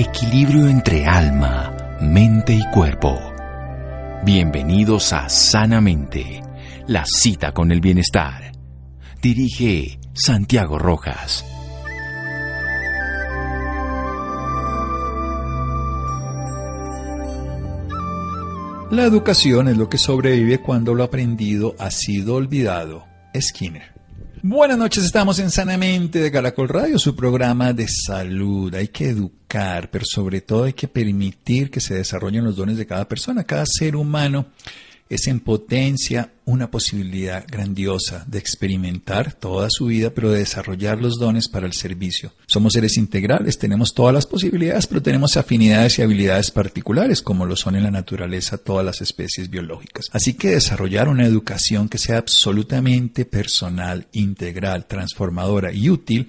Equilibrio 0.00 0.68
entre 0.68 1.06
alma, 1.06 1.98
mente 2.00 2.52
y 2.52 2.64
cuerpo. 2.70 3.18
Bienvenidos 4.24 5.12
a 5.12 5.28
Sanamente, 5.28 6.40
la 6.86 7.04
cita 7.04 7.50
con 7.50 7.72
el 7.72 7.80
bienestar. 7.80 8.52
Dirige 9.20 9.98
Santiago 10.14 10.78
Rojas. 10.78 11.44
La 18.92 19.02
educación 19.02 19.66
es 19.66 19.76
lo 19.76 19.88
que 19.88 19.98
sobrevive 19.98 20.60
cuando 20.60 20.94
lo 20.94 21.02
aprendido 21.02 21.74
ha 21.80 21.90
sido 21.90 22.36
olvidado. 22.36 23.04
Skinner. 23.36 23.97
Buenas 24.42 24.78
noches, 24.78 25.04
estamos 25.04 25.40
en 25.40 25.50
Sanamente 25.50 26.20
de 26.20 26.30
Caracol 26.30 26.68
Radio, 26.68 26.98
su 26.98 27.16
programa 27.16 27.72
de 27.72 27.88
salud. 27.88 28.72
Hay 28.74 28.88
que 28.88 29.08
educar, 29.08 29.90
pero 29.90 30.04
sobre 30.06 30.40
todo 30.40 30.64
hay 30.64 30.74
que 30.74 30.86
permitir 30.86 31.70
que 31.70 31.80
se 31.80 31.94
desarrollen 31.94 32.44
los 32.44 32.54
dones 32.54 32.76
de 32.76 32.86
cada 32.86 33.08
persona. 33.08 33.42
Cada 33.42 33.64
ser 33.66 33.96
humano 33.96 34.46
es 35.08 35.26
en 35.26 35.40
potencia 35.40 36.32
una 36.44 36.70
posibilidad 36.70 37.44
grandiosa 37.46 38.24
de 38.26 38.38
experimentar 38.38 39.32
toda 39.32 39.68
su 39.70 39.86
vida, 39.86 40.10
pero 40.10 40.30
de 40.30 40.40
desarrollar 40.40 40.98
los 40.98 41.18
dones 41.18 41.48
para 41.48 41.66
el 41.66 41.72
servicio. 41.72 42.32
Somos 42.46 42.72
seres 42.72 42.96
integrales, 42.96 43.58
tenemos 43.58 43.94
todas 43.94 44.14
las 44.14 44.26
posibilidades, 44.26 44.86
pero 44.86 45.02
tenemos 45.02 45.36
afinidades 45.36 45.98
y 45.98 46.02
habilidades 46.02 46.50
particulares, 46.50 47.22
como 47.22 47.46
lo 47.46 47.56
son 47.56 47.76
en 47.76 47.84
la 47.84 47.90
naturaleza 47.90 48.58
todas 48.58 48.84
las 48.84 49.00
especies 49.00 49.50
biológicas. 49.50 50.06
Así 50.12 50.34
que 50.34 50.50
desarrollar 50.50 51.08
una 51.08 51.26
educación 51.26 51.88
que 51.88 51.98
sea 51.98 52.18
absolutamente 52.18 53.24
personal, 53.24 54.06
integral, 54.12 54.86
transformadora 54.86 55.72
y 55.72 55.90
útil 55.90 56.28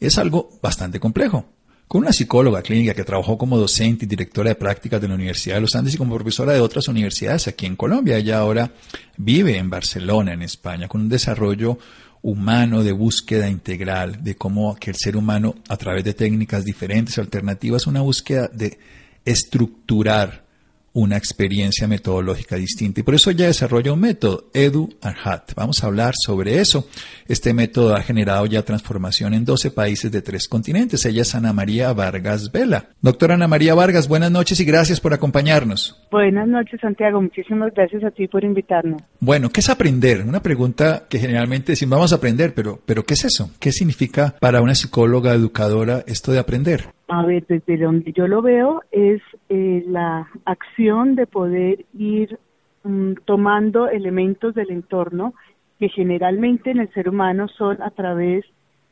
es 0.00 0.18
algo 0.18 0.50
bastante 0.60 0.98
complejo 0.98 1.46
con 1.92 2.00
una 2.00 2.12
psicóloga 2.14 2.62
clínica 2.62 2.94
que 2.94 3.04
trabajó 3.04 3.36
como 3.36 3.58
docente 3.58 4.06
y 4.06 4.08
directora 4.08 4.48
de 4.48 4.54
prácticas 4.54 4.98
de 4.98 5.08
la 5.08 5.14
Universidad 5.14 5.56
de 5.56 5.60
los 5.60 5.74
Andes 5.74 5.92
y 5.92 5.98
como 5.98 6.14
profesora 6.14 6.54
de 6.54 6.60
otras 6.60 6.88
universidades 6.88 7.48
aquí 7.48 7.66
en 7.66 7.76
Colombia. 7.76 8.16
Ella 8.16 8.38
ahora 8.38 8.72
vive 9.18 9.58
en 9.58 9.68
Barcelona, 9.68 10.32
en 10.32 10.40
España, 10.40 10.88
con 10.88 11.02
un 11.02 11.10
desarrollo 11.10 11.78
humano 12.22 12.82
de 12.82 12.92
búsqueda 12.92 13.46
integral, 13.46 14.24
de 14.24 14.36
cómo 14.36 14.74
que 14.76 14.88
el 14.88 14.96
ser 14.96 15.18
humano, 15.18 15.56
a 15.68 15.76
través 15.76 16.02
de 16.02 16.14
técnicas 16.14 16.64
diferentes, 16.64 17.18
alternativas, 17.18 17.86
una 17.86 18.00
búsqueda 18.00 18.48
de 18.48 18.78
estructurar 19.26 20.46
una 20.94 21.16
experiencia 21.16 21.88
metodológica 21.88 22.56
distinta. 22.56 23.00
Y 23.00 23.02
por 23.02 23.14
eso 23.14 23.30
ella 23.30 23.46
desarrolla 23.46 23.92
un 23.92 24.00
método, 24.00 24.50
Edu 24.52 24.90
and 25.00 25.16
Hat. 25.24 25.52
Vamos 25.56 25.82
a 25.82 25.86
hablar 25.86 26.14
sobre 26.16 26.58
eso. 26.58 26.86
Este 27.26 27.54
método 27.54 27.94
ha 27.94 28.02
generado 28.02 28.44
ya 28.46 28.62
transformación 28.62 29.34
en 29.34 29.44
12 29.44 29.70
países 29.70 30.12
de 30.12 30.22
tres 30.22 30.48
continentes. 30.48 31.04
Ella 31.06 31.22
es 31.22 31.34
Ana 31.34 31.52
María 31.52 31.92
Vargas 31.92 32.52
Vela. 32.52 32.90
Doctora 33.00 33.34
Ana 33.34 33.48
María 33.48 33.74
Vargas, 33.74 34.08
buenas 34.08 34.30
noches 34.30 34.60
y 34.60 34.64
gracias 34.64 35.00
por 35.00 35.14
acompañarnos. 35.14 35.98
Buenas 36.10 36.48
noches, 36.48 36.80
Santiago. 36.80 37.22
Muchísimas 37.22 37.72
gracias 37.74 38.04
a 38.04 38.10
ti 38.10 38.28
por 38.28 38.44
invitarnos. 38.44 39.02
Bueno, 39.20 39.50
¿qué 39.50 39.60
es 39.60 39.70
aprender? 39.70 40.22
Una 40.22 40.42
pregunta 40.42 41.06
que 41.08 41.18
generalmente 41.18 41.72
decimos 41.72 41.96
vamos 41.96 42.12
a 42.12 42.16
aprender, 42.16 42.54
pero, 42.54 42.80
pero 42.84 43.04
¿qué 43.04 43.14
es 43.14 43.24
eso? 43.24 43.50
¿Qué 43.58 43.72
significa 43.72 44.34
para 44.40 44.60
una 44.60 44.74
psicóloga 44.74 45.32
educadora 45.32 46.04
esto 46.06 46.32
de 46.32 46.38
aprender? 46.38 46.86
A 47.14 47.26
ver, 47.26 47.44
desde 47.46 47.76
donde 47.76 48.10
yo 48.14 48.26
lo 48.26 48.40
veo 48.40 48.84
es 48.90 49.20
eh, 49.50 49.84
la 49.86 50.30
acción 50.46 51.14
de 51.14 51.26
poder 51.26 51.84
ir 51.92 52.38
mm, 52.84 53.16
tomando 53.26 53.86
elementos 53.86 54.54
del 54.54 54.70
entorno 54.70 55.34
que 55.78 55.90
generalmente 55.90 56.70
en 56.70 56.80
el 56.80 56.90
ser 56.94 57.10
humano 57.10 57.48
son 57.48 57.82
a 57.82 57.90
través 57.90 58.46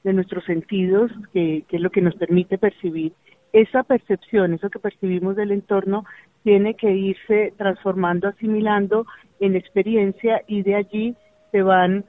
de 0.05 0.13
nuestros 0.13 0.45
sentidos, 0.45 1.11
que, 1.33 1.65
es 1.67 1.81
lo 1.81 1.89
que 1.89 2.03
nos 2.03 2.15
permite 2.17 2.59
percibir. 2.59 3.15
Esa 3.55 3.85
percepción, 3.85 4.53
eso 4.53 4.69
que 4.69 4.79
percibimos 4.79 5.35
del 5.35 5.53
entorno, 5.53 6.05
tiene 6.43 6.75
que 6.75 6.93
irse 6.93 7.55
transformando, 7.57 8.29
asimilando 8.29 9.07
en 9.41 9.57
experiencia 9.57 10.43
y 10.47 10.63
de 10.63 10.75
allí 10.75 11.15
se 11.53 11.63
van 11.63 12.05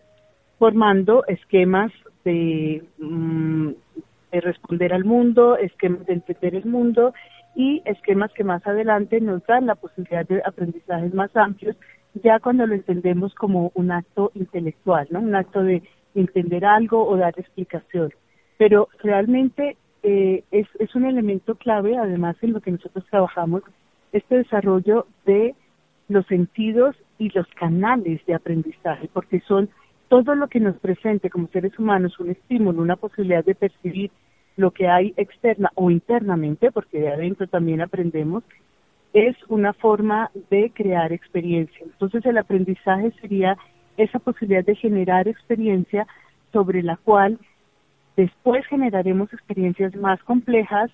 formando 0.60 1.24
esquemas 1.28 1.94
de, 2.26 2.84
mm, 3.00 3.70
de 4.32 4.42
responder 4.42 4.94
al 4.94 5.06
mundo, 5.06 5.58
esquemas 5.58 6.06
de 6.06 6.14
entender 6.14 6.56
el 6.56 6.66
mundo 6.66 7.14
y 7.56 7.82
esquemas 7.86 8.32
que 8.34 8.44
más 8.44 8.66
adelante 8.66 9.20
nos 9.20 9.46
dan 9.46 9.66
la 9.66 9.76
posibilidad 9.76 10.26
de 10.28 10.42
aprendizajes 10.46 11.14
más 11.14 11.36
amplios, 11.36 11.76
ya 12.24 12.40
cuando 12.40 12.66
lo 12.66 12.74
entendemos 12.76 13.34
como 13.36 13.72
un 13.76 13.92
acto 13.92 14.32
intelectual, 14.36 15.08
¿no? 15.12 15.20
Un 15.20 15.36
acto 15.36 15.64
de 15.64 15.84
entender 16.16 16.66
algo 16.66 17.08
o 17.08 17.18
dar 17.18 17.34
explicación. 17.38 18.14
Pero 18.58 18.90
realmente 19.02 19.78
eh, 20.04 20.44
es 20.52 20.96
un 20.96 21.06
elemento 21.06 21.56
clave, 21.56 21.98
además 21.98 22.36
en 22.42 22.54
lo 22.54 22.62
que 22.62 22.72
nosotros 22.72 23.06
trabajamos, 23.10 23.64
este 24.12 24.38
desarrollo 24.38 25.08
de 25.26 25.56
los 26.10 26.26
sentidos 26.28 26.96
y 27.18 27.30
los 27.30 27.48
canales 27.56 28.26
de 28.26 28.34
aprendizaje, 28.34 29.10
porque 29.14 29.40
son 29.42 29.70
todo 30.12 30.36
lo 30.36 30.50
que 30.50 30.60
nos 30.60 30.76
presente 30.76 31.30
como 31.30 31.48
seres 31.48 31.80
humanos 31.80 32.20
un 32.20 32.32
estímulo, 32.32 32.82
una 32.82 32.98
posibilidad 32.98 33.46
de 33.46 33.56
percibir 33.56 34.12
lo 34.58 34.72
que 34.72 34.90
hay 34.90 35.14
externa 35.16 35.72
o 35.76 35.90
internamente, 35.90 36.70
porque 36.70 37.00
de 37.00 37.14
adentro 37.14 37.48
también 37.48 37.80
aprendemos, 37.80 38.44
es 39.14 39.38
una 39.48 39.72
forma 39.72 40.30
de 40.50 40.70
crear 40.76 41.14
experiencia. 41.14 41.86
Entonces 41.86 42.26
el 42.26 42.38
aprendizaje 42.38 43.14
sería 43.22 43.58
esa 43.96 44.20
posibilidad 44.20 44.66
de 44.66 44.76
generar 44.76 45.30
experiencia 45.30 46.06
sobre 46.52 46.84
la 46.84 46.98
cual 46.98 47.40
después 48.18 48.66
generaremos 48.66 49.32
experiencias 49.32 49.96
más 49.96 50.22
complejas 50.24 50.92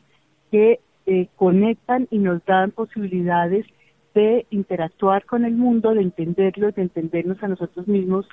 que 0.51 0.79
eh, 1.07 1.27
conectan 1.37 2.07
y 2.11 2.19
nos 2.19 2.45
dan 2.45 2.69
posibilidades 2.69 3.65
de 4.13 4.45
interactuar 4.51 5.25
con 5.25 5.43
el 5.43 5.53
mundo, 5.53 5.95
de 5.95 6.03
entenderlo, 6.03 6.71
de 6.71 6.83
entendernos 6.83 7.41
a 7.41 7.47
nosotros 7.47 7.87
mismos 7.87 8.27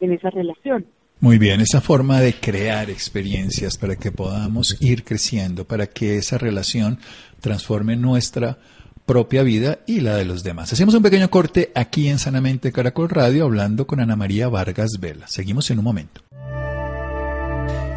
en 0.00 0.12
esa 0.12 0.30
relación. 0.30 0.86
Muy 1.20 1.36
bien, 1.36 1.60
esa 1.60 1.82
forma 1.82 2.20
de 2.20 2.32
crear 2.32 2.88
experiencias 2.88 3.76
para 3.76 3.96
que 3.96 4.10
podamos 4.10 4.76
ir 4.80 5.04
creciendo, 5.04 5.66
para 5.66 5.86
que 5.86 6.16
esa 6.16 6.38
relación 6.38 6.98
transforme 7.40 7.94
nuestra 7.94 8.58
propia 9.04 9.42
vida 9.42 9.80
y 9.86 10.00
la 10.00 10.16
de 10.16 10.24
los 10.24 10.42
demás. 10.42 10.72
Hacemos 10.72 10.94
un 10.94 11.02
pequeño 11.02 11.28
corte 11.28 11.72
aquí 11.74 12.08
en 12.08 12.18
Sanamente 12.18 12.72
Caracol 12.72 13.10
Radio 13.10 13.44
hablando 13.44 13.86
con 13.86 14.00
Ana 14.00 14.16
María 14.16 14.48
Vargas 14.48 14.92
Vela. 14.98 15.26
Seguimos 15.28 15.70
en 15.70 15.78
un 15.78 15.84
momento. 15.84 16.22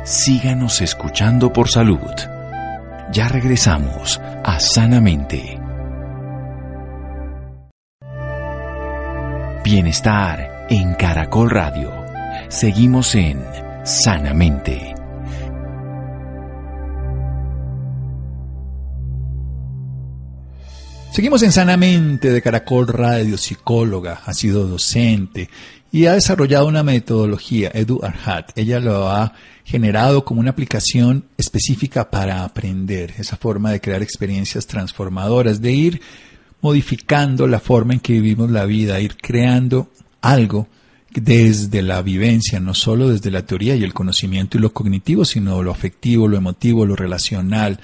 Síganos 0.03 0.81
escuchando 0.81 1.53
por 1.53 1.69
salud. 1.69 1.99
Ya 3.13 3.29
regresamos 3.29 4.19
a 4.43 4.59
Sanamente. 4.59 5.59
Bienestar 9.63 10.52
en 10.69 10.93
Caracol 10.95 11.49
Radio. 11.49 11.91
Seguimos 12.49 13.15
en 13.15 13.41
Sanamente. 13.83 14.95
Seguimos 21.11 21.43
en 21.43 21.51
Sanamente 21.51 22.31
de 22.31 22.41
Caracol 22.41 22.87
Radio, 22.87 23.37
psicóloga, 23.37 24.21
ha 24.25 24.33
sido 24.33 24.65
docente 24.65 25.49
y 25.91 26.07
ha 26.07 26.13
desarrollado 26.13 26.67
una 26.67 26.81
metodología, 26.81 27.69
Edu 27.73 27.99
Arhat. 28.01 28.57
Ella 28.57 28.79
lo 28.79 29.09
ha 29.09 29.33
generado 29.63 30.25
como 30.25 30.39
una 30.39 30.51
aplicación 30.51 31.25
específica 31.37 32.09
para 32.09 32.43
aprender, 32.43 33.13
esa 33.17 33.37
forma 33.37 33.71
de 33.71 33.81
crear 33.81 34.01
experiencias 34.01 34.65
transformadoras, 34.65 35.61
de 35.61 35.71
ir 35.71 36.01
modificando 36.61 37.45
la 37.45 37.59
forma 37.59 37.93
en 37.93 37.99
que 37.99 38.13
vivimos 38.13 38.49
la 38.49 38.65
vida, 38.65 38.99
ir 39.01 39.17
creando 39.17 39.89
algo 40.23 40.67
desde 41.13 41.83
la 41.83 42.01
vivencia, 42.01 42.59
no 42.59 42.73
solo 42.73 43.09
desde 43.09 43.29
la 43.29 43.45
teoría 43.45 43.75
y 43.75 43.83
el 43.83 43.93
conocimiento 43.93 44.57
y 44.57 44.61
lo 44.61 44.73
cognitivo, 44.73 45.25
sino 45.25 45.61
lo 45.61 45.69
afectivo, 45.69 46.27
lo 46.27 46.37
emotivo, 46.37 46.85
lo 46.85 46.95
relacional, 46.95 47.79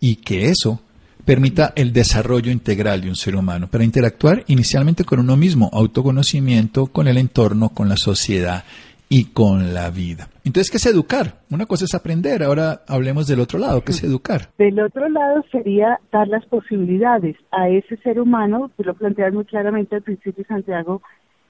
y 0.00 0.16
que 0.16 0.46
eso 0.46 0.80
permita 1.24 1.72
el 1.76 1.92
desarrollo 1.92 2.50
integral 2.50 3.02
de 3.02 3.08
un 3.08 3.14
ser 3.14 3.36
humano 3.36 3.68
para 3.68 3.84
interactuar 3.84 4.42
inicialmente 4.48 5.04
con 5.04 5.20
uno 5.20 5.36
mismo, 5.36 5.70
autoconocimiento, 5.72 6.86
con 6.86 7.06
el 7.06 7.18
entorno, 7.18 7.68
con 7.68 7.88
la 7.88 7.96
sociedad 7.96 8.64
y 9.08 9.26
con 9.26 9.74
la 9.74 9.90
vida. 9.90 10.28
Entonces, 10.42 10.70
¿qué 10.70 10.78
es 10.78 10.86
educar? 10.86 11.34
Una 11.50 11.66
cosa 11.66 11.84
es 11.84 11.94
aprender, 11.94 12.42
ahora 12.42 12.82
hablemos 12.88 13.26
del 13.28 13.40
otro 13.40 13.58
lado, 13.58 13.84
¿qué 13.84 13.92
es 13.92 14.02
educar? 14.02 14.48
Del 14.58 14.80
otro 14.80 15.08
lado 15.08 15.44
sería 15.52 16.00
dar 16.10 16.26
las 16.26 16.44
posibilidades 16.46 17.36
a 17.52 17.68
ese 17.68 17.98
ser 17.98 18.18
humano, 18.18 18.70
tú 18.76 18.82
lo 18.82 18.94
planteas 18.94 19.32
muy 19.32 19.44
claramente 19.44 19.96
al 19.96 20.02
principio, 20.02 20.44
Santiago, 20.48 21.02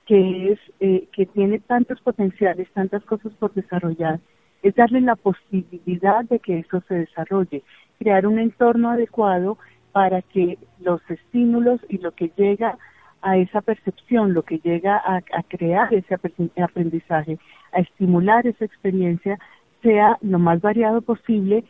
que 0.07 0.53
es 0.53 0.59
eh, 0.81 1.09
que 1.13 1.27
tiene 1.27 1.59
tantos 1.61 2.01
potenciales, 2.01 2.69
tantas 2.73 3.05
cosas 3.05 3.33
por 3.35 3.53
desarrollar, 3.55 4.21
es 4.63 4.75
darle 4.75 5.01
la 5.01 5.17
posibilidad 5.17 6.25
de 6.25 6.39
que 6.39 6.61
eso 6.61 6.83
se 6.89 6.95
desarrolle 6.95 7.63
crear 7.99 8.27
un 8.27 8.39
entorno 8.39 8.91
adecuado 8.91 9.59
para 9.93 10.23
que 10.23 10.59
los 10.81 11.01
estímulos 11.09 11.81
y 11.89 11.99
lo 11.99 12.13
que 12.13 12.33
llega 12.37 12.79
a 13.21 13.37
esa 13.37 13.61
percepción, 13.61 14.35
lo 14.35 14.43
que 14.43 14.59
llega 14.59 14.97
a, 14.97 15.21
crear 15.45 15.95
ese 15.95 16.17
aprendizaje, 16.61 17.39
a 17.73 17.81
estimular 17.81 18.47
esa 18.47 18.65
experiencia, 18.65 19.39
sea 19.83 20.19
lo 20.23 20.39
más 20.39 20.61
variado 20.61 21.03
posible, 21.03 21.65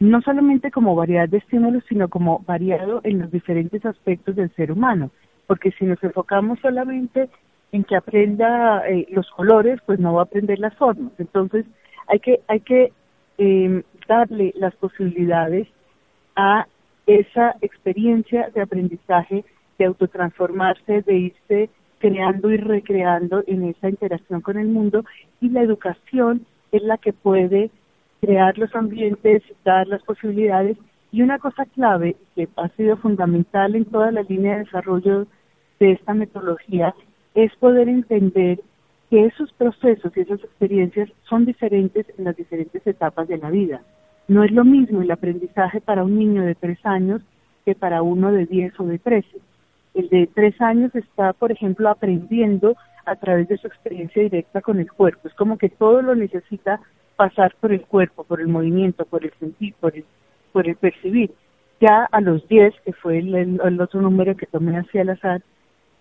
no 0.00 0.20
solamente 0.20 0.70
como 0.70 0.94
variedad 0.94 1.28
de 1.28 1.38
estímulos, 1.38 1.82
sino 1.88 2.08
como 2.08 2.40
variado 2.46 3.00
en 3.04 3.20
los 3.20 3.30
diferentes 3.30 3.84
aspectos 3.86 4.36
del 4.36 4.54
ser 4.54 4.70
humano. 4.70 5.10
Porque 5.46 5.70
si 5.72 5.86
nos 5.86 6.02
enfocamos 6.04 6.58
solamente 6.60 7.30
en 7.72 7.84
que 7.84 7.96
aprenda 7.96 8.88
eh, 8.88 9.06
los 9.10 9.28
colores, 9.30 9.80
pues 9.86 9.98
no 9.98 10.14
va 10.14 10.22
a 10.22 10.24
aprender 10.24 10.58
las 10.58 10.74
formas. 10.76 11.12
Entonces, 11.18 11.66
hay 12.06 12.20
que, 12.20 12.40
hay 12.48 12.60
que 12.60 12.92
eh, 13.38 13.82
darle 14.08 14.52
las 14.56 14.74
posibilidades 14.76 15.68
a 16.36 16.66
esa 17.06 17.56
experiencia 17.60 18.50
de 18.54 18.62
aprendizaje, 18.62 19.44
de 19.78 19.84
autotransformarse, 19.84 21.02
de 21.02 21.14
irse 21.14 21.70
creando 21.98 22.50
y 22.50 22.56
recreando 22.56 23.42
en 23.46 23.64
esa 23.64 23.88
interacción 23.88 24.40
con 24.40 24.56
el 24.58 24.68
mundo 24.68 25.04
y 25.40 25.48
la 25.50 25.62
educación 25.62 26.46
es 26.70 26.82
la 26.82 26.96
que 26.98 27.12
puede 27.12 27.70
crear 28.20 28.56
los 28.58 28.74
ambientes, 28.74 29.42
dar 29.64 29.86
las 29.86 30.02
posibilidades 30.02 30.76
y 31.10 31.22
una 31.22 31.38
cosa 31.38 31.64
clave 31.66 32.16
que 32.34 32.48
ha 32.56 32.68
sido 32.70 32.96
fundamental 32.98 33.74
en 33.74 33.84
toda 33.84 34.10
la 34.10 34.22
línea 34.22 34.54
de 34.54 34.64
desarrollo 34.64 35.26
de 35.80 35.92
esta 35.92 36.14
metodología 36.14 36.94
es 37.44 37.54
poder 37.56 37.88
entender 37.88 38.60
que 39.10 39.26
esos 39.26 39.52
procesos 39.52 40.14
y 40.16 40.20
esas 40.20 40.40
experiencias 40.40 41.08
son 41.28 41.44
diferentes 41.44 42.06
en 42.18 42.24
las 42.24 42.36
diferentes 42.36 42.86
etapas 42.86 43.28
de 43.28 43.38
la 43.38 43.50
vida. 43.50 43.80
No 44.26 44.42
es 44.44 44.50
lo 44.50 44.64
mismo 44.64 45.02
el 45.02 45.10
aprendizaje 45.10 45.80
para 45.80 46.04
un 46.04 46.18
niño 46.18 46.42
de 46.42 46.54
tres 46.54 46.78
años 46.84 47.22
que 47.64 47.74
para 47.74 48.02
uno 48.02 48.32
de 48.32 48.46
diez 48.46 48.78
o 48.78 48.84
de 48.84 48.98
trece. 48.98 49.38
El 49.94 50.08
de 50.08 50.28
tres 50.34 50.60
años 50.60 50.94
está, 50.94 51.32
por 51.32 51.52
ejemplo, 51.52 51.88
aprendiendo 51.88 52.76
a 53.06 53.16
través 53.16 53.48
de 53.48 53.56
su 53.56 53.66
experiencia 53.66 54.22
directa 54.22 54.60
con 54.60 54.80
el 54.80 54.90
cuerpo. 54.90 55.28
Es 55.28 55.34
como 55.34 55.58
que 55.58 55.68
todo 55.68 56.02
lo 56.02 56.14
necesita 56.14 56.80
pasar 57.16 57.54
por 57.60 57.72
el 57.72 57.82
cuerpo, 57.82 58.24
por 58.24 58.40
el 58.40 58.48
movimiento, 58.48 59.04
por 59.06 59.24
el 59.24 59.32
sentir, 59.40 59.74
por 59.80 59.96
el, 59.96 60.04
por 60.52 60.68
el 60.68 60.76
percibir. 60.76 61.32
Ya 61.80 62.04
a 62.10 62.20
los 62.20 62.46
diez, 62.48 62.74
que 62.84 62.92
fue 62.92 63.18
el, 63.18 63.80
otro 63.80 64.00
número 64.00 64.36
que 64.36 64.46
tomé 64.46 64.76
hacia 64.76 65.02
el 65.02 65.10
azar, 65.10 65.42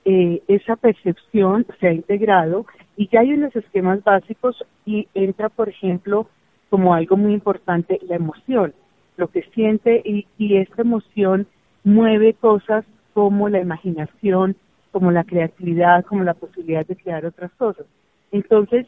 eh, 0.10 0.42
esa 0.48 0.78
percepción 0.78 1.66
se 1.82 1.88
ha 1.90 1.92
integrado 1.92 2.66
y 2.96 3.10
ya 3.10 3.20
hay 3.20 3.34
unos 3.34 3.54
esquemas 3.54 4.02
básicos 4.06 4.56
y 4.86 5.10
entra, 5.14 5.50
por 5.50 5.68
ejemplo, 5.68 6.30
como 6.70 6.94
algo 6.94 7.18
muy 7.18 7.34
importante 7.34 8.00
la 8.08 8.16
emoción, 8.16 8.74
lo 9.18 9.28
que 9.28 9.42
siente 9.54 10.02
y, 10.06 10.26
y 10.38 10.56
esta 10.56 10.84
emoción 10.84 11.46
mueve 11.84 12.36
cosas 12.36 12.86
como 13.14 13.50
la 13.50 13.60
imaginación, 13.60 14.56
como 14.94 15.12
la 15.12 15.26
creatividad, 15.26 16.06
como 16.06 16.24
la 16.24 16.36
posibilidad 16.36 16.86
de 16.88 16.96
crear 16.96 17.26
otras 17.26 17.52
cosas. 17.56 17.86
Entonces, 18.32 18.88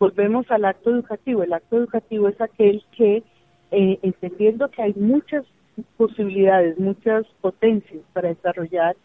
volvemos 0.00 0.50
al 0.50 0.64
acto 0.64 0.90
educativo. 0.90 1.44
El 1.44 1.52
acto 1.52 1.76
educativo 1.76 2.26
es 2.26 2.40
aquel 2.40 2.82
que, 2.96 3.22
eh, 3.70 3.98
entendiendo 4.02 4.68
que 4.72 4.82
hay 4.82 4.94
muchas 4.94 5.44
posibilidades, 5.96 6.80
muchas 6.80 7.26
potencias 7.40 8.02
para 8.12 8.30
desarrollar, 8.30 8.96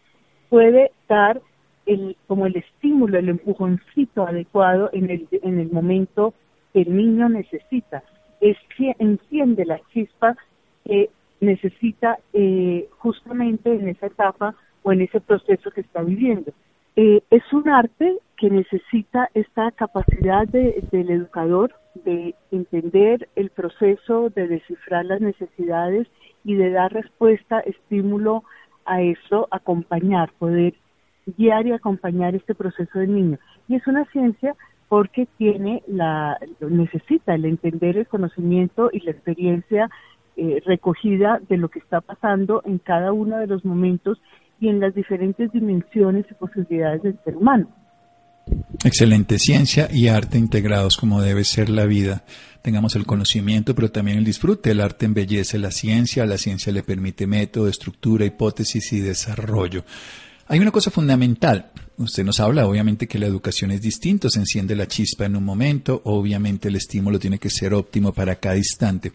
puede 0.54 0.92
dar 1.08 1.42
el, 1.84 2.16
como 2.28 2.46
el 2.46 2.54
estímulo, 2.54 3.18
el 3.18 3.28
empujoncito 3.28 4.24
adecuado 4.24 4.88
en 4.92 5.10
el, 5.10 5.26
en 5.42 5.58
el 5.58 5.68
momento 5.72 6.32
que 6.72 6.82
el 6.82 6.96
niño 6.96 7.28
necesita. 7.28 8.04
Es 8.40 8.56
que 8.76 8.94
enciende 9.00 9.64
la 9.64 9.80
chispa 9.92 10.36
que 10.84 11.10
necesita 11.40 12.18
eh, 12.32 12.88
justamente 12.98 13.74
en 13.74 13.88
esa 13.88 14.06
etapa 14.06 14.54
o 14.84 14.92
en 14.92 15.02
ese 15.02 15.20
proceso 15.20 15.72
que 15.72 15.80
está 15.80 16.02
viviendo. 16.02 16.52
Eh, 16.94 17.20
es 17.32 17.52
un 17.52 17.68
arte 17.68 18.18
que 18.36 18.48
necesita 18.48 19.30
esta 19.34 19.72
capacidad 19.72 20.46
del 20.46 21.10
educador 21.10 21.74
de 22.04 22.36
entender 22.52 23.28
el 23.34 23.50
proceso, 23.50 24.30
de 24.30 24.46
descifrar 24.46 25.04
las 25.04 25.20
necesidades 25.20 26.06
y 26.44 26.54
de 26.54 26.70
dar 26.70 26.92
respuesta, 26.92 27.58
estímulo 27.58 28.44
a 28.86 29.02
eso, 29.02 29.48
acompañar, 29.50 30.30
poder 30.38 30.74
guiar 31.36 31.66
y 31.66 31.72
acompañar 31.72 32.34
este 32.34 32.54
proceso 32.54 32.98
del 32.98 33.14
niño. 33.14 33.38
Y 33.68 33.76
es 33.76 33.86
una 33.86 34.04
ciencia 34.06 34.54
porque 34.88 35.26
tiene 35.38 35.82
la 35.86 36.38
necesita 36.60 37.34
el 37.34 37.46
entender 37.46 37.96
el 37.96 38.06
conocimiento 38.06 38.90
y 38.92 39.00
la 39.00 39.12
experiencia 39.12 39.90
eh, 40.36 40.62
recogida 40.66 41.40
de 41.48 41.56
lo 41.56 41.68
que 41.68 41.78
está 41.78 42.00
pasando 42.00 42.62
en 42.64 42.78
cada 42.78 43.12
uno 43.12 43.38
de 43.38 43.46
los 43.46 43.64
momentos 43.64 44.20
y 44.60 44.68
en 44.68 44.80
las 44.80 44.94
diferentes 44.94 45.50
dimensiones 45.52 46.26
y 46.30 46.34
posibilidades 46.34 47.02
del 47.02 47.18
ser 47.24 47.36
humano. 47.36 47.68
Excelente 48.84 49.38
ciencia 49.38 49.88
y 49.90 50.08
arte 50.08 50.38
integrados 50.38 50.96
como 50.96 51.22
debe 51.22 51.44
ser 51.44 51.70
la 51.70 51.86
vida. 51.86 52.24
Tengamos 52.64 52.96
el 52.96 53.04
conocimiento, 53.04 53.74
pero 53.74 53.90
también 53.90 54.16
el 54.16 54.24
disfrute. 54.24 54.70
El 54.70 54.80
arte 54.80 55.04
embellece 55.04 55.58
la 55.58 55.70
ciencia, 55.70 56.24
la 56.24 56.38
ciencia 56.38 56.72
le 56.72 56.82
permite 56.82 57.26
método, 57.26 57.68
estructura, 57.68 58.24
hipótesis 58.24 58.90
y 58.94 59.00
desarrollo. 59.00 59.84
Hay 60.48 60.60
una 60.60 60.70
cosa 60.70 60.90
fundamental. 60.90 61.72
Usted 61.98 62.24
nos 62.24 62.40
habla, 62.40 62.66
obviamente, 62.66 63.06
que 63.06 63.18
la 63.18 63.26
educación 63.26 63.70
es 63.70 63.82
distinta, 63.82 64.30
se 64.30 64.38
enciende 64.38 64.74
la 64.74 64.88
chispa 64.88 65.26
en 65.26 65.36
un 65.36 65.44
momento, 65.44 66.00
obviamente 66.04 66.68
el 66.68 66.76
estímulo 66.76 67.18
tiene 67.18 67.38
que 67.38 67.50
ser 67.50 67.74
óptimo 67.74 68.14
para 68.14 68.36
cada 68.36 68.56
instante. 68.56 69.12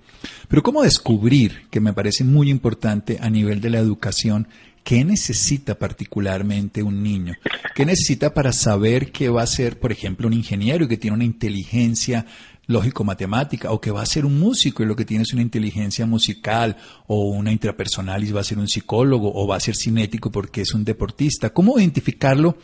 Pero 0.48 0.62
¿cómo 0.62 0.84
descubrir, 0.84 1.64
que 1.72 1.80
me 1.80 1.94
parece 1.94 2.24
muy 2.24 2.52
importante 2.52 3.18
a 3.20 3.32
nivel 3.32 3.62
de 3.62 3.72
la 3.72 3.80
educación, 3.80 4.48
qué 4.84 5.04
necesita 5.04 5.74
particularmente 5.74 6.84
un 6.84 7.02
niño? 7.02 7.34
¿Qué 7.74 7.84
necesita 7.84 8.32
para 8.32 8.54
saber 8.54 9.12
que 9.12 9.30
va 9.30 9.42
a 9.42 9.48
ser, 9.48 9.80
por 9.80 9.92
ejemplo, 9.92 10.28
un 10.28 10.34
ingeniero 10.34 10.88
que 10.88 10.98
tiene 10.98 11.16
una 11.16 11.26
inteligencia 11.26 12.28
lógico-matemática 12.70 13.72
o 13.72 13.82
que 13.82 13.92
va 13.92 14.02
a 14.02 14.06
ser 14.06 14.26
un 14.26 14.40
músico 14.40 14.84
y 14.84 14.86
lo 14.86 14.96
que 14.96 15.04
tiene 15.04 15.24
es 15.24 15.34
una 15.34 15.42
inteligencia 15.42 16.06
musical 16.06 16.78
o 17.08 17.30
una 17.32 17.52
intrapersonal 17.52 18.24
y 18.24 18.32
va 18.32 18.42
a 18.42 18.44
ser 18.44 18.60
un 18.60 18.68
psicólogo 18.68 19.32
o 19.34 19.48
va 19.48 19.56
a 19.56 19.60
ser 19.60 19.76
cinético 19.76 20.32
porque 20.32 20.62
es 20.62 20.74
un 20.76 20.86
deportista. 20.86 21.50
¿Cómo 21.50 21.80
identificarlo 21.80 22.56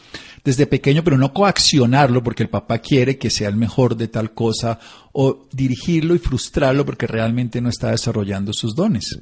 desde 0.43 0.67
pequeño 0.67 1.03
pero 1.03 1.17
no 1.17 1.33
coaccionarlo 1.33 2.21
porque 2.21 2.43
el 2.43 2.49
papá 2.49 2.77
quiere 2.77 3.17
que 3.17 3.31
sea 3.31 3.49
el 3.49 3.55
mejor 3.55 3.95
de 3.97 4.07
tal 4.07 4.31
cosa 4.31 4.79
o 5.11 5.47
dirigirlo 5.51 6.13
y 6.13 6.19
frustrarlo 6.19 6.85
porque 6.85 7.07
realmente 7.07 7.59
no 7.59 7.69
está 7.69 7.89
desarrollando 7.89 8.53
sus 8.53 8.75
dones? 8.75 9.19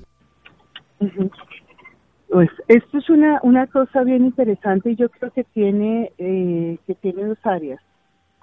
Pues 2.27 2.49
esto 2.67 2.97
es 2.97 3.09
una, 3.09 3.39
una 3.43 3.67
cosa 3.67 4.03
bien 4.03 4.25
interesante 4.25 4.91
y 4.91 4.95
yo 4.97 5.07
creo 5.09 5.31
que 5.31 5.45
tiene, 5.45 6.11
eh, 6.17 6.77
que 6.85 6.95
tiene 6.95 7.25
dos 7.25 7.37
áreas. 7.43 7.79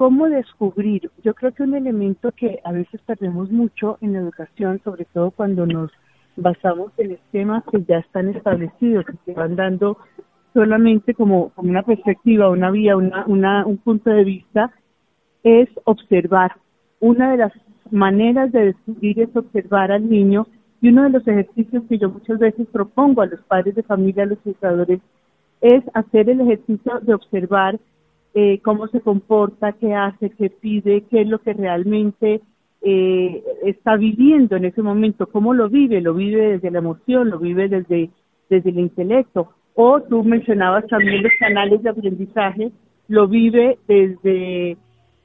¿Cómo 0.01 0.31
descubrir? 0.31 1.11
Yo 1.23 1.35
creo 1.35 1.53
que 1.53 1.63
un 1.63 1.75
elemento 1.75 2.33
que 2.33 2.59
a 2.65 2.73
veces 2.73 3.03
perdemos 3.03 3.51
mucho 3.51 3.99
en 4.01 4.15
la 4.15 4.21
educación, 4.21 4.81
sobre 4.83 5.05
todo 5.05 5.31
cuando 5.31 5.67
nos 5.67 5.91
basamos 6.37 6.91
en 6.97 7.11
esquemas 7.11 7.63
que 7.71 7.85
ya 7.85 7.99
están 7.99 8.31
establecidos, 8.31 9.05
que 9.05 9.19
se 9.27 9.35
van 9.35 9.57
dando 9.57 9.99
solamente 10.55 11.13
como, 11.13 11.53
una 11.57 11.83
perspectiva, 11.83 12.49
una 12.49 12.71
vía, 12.71 12.97
una, 12.97 13.67
un 13.67 13.77
punto 13.77 14.09
de 14.09 14.25
vista, 14.25 14.73
es 15.43 15.69
observar. 15.85 16.53
Una 17.01 17.33
de 17.33 17.37
las 17.37 17.53
maneras 17.91 18.53
de 18.53 18.73
descubrir 18.73 19.21
es 19.21 19.37
observar 19.37 19.93
al 19.93 20.09
niño 20.09 20.47
y 20.81 20.89
uno 20.89 21.03
de 21.03 21.11
los 21.11 21.29
ejercicios 21.29 21.85
que 21.91 21.99
yo 21.99 22.09
muchas 22.09 22.39
veces 22.39 22.67
propongo 22.73 23.21
a 23.21 23.27
los 23.27 23.43
padres 23.43 23.75
de 23.75 23.83
familia, 23.83 24.23
a 24.23 24.29
los 24.29 24.39
educadores, 24.47 25.01
es 25.61 25.85
hacer 25.93 26.31
el 26.31 26.41
ejercicio 26.41 27.01
de 27.03 27.13
observar 27.13 27.79
eh, 28.35 28.61
cómo 28.63 28.87
se 28.89 29.01
comporta, 29.01 29.73
qué 29.73 29.95
hace, 29.95 30.31
qué 30.31 30.51
pide, 30.51 31.05
qué 31.11 31.23
es 31.23 31.29
lo 31.29 31.41
que 31.41 31.53
realmente 31.53 32.41
eh, 32.83 33.43
está 33.65 33.97
viviendo 33.97 34.57
en 34.57 34.65
ese 34.65 34.83
momento, 34.83 35.27
cómo 35.27 35.53
lo 35.53 35.69
vive, 35.69 36.01
lo 36.01 36.15
vive 36.15 36.53
desde 36.53 36.71
la 36.71 36.79
emoción, 36.79 37.31
lo 37.31 37.39
vive 37.39 37.69
desde, 37.69 38.11
desde 38.49 38.71
el 38.71 38.79
intelecto. 38.79 39.51
O 39.75 40.01
tú 40.01 40.23
mencionabas 40.25 40.87
también 40.87 41.23
los 41.23 41.33
canales 41.39 41.83
de 41.83 41.91
aprendizaje, 41.91 42.71
lo 43.09 43.27
vive 43.29 43.79
desde, 43.89 44.77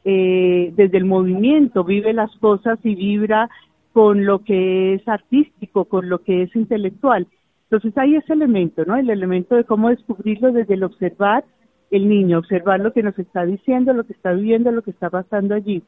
eh, 0.03 0.73
desde 0.75 0.97
el 0.97 1.05
movimiento, 1.05 1.83
vive 1.83 2.13
las 2.13 2.35
cosas 2.37 2.79
y 2.83 2.95
vibra 2.95 3.49
con 3.93 4.25
lo 4.25 4.39
que 4.39 4.95
es 4.95 5.07
artístico, 5.07 5.85
con 5.85 6.09
lo 6.09 6.19
que 6.19 6.43
es 6.43 6.55
intelectual. 6.55 7.27
Entonces 7.69 7.97
hay 7.97 8.15
ese 8.15 8.33
elemento, 8.33 8.83
¿no? 8.85 8.95
El 8.95 9.09
elemento 9.09 9.55
de 9.55 9.63
cómo 9.63 9.89
descubrirlo 9.89 10.51
desde 10.51 10.73
el 10.73 10.83
observar 10.83 11.43
el 11.91 12.09
niño, 12.09 12.39
observar 12.39 12.79
lo 12.79 12.93
que 12.93 13.03
nos 13.03 13.17
está 13.19 13.45
diciendo, 13.45 13.93
lo 13.93 14.03
que 14.03 14.13
está 14.13 14.33
viviendo, 14.33 14.71
lo 14.71 14.81
que 14.81 14.91
está 14.91 15.09
pasando 15.09 15.55
allí. 15.55 15.83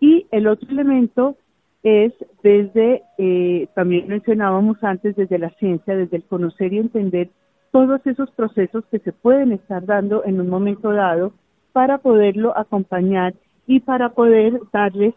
Y 0.00 0.26
el 0.30 0.46
otro 0.46 0.68
elemento 0.70 1.36
es 1.82 2.12
desde, 2.42 3.02
eh, 3.18 3.68
también 3.74 4.08
mencionábamos 4.08 4.82
antes, 4.82 5.16
desde 5.16 5.38
la 5.38 5.50
ciencia, 5.50 5.96
desde 5.96 6.16
el 6.16 6.24
conocer 6.24 6.72
y 6.72 6.78
entender 6.78 7.30
todos 7.70 8.04
esos 8.06 8.30
procesos 8.32 8.84
que 8.90 8.98
se 8.98 9.12
pueden 9.12 9.52
estar 9.52 9.84
dando 9.84 10.24
en 10.24 10.40
un 10.40 10.48
momento 10.48 10.92
dado 10.92 11.32
para 11.72 11.98
poderlo 11.98 12.56
acompañar 12.56 13.34
y 13.66 13.80
para 13.80 14.10
poder 14.10 14.58
darles 14.72 15.14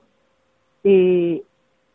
eh, 0.83 1.43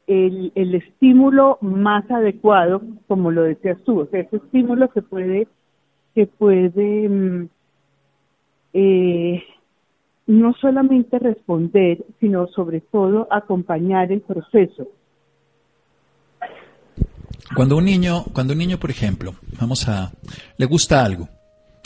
el, 0.06 0.52
el, 0.54 0.75
estímulo 0.75 1.58
más 1.61 2.11
adecuado, 2.11 2.80
como 3.08 3.30
lo 3.30 3.42
decías 3.42 3.78
tú, 3.85 4.00
o 4.00 4.06
sea, 4.06 4.20
ese 4.20 4.37
estímulo 4.37 4.88
que 4.88 5.02
puede, 5.02 5.49
que 6.14 6.26
puede 6.26 7.08
mm, 7.08 7.49
eh, 8.78 9.42
no 10.26 10.52
solamente 10.61 11.18
responder, 11.18 12.04
sino 12.21 12.47
sobre 12.49 12.83
todo 12.83 13.26
acompañar 13.30 14.12
el 14.12 14.21
proceso. 14.21 14.87
Cuando 17.54 17.78
un 17.78 17.87
niño, 17.87 18.25
cuando 18.35 18.52
un 18.52 18.59
niño, 18.59 18.78
por 18.78 18.90
ejemplo, 18.90 19.35
vamos 19.59 19.88
a, 19.88 20.12
le 20.59 20.66
gusta 20.66 21.02
algo. 21.02 21.26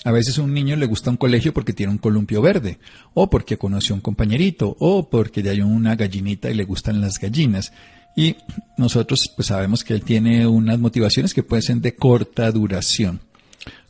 A 0.04 0.10
veces 0.10 0.38
a 0.38 0.42
un 0.42 0.52
niño 0.52 0.74
le 0.74 0.86
gusta 0.86 1.10
un 1.10 1.16
colegio 1.16 1.52
porque 1.52 1.74
tiene 1.74 1.92
un 1.92 1.98
columpio 1.98 2.42
verde, 2.42 2.78
o 3.14 3.30
porque 3.30 3.56
conoció 3.56 3.94
un 3.94 4.00
compañerito, 4.00 4.74
o 4.80 5.08
porque 5.08 5.48
hay 5.48 5.60
una 5.60 5.94
gallinita 5.94 6.50
y 6.50 6.54
le 6.54 6.64
gustan 6.64 7.00
las 7.00 7.20
gallinas. 7.20 7.72
Y 8.16 8.34
nosotros 8.76 9.32
pues 9.36 9.46
sabemos 9.46 9.84
que 9.84 9.94
él 9.94 10.02
tiene 10.02 10.44
unas 10.46 10.80
motivaciones 10.80 11.34
que 11.34 11.44
pueden 11.44 11.62
ser 11.62 11.76
de 11.76 11.94
corta 11.94 12.50
duración. 12.50 13.20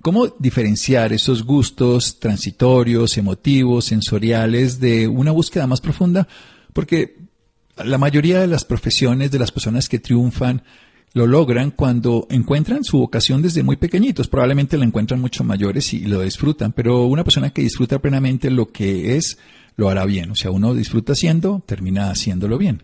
¿Cómo 0.03 0.29
diferenciar 0.39 1.13
esos 1.13 1.45
gustos 1.45 2.19
transitorios, 2.19 3.17
emotivos, 3.19 3.85
sensoriales 3.85 4.81
de 4.81 5.07
una 5.07 5.31
búsqueda 5.31 5.67
más 5.67 5.81
profunda? 5.81 6.27
Porque 6.73 7.17
la 7.85 7.99
mayoría 7.99 8.41
de 8.41 8.47
las 8.47 8.65
profesiones, 8.65 9.31
de 9.31 9.39
las 9.39 9.53
personas 9.53 9.89
que 9.89 9.99
triunfan, 9.99 10.63
lo 11.13 11.27
logran 11.27 11.71
cuando 11.71 12.27
encuentran 12.31 12.85
su 12.85 12.99
vocación 12.99 13.43
desde 13.43 13.63
muy 13.63 13.77
pequeñitos. 13.77 14.29
Probablemente 14.29 14.79
la 14.79 14.85
encuentran 14.85 15.21
mucho 15.21 15.45
mayores 15.45 15.93
y 15.93 16.07
lo 16.07 16.21
disfrutan, 16.21 16.73
pero 16.73 17.07
una 17.07 17.25
persona 17.25 17.51
que 17.51 17.63
disfruta 17.63 17.99
plenamente 17.99 18.51
lo 18.51 18.67
que 18.67 19.17
es, 19.17 19.39
lo 19.77 19.89
hará 19.89 20.05
bien. 20.05 20.31
O 20.31 20.35
sea, 20.35 20.51
uno 20.51 20.75
disfruta 20.75 21.13
haciendo, 21.13 21.63
termina 21.67 22.11
haciéndolo 22.11 22.59
bien. 22.59 22.83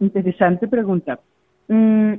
interesante 0.00 0.68
pregunta. 0.68 1.20
Mm, 1.68 2.14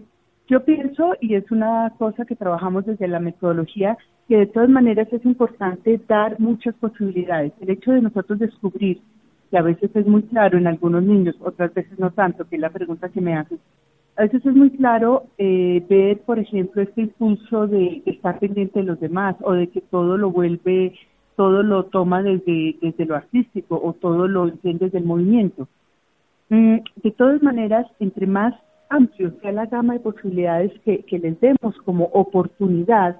yo 0.48 0.64
pienso, 0.64 1.16
y 1.22 1.36
es 1.36 1.50
una 1.52 1.92
cosa 1.98 2.26
que 2.26 2.36
trabajamos 2.36 2.86
desde 2.86 3.08
la 3.08 3.20
metodología, 3.20 3.98
que 4.28 4.38
de 4.38 4.46
todas 4.48 4.70
maneras 4.70 5.08
es 5.12 5.26
importante 5.26 6.00
dar 6.08 6.40
muchas 6.40 6.76
posibilidades. 6.76 7.54
El 7.62 7.72
hecho 7.72 7.92
de 7.92 8.02
nosotros 8.02 8.40
descubrir, 8.40 9.02
que 9.50 9.58
a 9.58 9.64
veces 9.64 9.90
es 9.96 10.06
muy 10.06 10.24
claro 10.24 10.58
en 10.58 10.68
algunos 10.68 11.04
niños, 11.04 11.36
otras 11.40 11.74
veces 11.74 11.98
no 11.98 12.12
tanto, 12.12 12.48
que 12.48 12.56
es 12.56 12.62
la 12.62 12.70
pregunta 12.70 13.10
que 13.10 13.22
me 13.22 13.36
haces, 13.36 13.60
a 14.18 14.24
veces 14.24 14.46
es 14.46 14.56
muy 14.56 14.70
claro 14.72 15.26
eh, 15.38 15.84
ver, 15.90 16.22
por 16.22 16.40
ejemplo, 16.40 16.82
este 16.82 17.02
impulso 17.02 17.68
de, 17.68 18.02
estar 18.06 18.40
pendiente 18.40 18.80
de 18.80 18.86
los 18.86 19.00
demás 19.00 19.36
o 19.42 19.54
de 19.54 19.68
que 19.68 19.82
todo 19.82 20.18
lo 20.18 20.32
vuelve, 20.32 20.94
todo 21.36 21.64
lo 21.64 21.86
toma 21.86 22.22
desde, 22.22 22.78
desde 22.82 23.06
lo 23.06 23.16
artístico 23.16 23.80
o 23.84 23.94
todo 23.94 24.28
lo 24.28 24.48
entiende 24.48 24.86
desde 24.86 25.00
el 25.00 25.06
movimiento. 25.06 25.68
Mm, 26.50 26.78
de 27.04 27.12
todas 27.12 27.44
maneras, 27.44 27.88
entre 28.00 28.26
más 28.26 28.54
amplio 28.90 29.34
sea 29.42 29.52
la 29.52 29.66
gama 29.66 29.94
de 29.94 30.00
posibilidades 30.00 30.72
que, 30.82 31.04
les 31.10 31.40
demos 31.40 31.76
como 31.84 32.06
oportunidad, 32.06 33.18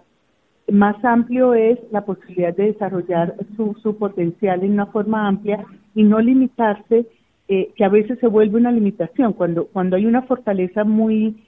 más 0.72 1.04
amplio 1.06 1.54
es 1.54 1.78
la 1.92 2.06
posibilidad 2.06 2.56
de 2.56 2.74
desarrollar 2.74 3.36
su, 3.56 3.76
su 3.82 3.98
potencial 3.98 4.64
en 4.64 4.74
una 4.74 4.88
forma 4.88 5.28
amplia 5.28 5.66
y 5.94 6.04
no 6.04 6.20
limitarse, 6.20 7.06
eh, 7.48 7.72
que 7.76 7.86
a 7.86 7.90
veces 7.90 8.18
se 8.20 8.28
vuelve 8.28 8.58
una 8.58 8.72
limitación. 8.72 9.34
Cuando, 9.34 9.68
cuando 9.68 9.96
hay 9.96 10.06
una 10.06 10.24
fortaleza 10.24 10.84
muy, 10.84 11.44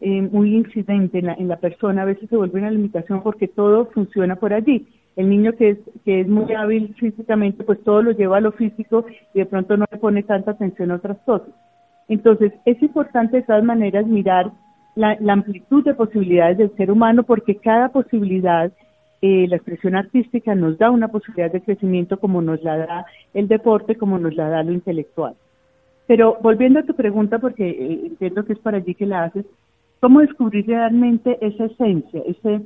eh, 0.00 0.22
muy 0.22 0.54
incidente 0.54 1.18
en 1.18 1.26
la, 1.26 1.34
en 1.34 1.48
la 1.48 1.56
persona, 1.56 2.02
a 2.02 2.06
veces 2.06 2.28
se 2.28 2.36
vuelve 2.36 2.60
una 2.60 2.70
limitación 2.70 3.22
porque 3.22 3.48
todo 3.48 3.86
funciona 3.86 4.36
por 4.36 4.52
allí. 4.52 4.86
El 5.16 5.28
niño 5.28 5.52
que 5.54 5.70
es, 5.70 5.78
que 6.04 6.20
es 6.20 6.28
muy 6.28 6.54
hábil 6.54 6.94
físicamente, 6.98 7.64
pues 7.64 7.82
todo 7.82 8.00
lo 8.02 8.12
lleva 8.12 8.36
a 8.36 8.40
lo 8.40 8.52
físico 8.52 9.04
y 9.34 9.40
de 9.40 9.46
pronto 9.46 9.76
no 9.76 9.84
le 9.90 9.98
pone 9.98 10.22
tanta 10.22 10.52
atención 10.52 10.92
a 10.92 10.96
otras 10.96 11.18
cosas. 11.26 11.48
Entonces, 12.10 12.52
es 12.64 12.82
importante 12.82 13.36
de 13.36 13.44
todas 13.44 13.62
maneras 13.62 14.04
mirar 14.04 14.50
la, 14.96 15.16
amplitud 15.28 15.84
de 15.84 15.94
posibilidades 15.94 16.58
del 16.58 16.76
ser 16.76 16.90
humano 16.90 17.22
porque 17.22 17.54
cada 17.54 17.90
posibilidad, 17.90 18.72
eh, 19.22 19.46
la 19.48 19.54
expresión 19.54 19.94
artística 19.94 20.56
nos 20.56 20.76
da 20.76 20.90
una 20.90 21.06
posibilidad 21.06 21.52
de 21.52 21.62
crecimiento 21.62 22.18
como 22.18 22.42
nos 22.42 22.60
la 22.64 22.78
da 22.78 23.06
el 23.32 23.46
deporte, 23.46 23.94
como 23.94 24.18
nos 24.18 24.34
la 24.34 24.48
da 24.48 24.64
lo 24.64 24.72
intelectual. 24.72 25.36
Pero 26.08 26.36
volviendo 26.42 26.80
a 26.80 26.82
tu 26.82 26.94
pregunta, 26.94 27.38
porque 27.38 27.70
eh, 27.70 28.00
entiendo 28.06 28.44
que 28.44 28.54
es 28.54 28.58
para 28.58 28.78
allí 28.78 28.96
que 28.96 29.06
la 29.06 29.22
haces, 29.22 29.46
¿cómo 30.00 30.18
descubrir 30.18 30.66
realmente 30.66 31.38
esa 31.40 31.66
esencia? 31.66 32.22
Ese, 32.26 32.62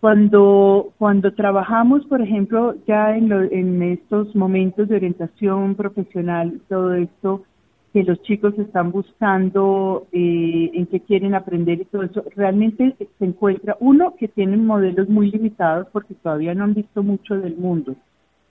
cuando, 0.00 0.88
cuando 0.98 1.32
trabajamos, 1.32 2.04
por 2.06 2.20
ejemplo, 2.20 2.74
ya 2.88 3.16
en, 3.16 3.30
en 3.30 3.82
estos 3.82 4.34
momentos 4.34 4.88
de 4.88 4.96
orientación 4.96 5.76
profesional, 5.76 6.60
todo 6.68 6.94
esto, 6.94 7.44
que 7.92 8.02
los 8.04 8.22
chicos 8.22 8.58
están 8.58 8.90
buscando, 8.90 10.06
eh, 10.12 10.70
en 10.72 10.86
qué 10.86 11.00
quieren 11.00 11.34
aprender 11.34 11.80
y 11.80 11.84
todo 11.84 12.02
eso, 12.02 12.24
realmente 12.34 12.96
se 13.18 13.24
encuentra 13.24 13.76
uno 13.80 14.14
que 14.16 14.28
tienen 14.28 14.64
modelos 14.64 15.08
muy 15.08 15.30
limitados 15.30 15.88
porque 15.92 16.14
todavía 16.14 16.54
no 16.54 16.64
han 16.64 16.74
visto 16.74 17.02
mucho 17.02 17.34
del 17.36 17.56
mundo. 17.56 17.94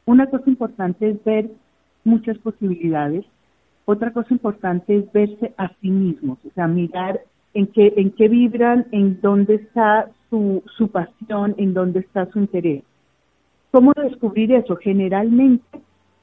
Una 0.06 0.28
cosa 0.28 0.48
importante 0.48 1.10
es 1.10 1.24
ver 1.24 1.50
muchas 2.04 2.38
posibilidades. 2.38 3.26
Otra 3.86 4.12
cosa 4.12 4.28
importante 4.32 4.96
es 4.96 5.12
verse 5.12 5.54
a 5.58 5.70
sí 5.82 5.90
mismos, 5.90 6.38
o 6.46 6.52
sea, 6.54 6.68
mirar 6.68 7.22
en 7.56 7.68
qué, 7.68 7.94
en 7.98 8.12
qué 8.12 8.28
vibran, 8.28 8.86
en 8.92 9.20
dónde 9.22 9.56
está 9.56 10.10
su, 10.30 10.64
su 10.78 10.90
pasión, 10.90 11.56
en 11.58 11.74
dónde 11.74 12.02
está 12.02 12.28
su 12.28 12.40
interés. 12.40 12.84
¿Cómo 13.72 13.92
descubrir 13.96 14.52
eso? 14.52 14.76
Generalmente 14.76 15.66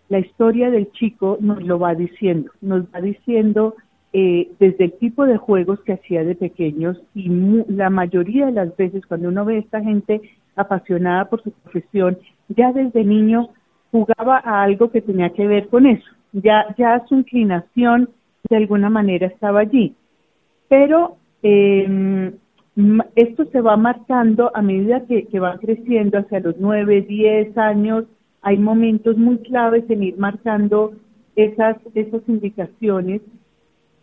la 0.09 0.19
historia 0.19 0.71
del 0.71 0.91
chico 0.93 1.39
nos 1.41 1.63
lo 1.63 1.79
va 1.79 1.95
diciendo, 1.95 2.51
nos 2.61 2.85
va 2.85 3.01
diciendo 3.01 3.75
eh, 4.13 4.51
desde 4.59 4.85
el 4.85 4.93
tipo 4.93 5.27
de 5.27 5.37
juegos 5.37 5.81
que 5.81 5.93
hacía 5.93 6.25
de 6.25 6.35
pequeños 6.35 6.99
y 7.15 7.29
la 7.69 7.91
mayoría 7.91 8.47
de 8.47 8.53
las 8.53 8.77
veces 8.77 9.05
cuando 9.07 9.29
uno 9.29 9.45
ve 9.45 9.57
a 9.57 9.61
esta 9.61 9.83
gente 9.83 10.23
apasionada 10.57 11.27
por 11.27 11.43
su 11.43 11.51
profesión, 11.51 12.19
ya 12.49 12.73
desde 12.73 13.05
niño 13.05 13.51
jugaba 13.91 14.41
a 14.43 14.63
algo 14.63 14.91
que 14.91 15.03
tenía 15.03 15.31
que 15.31 15.47
ver 15.47 15.69
con 15.69 15.87
eso, 15.87 16.09
ya, 16.33 16.75
ya 16.79 17.05
su 17.07 17.17
inclinación 17.17 18.09
de 18.49 18.57
alguna 18.57 18.89
manera 18.89 19.27
estaba 19.27 19.61
allí. 19.61 19.95
Pero 20.69 21.17
eh, 21.43 22.33
esto 23.15 23.45
se 23.47 23.61
va 23.61 23.77
marcando 23.77 24.51
a 24.55 24.63
medida 24.63 25.05
que, 25.07 25.27
que 25.27 25.41
van 25.41 25.59
creciendo 25.59 26.19
hacia 26.19 26.41
los 26.41 26.57
nueve, 26.59 27.03
diez 27.03 27.57
años, 27.59 28.05
hay 28.43 28.59
momentos 28.59 29.17
muy 29.17 29.39
claves 29.39 29.85
en 29.89 30.03
ir 30.03 30.19
marcando 30.19 30.93
esas, 31.37 31.77
esas 31.95 32.23
indicaciones 32.29 33.23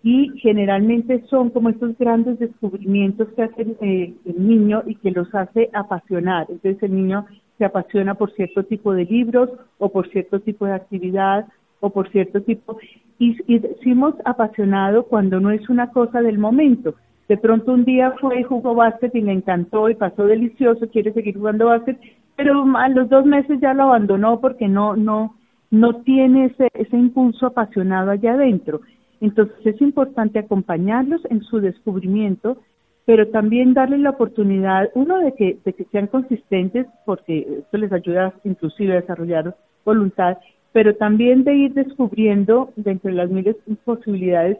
y 0.04 0.30
generalmente 0.38 1.24
son 1.30 1.50
como 1.50 1.70
estos 1.70 1.98
grandes 1.98 2.38
descubrimientos 2.38 3.28
que 3.36 3.44
hace 3.44 3.76
eh, 3.82 4.14
el 4.26 4.48
niño 4.48 4.84
y 4.86 4.96
que 4.96 5.12
los 5.12 5.34
hace 5.34 5.70
apasionar. 5.74 6.46
Entonces 6.50 6.82
el 6.84 6.96
niño 6.96 7.26
se 7.58 7.66
apasiona 7.66 8.14
por 8.14 8.32
cierto 8.34 8.64
tipo 8.64 8.94
de 8.94 9.06
libros 9.06 9.50
o 9.80 9.90
por 9.90 10.08
cierto 10.10 10.40
tipo 10.40 10.66
de 10.66 10.74
actividad 10.74 11.48
o 11.80 11.90
por 11.90 12.12
cierto 12.12 12.42
tipo. 12.42 12.78
Y, 13.18 13.36
y 13.48 13.60
decimos 13.60 14.14
apasionado 14.26 15.06
cuando 15.06 15.40
no 15.40 15.50
es 15.50 15.68
una 15.70 15.90
cosa 15.92 16.22
del 16.22 16.38
momento. 16.38 16.94
De 17.28 17.38
pronto 17.38 17.74
un 17.74 17.86
día 17.86 18.14
fue 18.22 18.44
jugó 18.44 18.76
básquet 18.76 19.16
y 19.16 19.22
le 19.22 19.32
encantó 19.32 19.90
y 19.90 19.96
pasó 19.96 20.28
delicioso, 20.28 20.88
quiere 20.90 21.14
seguir 21.14 21.36
jugando 21.36 21.66
básquet, 21.66 21.98
pero 22.36 22.64
a 22.78 22.90
los 22.90 23.10
dos 23.10 23.26
meses 23.26 23.60
ya 23.62 23.74
lo 23.74 23.84
abandonó 23.84 24.40
porque 24.42 24.68
no, 24.68 24.96
no, 24.96 25.36
no 25.72 26.02
tiene 26.02 26.46
ese, 26.46 26.70
ese 26.74 26.98
impulso 26.98 27.48
apasionado 27.48 28.12
allá 28.12 28.34
adentro. 28.34 28.82
Entonces 29.22 29.56
es 29.66 29.82
importante 29.82 30.40
acompañarlos 30.40 31.22
en 31.30 31.42
su 31.42 31.60
descubrimiento 31.60 32.58
pero 33.06 33.28
también 33.28 33.74
darle 33.74 34.00
la 34.00 34.10
oportunidad, 34.12 34.90
uno, 34.96 35.20
de 35.20 35.34
que, 35.34 35.60
de 35.64 35.74
que 35.74 35.86
sean 35.86 36.08
consistentes, 36.08 36.88
porque 37.06 37.60
esto 37.60 37.78
les 37.78 37.92
ayuda 37.92 38.34
inclusive 38.44 38.94
a 38.94 39.02
desarrollar 39.02 39.56
voluntad, 39.86 40.38
pero 40.74 40.96
también 40.96 41.44
de 41.44 41.54
ir 41.54 41.74
descubriendo 41.74 42.74
dentro 42.76 43.12
de 43.12 43.18
las 43.18 43.30
miles 43.30 43.56
de 43.66 43.76
posibilidades 43.76 44.58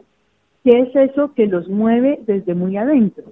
qué 0.62 0.80
es 0.80 1.10
eso 1.10 1.34
que 1.34 1.46
los 1.46 1.68
mueve 1.68 2.20
desde 2.26 2.54
muy 2.54 2.76
adentro. 2.76 3.24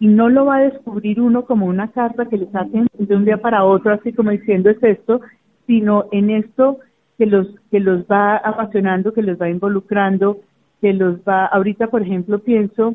Y 0.00 0.06
no 0.06 0.28
lo 0.28 0.44
va 0.44 0.56
a 0.56 0.62
descubrir 0.62 1.20
uno 1.20 1.44
como 1.44 1.66
una 1.66 1.88
carta 1.88 2.26
que 2.26 2.38
les 2.38 2.54
hacen 2.54 2.86
de 2.92 3.16
un 3.16 3.24
día 3.24 3.38
para 3.38 3.64
otro, 3.64 3.92
así 3.92 4.12
como 4.12 4.30
diciendo 4.30 4.70
es 4.70 4.82
esto, 4.82 5.20
sino 5.66 6.06
en 6.12 6.30
esto 6.30 6.78
que 7.18 7.26
los, 7.26 7.48
que 7.70 7.80
los 7.80 8.04
va 8.04 8.36
apasionando, 8.36 9.12
que 9.12 9.22
los 9.22 9.40
va 9.40 9.50
involucrando, 9.50 10.38
que 10.80 10.92
los 10.92 11.18
va, 11.20 11.46
ahorita 11.46 11.88
por 11.88 12.02
ejemplo 12.02 12.38
pienso 12.38 12.94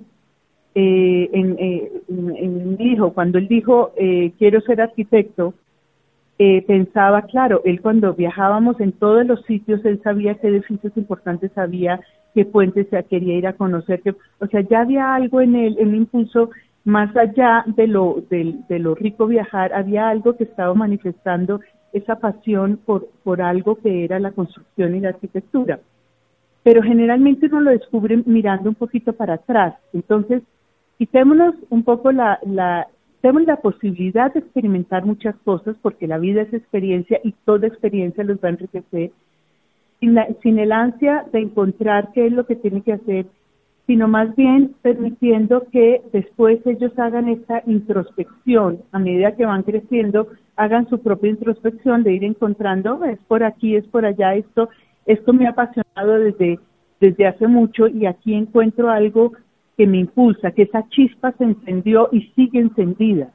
eh, 0.75 1.29
en, 1.33 1.57
eh, 1.60 1.91
en, 2.07 2.77
mi 2.77 2.93
hijo, 2.93 3.13
cuando 3.13 3.38
él 3.38 3.48
dijo 3.48 3.91
eh, 3.98 4.31
quiero 4.39 4.62
ser 4.62 4.81
arquitecto, 4.81 5.53
eh, 6.39 6.63
pensaba, 6.65 7.22
claro, 7.24 7.62
él 7.63 7.79
cuando 7.79 8.15
viajábamos 8.15 8.79
en 8.79 8.91
todos 8.91 9.25
los 9.25 9.43
sitios, 9.45 9.86
él 9.86 10.01
sabía 10.03 10.36
qué 10.36 10.48
edificios 10.48 10.91
importantes 10.98 11.55
había, 11.57 12.00
qué 12.33 12.43
puentes 12.43 12.88
se 12.89 13.03
quería 13.03 13.38
ir 13.38 13.45
a 13.45 13.53
conocer, 13.53 14.01
que, 14.01 14.15
o 14.39 14.48
sea, 14.48 14.62
ya 14.62 14.81
había 14.81 15.13
algo 15.13 15.41
en 15.41 15.55
él, 15.55 15.75
en 15.79 15.93
impulso 15.93 16.50
más 16.85 17.15
allá 17.15 17.63
de 17.67 17.87
lo, 17.87 18.23
de, 18.29 18.55
de 18.67 18.79
lo 18.79 18.95
rico 18.95 19.27
viajar, 19.27 19.73
había 19.73 20.09
algo 20.09 20.35
que 20.35 20.43
estaba 20.43 20.73
manifestando 20.73 21.61
esa 21.93 22.15
pasión 22.15 22.79
por, 22.85 23.07
por 23.23 23.41
algo 23.41 23.75
que 23.75 24.03
era 24.03 24.19
la 24.19 24.31
construcción 24.31 24.95
y 24.95 24.99
la 24.99 25.09
arquitectura. 25.09 25.79
Pero 26.63 26.81
generalmente 26.81 27.47
uno 27.47 27.61
lo 27.61 27.71
descubre 27.71 28.21
mirando 28.25 28.69
un 28.69 28.75
poquito 28.75 29.13
para 29.13 29.35
atrás. 29.35 29.75
Entonces, 29.93 30.41
quitémonos 30.97 31.55
un 31.69 31.83
poco 31.83 32.11
la, 32.11 32.39
la, 32.45 32.87
tenemos 33.21 33.43
la 33.43 33.57
posibilidad 33.57 34.33
de 34.33 34.39
experimentar 34.39 35.05
muchas 35.05 35.35
cosas 35.43 35.75
porque 35.81 36.07
la 36.07 36.17
vida 36.17 36.41
es 36.41 36.53
experiencia 36.53 37.19
y 37.23 37.33
toda 37.45 37.67
experiencia 37.67 38.23
los 38.23 38.37
va 38.37 38.47
a 38.47 38.51
enriquecer 38.51 39.11
sin, 39.99 40.17
sin 40.41 40.59
el 40.59 40.71
ansia 40.71 41.25
de 41.31 41.39
encontrar 41.39 42.11
qué 42.13 42.27
es 42.27 42.33
lo 42.33 42.45
que 42.45 42.55
tiene 42.55 42.81
que 42.81 42.93
hacer 42.93 43.25
sino 43.85 44.07
más 44.07 44.35
bien 44.35 44.75
permitiendo 44.81 45.65
que 45.71 46.01
después 46.13 46.59
ellos 46.65 46.97
hagan 46.97 47.27
esta 47.27 47.63
introspección, 47.65 48.79
a 48.91 48.99
medida 48.99 49.35
que 49.35 49.45
van 49.45 49.63
creciendo, 49.63 50.27
hagan 50.55 50.87
su 50.87 50.99
propia 50.99 51.31
introspección 51.31 52.03
de 52.03 52.13
ir 52.13 52.23
encontrando, 52.23 53.03
es 53.03 53.19
por 53.27 53.43
aquí, 53.43 53.75
es 53.75 53.85
por 53.87 54.05
allá, 54.05 54.35
esto, 54.35 54.69
esto 55.05 55.33
me 55.33 55.47
ha 55.47 55.51
apasionado 55.51 56.19
desde, 56.19 56.59
desde 57.01 57.27
hace 57.27 57.47
mucho 57.47 57.87
y 57.87 58.05
aquí 58.05 58.33
encuentro 58.33 58.89
algo 58.89 59.33
que 59.77 59.87
me 59.87 59.97
impulsa, 59.97 60.51
que 60.51 60.63
esa 60.63 60.87
chispa 60.89 61.33
se 61.33 61.43
encendió 61.43 62.07
y 62.11 62.21
sigue 62.35 62.59
encendida. 62.59 63.33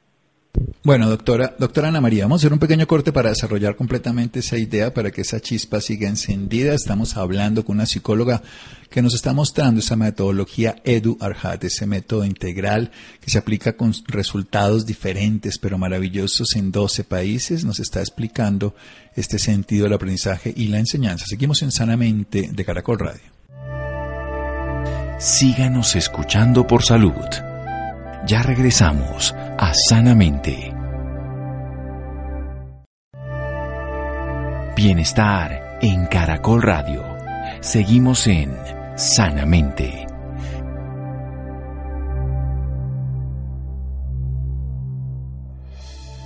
Bueno, 0.83 1.09
doctora, 1.09 1.55
doctora 1.59 1.89
Ana 1.89 2.01
María, 2.01 2.23
vamos 2.23 2.39
a 2.39 2.41
hacer 2.41 2.53
un 2.53 2.59
pequeño 2.59 2.87
corte 2.87 3.11
para 3.11 3.29
desarrollar 3.29 3.75
completamente 3.75 4.39
esa 4.39 4.57
idea, 4.57 4.93
para 4.93 5.11
que 5.11 5.21
esa 5.21 5.39
chispa 5.39 5.79
siga 5.79 6.09
encendida. 6.09 6.73
Estamos 6.73 7.17
hablando 7.17 7.63
con 7.63 7.75
una 7.75 7.85
psicóloga 7.85 8.41
que 8.89 9.01
nos 9.03 9.13
está 9.13 9.33
mostrando 9.33 9.79
esa 9.81 9.95
metodología 9.95 10.77
Edu 10.83 11.17
Arhat, 11.19 11.63
ese 11.63 11.85
método 11.85 12.25
integral 12.25 12.91
que 13.21 13.29
se 13.29 13.37
aplica 13.37 13.73
con 13.73 13.93
resultados 14.07 14.85
diferentes 14.85 15.59
pero 15.59 15.77
maravillosos 15.77 16.55
en 16.55 16.71
12 16.71 17.03
países. 17.03 17.63
Nos 17.63 17.79
está 17.79 17.99
explicando 17.99 18.73
este 19.15 19.37
sentido 19.37 19.83
del 19.83 19.93
aprendizaje 19.93 20.51
y 20.55 20.69
la 20.69 20.79
enseñanza. 20.79 21.25
Seguimos 21.27 21.61
en 21.61 21.71
Sanamente 21.71 22.49
de 22.51 22.65
Caracol 22.65 22.97
Radio. 22.99 23.21
Síganos 25.19 25.95
escuchando 25.95 26.65
por 26.65 26.83
salud. 26.83 27.13
Ya 28.25 28.41
regresamos 28.41 29.33
a 29.61 29.73
Sanamente. 29.73 30.73
Bienestar 34.73 35.79
en 35.81 36.05
Caracol 36.05 36.61
Radio. 36.61 37.03
Seguimos 37.59 38.25
en 38.27 38.55
Sanamente. 38.95 40.08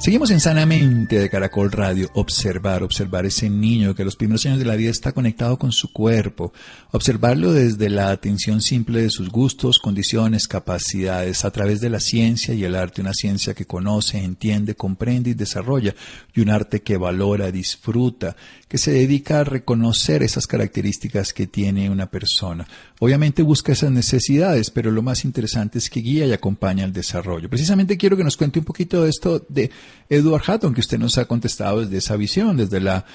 Seguimos 0.03 0.31
en 0.31 0.41
Sanamente 0.41 1.17
de 1.17 1.29
Caracol 1.29 1.71
Radio. 1.71 2.09
Observar, 2.15 2.83
observar 2.83 3.25
ese 3.25 3.49
niño 3.49 3.95
que 3.95 4.03
los 4.03 4.17
primeros 4.17 4.45
años 4.45 4.59
de 4.59 4.65
la 4.65 4.75
vida 4.75 4.91
está 4.91 5.13
conectado 5.13 5.57
con 5.57 5.71
su 5.71 5.93
cuerpo. 5.93 6.51
Observarlo 6.91 7.53
desde 7.53 7.89
la 7.89 8.09
atención 8.09 8.59
simple 8.59 9.01
de 9.01 9.09
sus 9.09 9.29
gustos, 9.29 9.79
condiciones, 9.79 10.49
capacidades, 10.49 11.45
a 11.45 11.51
través 11.51 11.79
de 11.79 11.89
la 11.89 12.01
ciencia 12.01 12.53
y 12.53 12.65
el 12.65 12.75
arte. 12.75 12.99
Una 12.99 13.13
ciencia 13.13 13.53
que 13.53 13.63
conoce, 13.63 14.17
entiende, 14.17 14.75
comprende 14.75 15.29
y 15.29 15.35
desarrolla. 15.35 15.95
Y 16.33 16.41
un 16.41 16.49
arte 16.49 16.81
que 16.81 16.97
valora, 16.97 17.49
disfruta, 17.49 18.35
que 18.73 18.79
se 18.79 18.91
dedica 18.91 19.41
a 19.41 19.43
reconocer 19.43 20.23
esas 20.23 20.47
características 20.47 21.31
que 21.31 21.45
tiene 21.45 21.91
una 21.91 22.07
persona. 22.07 22.67
Obviamente 22.99 23.43
busca 23.43 23.71
esas 23.71 23.91
necesidades, 23.91 24.71
pero 24.71 24.89
lo 24.89 25.03
más 25.03 25.25
interesante 25.25 25.77
es 25.77 25.91
que 25.91 25.99
guía 25.99 26.25
y 26.25 26.31
acompaña 26.31 26.83
el 26.83 26.91
desarrollo. 26.91 27.51
Precisamente 27.51 27.97
quiero 27.97 28.17
que 28.17 28.23
nos 28.23 28.35
cuente 28.35 28.57
un 28.57 28.65
poquito 28.65 29.03
de 29.03 29.11
esto 29.11 29.45
de 29.47 29.69
Edward 30.09 30.41
Hatton, 30.47 30.73
que 30.73 30.79
usted 30.79 30.97
nos 30.97 31.19
ha 31.19 31.25
contestado 31.25 31.81
desde 31.81 31.97
esa 31.97 32.15
visión, 32.15 32.57
desde 32.57 32.79
la, 32.79 33.05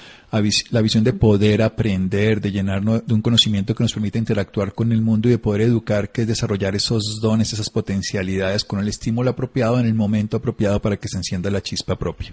visión 0.81 1.03
de 1.03 1.11
poder 1.11 1.61
aprender, 1.61 2.39
de 2.39 2.53
llenarnos 2.53 3.05
de 3.05 3.13
un 3.13 3.21
conocimiento 3.21 3.75
que 3.75 3.83
nos 3.83 3.91
permite 3.91 4.17
interactuar 4.17 4.73
con 4.73 4.93
el 4.93 5.01
mundo 5.01 5.27
y 5.27 5.31
de 5.31 5.39
poder 5.39 5.63
educar, 5.63 6.09
que 6.13 6.21
es 6.21 6.27
desarrollar 6.29 6.73
esos 6.77 7.19
dones, 7.21 7.51
esas 7.51 7.69
potencialidades 7.69 8.63
con 8.63 8.79
el 8.79 8.87
estímulo 8.87 9.31
apropiado 9.31 9.77
en 9.77 9.87
el 9.87 9.93
momento 9.93 10.37
apropiado 10.37 10.81
para 10.81 10.95
que 10.95 11.09
se 11.09 11.17
encienda 11.17 11.51
la 11.51 11.61
chispa 11.61 11.99
propia. 11.99 12.31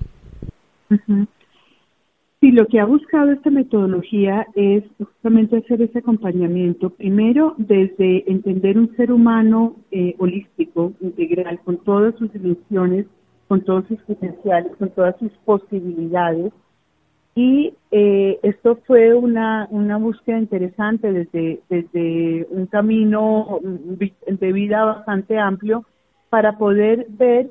Sí, 2.40 2.52
lo 2.52 2.66
que 2.66 2.80
ha 2.80 2.84
buscado 2.84 3.32
esta 3.32 3.50
metodología 3.50 4.46
es 4.54 4.84
justamente 4.98 5.56
hacer 5.56 5.80
ese 5.80 6.00
acompañamiento, 6.00 6.90
primero 6.90 7.54
desde 7.56 8.30
entender 8.30 8.78
un 8.78 8.94
ser 8.96 9.10
humano 9.10 9.76
eh, 9.90 10.14
holístico, 10.18 10.92
integral, 11.00 11.58
con 11.64 11.78
todas 11.78 12.14
sus 12.16 12.30
dimensiones 12.32 13.06
con 13.48 13.62
todos 13.62 13.86
sus 13.86 14.00
potenciales, 14.02 14.72
con 14.76 14.90
todas 14.90 15.16
sus 15.18 15.32
posibilidades. 15.44 16.52
Y 17.34 17.74
eh, 17.90 18.38
esto 18.42 18.78
fue 18.86 19.14
una, 19.14 19.68
una 19.70 19.98
búsqueda 19.98 20.38
interesante 20.38 21.12
desde, 21.12 21.60
desde 21.68 22.46
un 22.50 22.66
camino 22.66 23.60
de 23.62 24.52
vida 24.52 24.84
bastante 24.84 25.38
amplio 25.38 25.84
para 26.30 26.56
poder 26.56 27.06
ver 27.10 27.50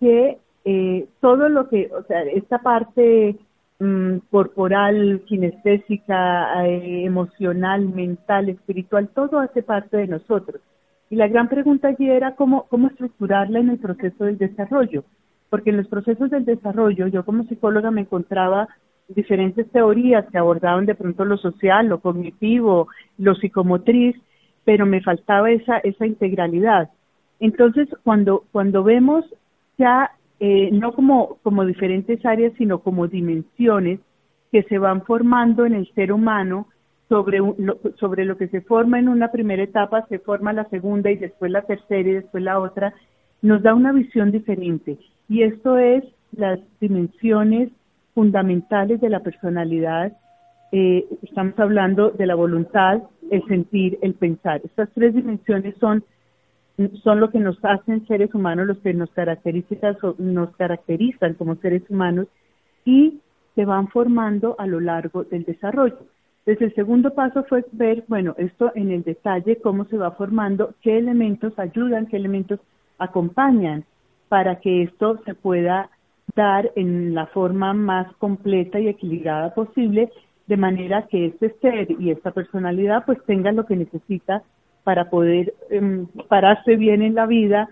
que 0.00 0.38
eh, 0.64 1.06
todo 1.20 1.48
lo 1.50 1.68
que, 1.68 1.90
o 1.92 2.02
sea, 2.04 2.22
esta 2.22 2.58
parte 2.58 3.36
mm, 3.80 4.18
corporal, 4.30 5.22
kinestésica, 5.26 6.66
eh, 6.66 7.04
emocional, 7.04 7.88
mental, 7.88 8.48
espiritual, 8.48 9.08
todo 9.14 9.40
hace 9.40 9.62
parte 9.62 9.96
de 9.96 10.06
nosotros. 10.06 10.60
Y 11.10 11.16
la 11.16 11.26
gran 11.26 11.48
pregunta 11.48 11.88
allí 11.88 12.08
era 12.08 12.36
cómo, 12.36 12.66
cómo 12.68 12.86
estructurarla 12.86 13.58
en 13.58 13.70
el 13.70 13.78
proceso 13.78 14.24
del 14.24 14.38
desarrollo 14.38 15.04
porque 15.50 15.70
en 15.70 15.76
los 15.76 15.88
procesos 15.88 16.30
del 16.30 16.44
desarrollo 16.44 17.08
yo 17.08 17.24
como 17.24 17.44
psicóloga 17.44 17.90
me 17.90 18.02
encontraba 18.02 18.68
diferentes 19.08 19.68
teorías 19.72 20.24
que 20.30 20.38
abordaban 20.38 20.86
de 20.86 20.94
pronto 20.94 21.24
lo 21.24 21.36
social, 21.36 21.88
lo 21.88 21.98
cognitivo, 21.98 22.86
lo 23.18 23.34
psicomotriz, 23.34 24.16
pero 24.64 24.86
me 24.86 25.02
faltaba 25.02 25.50
esa, 25.50 25.78
esa 25.78 26.06
integralidad. 26.06 26.90
Entonces, 27.40 27.88
cuando, 28.04 28.44
cuando 28.52 28.84
vemos 28.84 29.24
ya 29.76 30.12
eh, 30.40 30.70
no 30.72 30.92
como, 30.92 31.38
como 31.42 31.64
diferentes 31.64 32.24
áreas, 32.24 32.52
sino 32.58 32.80
como 32.80 33.06
dimensiones 33.06 34.00
que 34.50 34.62
se 34.64 34.78
van 34.78 35.04
formando 35.04 35.66
en 35.66 35.74
el 35.74 35.92
ser 35.94 36.12
humano, 36.12 36.66
sobre, 37.08 37.38
lo, 37.38 37.78
sobre 37.98 38.24
lo 38.24 38.36
que 38.36 38.48
se 38.48 38.60
forma 38.60 38.98
en 38.98 39.08
una 39.08 39.32
primera 39.32 39.62
etapa, 39.62 40.06
se 40.08 40.20
forma 40.20 40.52
la 40.52 40.68
segunda 40.68 41.10
y 41.10 41.16
después 41.16 41.50
la 41.50 41.62
tercera 41.62 42.08
y 42.08 42.14
después 42.14 42.42
la 42.42 42.60
otra, 42.60 42.94
nos 43.42 43.62
da 43.62 43.74
una 43.74 43.92
visión 43.92 44.30
diferente. 44.30 44.96
Y 45.28 45.42
esto 45.42 45.76
es 45.76 46.04
las 46.32 46.60
dimensiones 46.80 47.70
fundamentales 48.14 49.00
de 49.00 49.08
la 49.08 49.20
personalidad. 49.20 50.12
Eh, 50.72 51.04
estamos 51.22 51.58
hablando 51.58 52.10
de 52.10 52.26
la 52.26 52.36
voluntad, 52.36 53.02
el 53.30 53.44
sentir, 53.46 53.98
el 54.02 54.14
pensar. 54.14 54.60
Estas 54.64 54.88
tres 54.94 55.12
dimensiones 55.12 55.74
son, 55.78 56.04
son 57.02 57.20
lo 57.20 57.30
que 57.30 57.38
nos 57.38 57.58
hacen 57.64 58.06
seres 58.06 58.34
humanos, 58.34 58.66
los 58.66 58.78
que 58.78 58.94
nos 58.94 59.10
caracterizan, 59.10 59.96
nos 60.18 60.54
caracterizan 60.56 61.34
como 61.34 61.56
seres 61.56 61.82
humanos 61.88 62.26
y 62.84 63.20
se 63.54 63.64
van 63.64 63.88
formando 63.88 64.56
a 64.58 64.66
lo 64.66 64.80
largo 64.80 65.24
del 65.24 65.44
desarrollo. 65.44 65.98
Entonces, 66.46 66.68
el 66.68 66.74
segundo 66.74 67.14
paso 67.14 67.44
fue 67.44 67.64
ver, 67.72 68.04
bueno, 68.08 68.34
esto 68.38 68.72
en 68.74 68.90
el 68.90 69.02
detalle, 69.02 69.60
cómo 69.60 69.84
se 69.86 69.98
va 69.98 70.12
formando, 70.12 70.74
qué 70.80 70.96
elementos 70.96 71.58
ayudan, 71.58 72.06
qué 72.06 72.16
elementos 72.16 72.60
acompañan 72.98 73.84
para 74.28 74.60
que 74.60 74.82
esto 74.84 75.20
se 75.24 75.34
pueda 75.34 75.90
dar 76.34 76.70
en 76.76 77.14
la 77.14 77.26
forma 77.26 77.74
más 77.74 78.10
completa 78.16 78.78
y 78.78 78.88
equilibrada 78.88 79.52
posible, 79.52 80.10
de 80.46 80.56
manera 80.56 81.06
que 81.08 81.26
este 81.26 81.50
ser 81.60 81.90
y 82.00 82.10
esta 82.10 82.30
personalidad 82.30 83.04
pues 83.04 83.18
tengan 83.26 83.56
lo 83.56 83.66
que 83.66 83.76
necesita 83.76 84.42
para 84.84 85.10
poder 85.10 85.54
em, 85.70 86.06
pararse 86.28 86.76
bien 86.76 87.02
en 87.02 87.14
la 87.14 87.26
vida, 87.26 87.68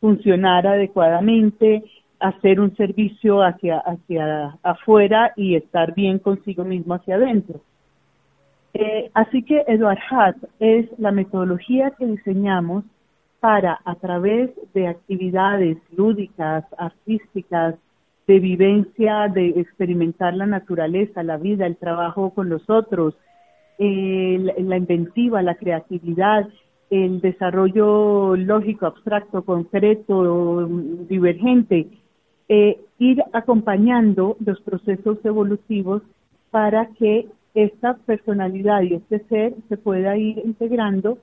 funcionar 0.00 0.66
adecuadamente, 0.66 1.82
hacer 2.20 2.60
un 2.60 2.74
servicio 2.76 3.42
hacia, 3.42 3.78
hacia 3.78 4.56
afuera 4.62 5.32
y 5.36 5.56
estar 5.56 5.94
bien 5.94 6.18
consigo 6.18 6.64
mismo 6.64 6.94
hacia 6.94 7.16
adentro. 7.16 7.60
Eh, 8.72 9.10
así 9.14 9.42
que 9.42 9.62
Edward 9.68 9.98
Hatt 10.10 10.36
es 10.58 10.86
la 10.98 11.12
metodología 11.12 11.92
que 11.92 12.06
diseñamos 12.06 12.84
para, 13.40 13.78
a 13.84 13.94
través 13.96 14.50
de 14.72 14.88
actividades 14.88 15.76
lúdicas, 15.96 16.64
artísticas, 16.78 17.76
de 18.26 18.40
vivencia, 18.40 19.28
de 19.28 19.48
experimentar 19.60 20.34
la 20.34 20.46
naturaleza, 20.46 21.22
la 21.22 21.36
vida, 21.36 21.66
el 21.66 21.76
trabajo 21.76 22.30
con 22.30 22.48
los 22.48 22.68
otros, 22.70 23.14
eh, 23.78 24.54
la 24.58 24.76
inventiva, 24.76 25.42
la 25.42 25.56
creatividad, 25.56 26.48
el 26.90 27.20
desarrollo 27.20 28.36
lógico, 28.36 28.86
abstracto, 28.86 29.44
concreto, 29.44 30.68
divergente, 31.08 31.88
eh, 32.48 32.78
ir 32.98 33.22
acompañando 33.32 34.36
los 34.44 34.60
procesos 34.60 35.18
evolutivos 35.24 36.02
para 36.50 36.86
que 36.98 37.26
esta 37.54 37.94
personalidad 37.94 38.82
y 38.82 38.94
este 38.94 39.20
ser 39.28 39.54
se 39.68 39.76
pueda 39.76 40.16
ir 40.16 40.40
integrando 40.44 41.18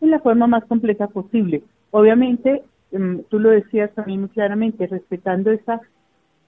en 0.00 0.10
la 0.10 0.20
forma 0.20 0.46
más 0.46 0.64
completa 0.64 1.08
posible. 1.08 1.62
Obviamente, 1.90 2.62
mm, 2.92 3.20
tú 3.28 3.38
lo 3.38 3.50
decías 3.50 3.92
también 3.94 4.20
muy 4.20 4.28
claramente, 4.30 4.86
respetando 4.86 5.50
esa, 5.50 5.80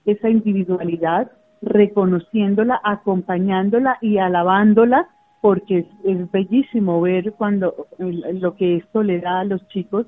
esa 0.07 0.29
individualidad, 0.29 1.31
reconociéndola, 1.62 2.81
acompañándola 2.83 3.99
y 4.01 4.19
alabándola, 4.19 5.09
porque 5.44 5.85
es, 6.04 6.33
bellísimo 6.33 7.02
ver 7.02 7.35
cuando 7.35 7.87
lo 7.98 8.57
que 8.57 8.76
esto 8.76 9.02
le 9.02 9.20
da 9.20 9.40
a 9.40 9.44
los 9.44 9.68
chicos, 9.68 10.07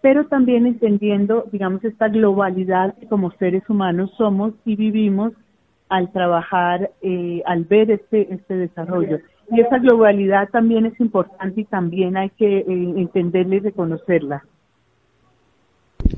pero 0.00 0.26
también 0.26 0.66
entendiendo, 0.66 1.44
digamos, 1.52 1.84
esta 1.84 2.08
globalidad 2.08 2.92
que 2.98 3.06
como 3.06 3.30
seres 3.38 3.62
humanos 3.70 4.10
somos 4.18 4.54
y 4.64 4.74
vivimos 4.74 5.32
al 5.88 6.10
trabajar, 6.10 6.90
eh, 7.02 7.40
al 7.46 7.66
ver 7.66 7.92
este, 7.92 8.34
este 8.34 8.56
desarrollo. 8.56 9.20
Y 9.48 9.60
esa 9.60 9.78
globalidad 9.78 10.48
también 10.48 10.86
es 10.86 10.98
importante 10.98 11.60
y 11.60 11.64
también 11.64 12.16
hay 12.16 12.30
que 12.30 12.58
eh, 12.58 12.64
entenderla 12.96 13.54
y 13.54 13.60
reconocerla. 13.60 14.44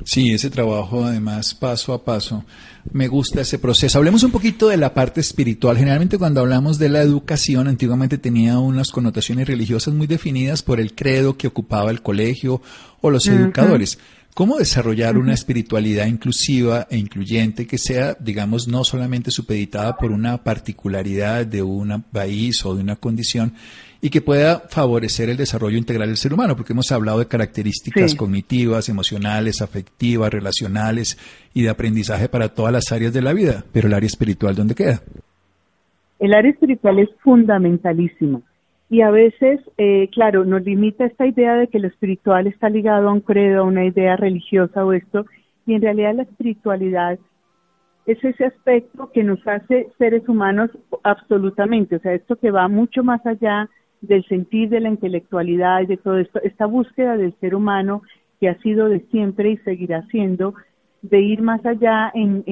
Sí, 0.05 0.31
ese 0.31 0.49
trabajo 0.49 1.03
además 1.03 1.53
paso 1.53 1.93
a 1.93 2.03
paso. 2.03 2.43
Me 2.91 3.07
gusta 3.07 3.41
ese 3.41 3.59
proceso. 3.59 3.97
Hablemos 3.97 4.23
un 4.23 4.31
poquito 4.31 4.67
de 4.67 4.77
la 4.77 4.93
parte 4.93 5.21
espiritual. 5.21 5.77
Generalmente 5.77 6.17
cuando 6.17 6.41
hablamos 6.41 6.79
de 6.79 6.89
la 6.89 7.01
educación, 7.01 7.67
antiguamente 7.67 8.17
tenía 8.17 8.59
unas 8.59 8.91
connotaciones 8.91 9.47
religiosas 9.47 9.93
muy 9.93 10.07
definidas 10.07 10.63
por 10.63 10.79
el 10.79 10.95
credo 10.95 11.37
que 11.37 11.47
ocupaba 11.47 11.91
el 11.91 12.01
colegio 12.01 12.61
o 13.01 13.09
los 13.09 13.27
educadores. 13.27 13.97
¿Cómo 14.33 14.57
desarrollar 14.57 15.17
una 15.17 15.33
espiritualidad 15.33 16.05
inclusiva 16.05 16.87
e 16.89 16.97
incluyente 16.97 17.67
que 17.67 17.77
sea, 17.77 18.15
digamos, 18.17 18.67
no 18.67 18.85
solamente 18.85 19.29
supeditada 19.29 19.97
por 19.97 20.11
una 20.11 20.41
particularidad 20.41 21.45
de 21.45 21.61
un 21.61 22.01
país 22.03 22.65
o 22.65 22.73
de 22.73 22.81
una 22.81 22.95
condición 22.95 23.53
y 24.01 24.09
que 24.09 24.21
pueda 24.21 24.61
favorecer 24.69 25.29
el 25.29 25.37
desarrollo 25.37 25.77
integral 25.77 26.07
del 26.07 26.17
ser 26.17 26.33
humano? 26.33 26.55
Porque 26.55 26.73
hemos 26.73 26.91
hablado 26.91 27.19
de 27.19 27.27
características 27.27 28.15
cognitivas, 28.15 28.89
emocionales, 28.89 29.61
afectivas, 29.61 30.31
relacionales 30.31 31.17
y 31.53 31.63
de 31.63 31.69
aprendizaje 31.69 32.27
para 32.27 32.49
todas 32.49 32.73
las 32.73 32.91
áreas 32.91 33.13
de 33.13 33.21
la 33.21 33.33
vida, 33.33 33.63
pero 33.71 33.87
el 33.87 33.93
área 33.93 34.07
espiritual, 34.07 34.55
¿dónde 34.55 34.75
queda? 34.75 35.01
El 36.19 36.33
área 36.33 36.51
espiritual 36.51 36.99
es 36.99 37.09
fundamentalísima 37.23 38.41
y 38.91 39.03
a 39.03 39.09
veces, 39.09 39.61
eh, 39.77 40.09
claro, 40.11 40.43
nos 40.43 40.63
limita 40.63 41.05
esta 41.05 41.25
idea 41.25 41.55
de 41.55 41.67
que 41.67 41.79
lo 41.79 41.87
espiritual 41.87 42.45
está 42.45 42.69
ligado 42.69 43.07
a 43.07 43.13
un 43.13 43.21
credo, 43.21 43.61
a 43.61 43.65
una 43.65 43.85
idea 43.85 44.17
religiosa 44.17 44.83
o 44.83 44.91
esto, 44.91 45.25
y 45.65 45.75
en 45.75 45.81
realidad 45.81 46.15
la 46.15 46.23
espiritualidad 46.23 47.17
es 48.05 48.21
ese 48.21 48.43
aspecto 48.43 49.09
que 49.13 49.23
nos 49.23 49.39
hace 49.47 49.87
seres 49.97 50.27
humanos 50.27 50.71
absolutamente, 51.03 51.95
o 51.95 51.99
sea, 51.99 52.13
esto 52.13 52.35
que 52.35 52.51
va 52.51 52.67
mucho 52.67 53.01
más 53.01 53.25
allá 53.25 53.69
del 54.01 54.25
sentir 54.25 54.69
de 54.69 54.79
la 54.79 54.89
intelectualidad 54.89 55.81
y 55.81 55.85
de 55.85 55.97
todo 55.97 56.17
esto, 56.17 56.41
esta 56.43 56.65
búsqueda 56.65 57.17
del 57.17 57.33
ser 57.39 57.55
humano 57.55 58.01
que 58.39 58.49
ha 58.49 58.57
sido 58.59 58.89
de 58.89 59.01
siempre 59.11 59.51
y 59.51 59.57
seguirá 59.57 60.01
siendo, 60.07 60.55
de 61.03 61.21
ir 61.21 61.41
más 61.41 61.63
allá 61.65 62.11
en, 62.13 62.43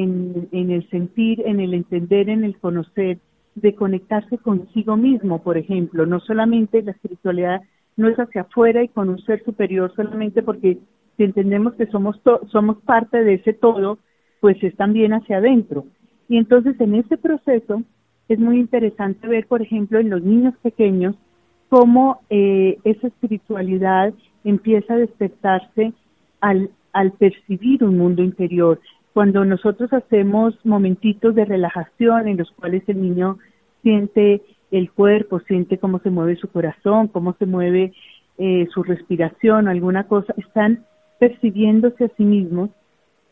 el 0.52 0.90
sentir, 0.90 1.42
en 1.46 1.60
el 1.60 1.74
entender, 1.74 2.30
en 2.30 2.44
el 2.44 2.58
conocer, 2.58 3.18
de 3.56 3.76
conectarse 3.76 4.38
consigo 4.38 4.96
mismo, 4.96 5.42
por 5.42 5.58
ejemplo, 5.58 6.06
no 6.06 6.20
solamente 6.20 6.82
la 6.82 6.92
espiritualidad 6.92 7.62
no 7.98 8.08
es 8.08 8.18
hacia 8.18 8.42
afuera 8.42 8.84
y 8.84 8.88
con 8.88 9.10
un 9.10 9.20
ser 9.20 9.44
superior 9.44 9.92
solamente 9.96 10.42
porque 10.42 10.78
si 11.18 11.24
entendemos 11.24 11.74
que 11.74 11.88
somos 11.88 12.20
somos 12.50 12.78
parte 12.84 13.24
de 13.24 13.34
ese 13.36 13.54
todo, 13.54 13.98
pues 14.40 14.64
es 14.64 14.76
también 14.78 15.14
hacia 15.14 15.38
adentro. 15.38 15.86
Y 16.30 16.38
entonces 16.38 16.80
en 16.80 16.96
ese 16.96 17.18
proceso 17.18 17.84
es 18.30 18.40
muy 18.40 18.60
interesante 18.60 19.28
ver, 19.28 19.48
por 19.48 19.62
ejemplo, 19.62 20.00
en 20.00 20.10
los 20.10 20.24
niños 20.24 20.54
pequeños 20.62 21.16
cómo 21.70 22.22
eh, 22.30 22.78
esa 22.84 23.08
espiritualidad 23.08 24.14
empieza 24.44 24.94
a 24.94 24.98
despertarse 24.98 25.94
al, 26.42 26.70
al 26.94 27.12
percibir 27.14 27.84
un 27.84 27.98
mundo 27.98 28.24
interior. 28.24 28.80
Cuando 29.14 29.46
nosotros 29.46 29.92
hacemos 29.94 30.54
momentitos 30.66 31.36
de 31.36 31.46
relajación 31.46 32.28
en 32.28 32.38
los 32.38 32.52
cuales 32.52 32.84
el 32.88 33.02
niño 33.02 33.38
siente 33.82 34.42
el 34.72 34.92
cuerpo, 34.92 35.40
siente 35.42 35.78
cómo 35.78 36.00
se 36.00 36.10
mueve 36.10 36.36
su 36.36 36.50
corazón, 36.50 37.08
cómo 37.08 37.34
se 37.34 37.46
mueve 37.46 37.94
eh, 38.38 38.68
su 38.74 38.84
respiración, 38.84 39.68
alguna 39.68 40.06
cosa, 40.06 40.34
están 40.38 40.86
percibiéndose 41.20 42.06
a 42.06 42.12
sí 42.16 42.24
mismos 42.24 42.70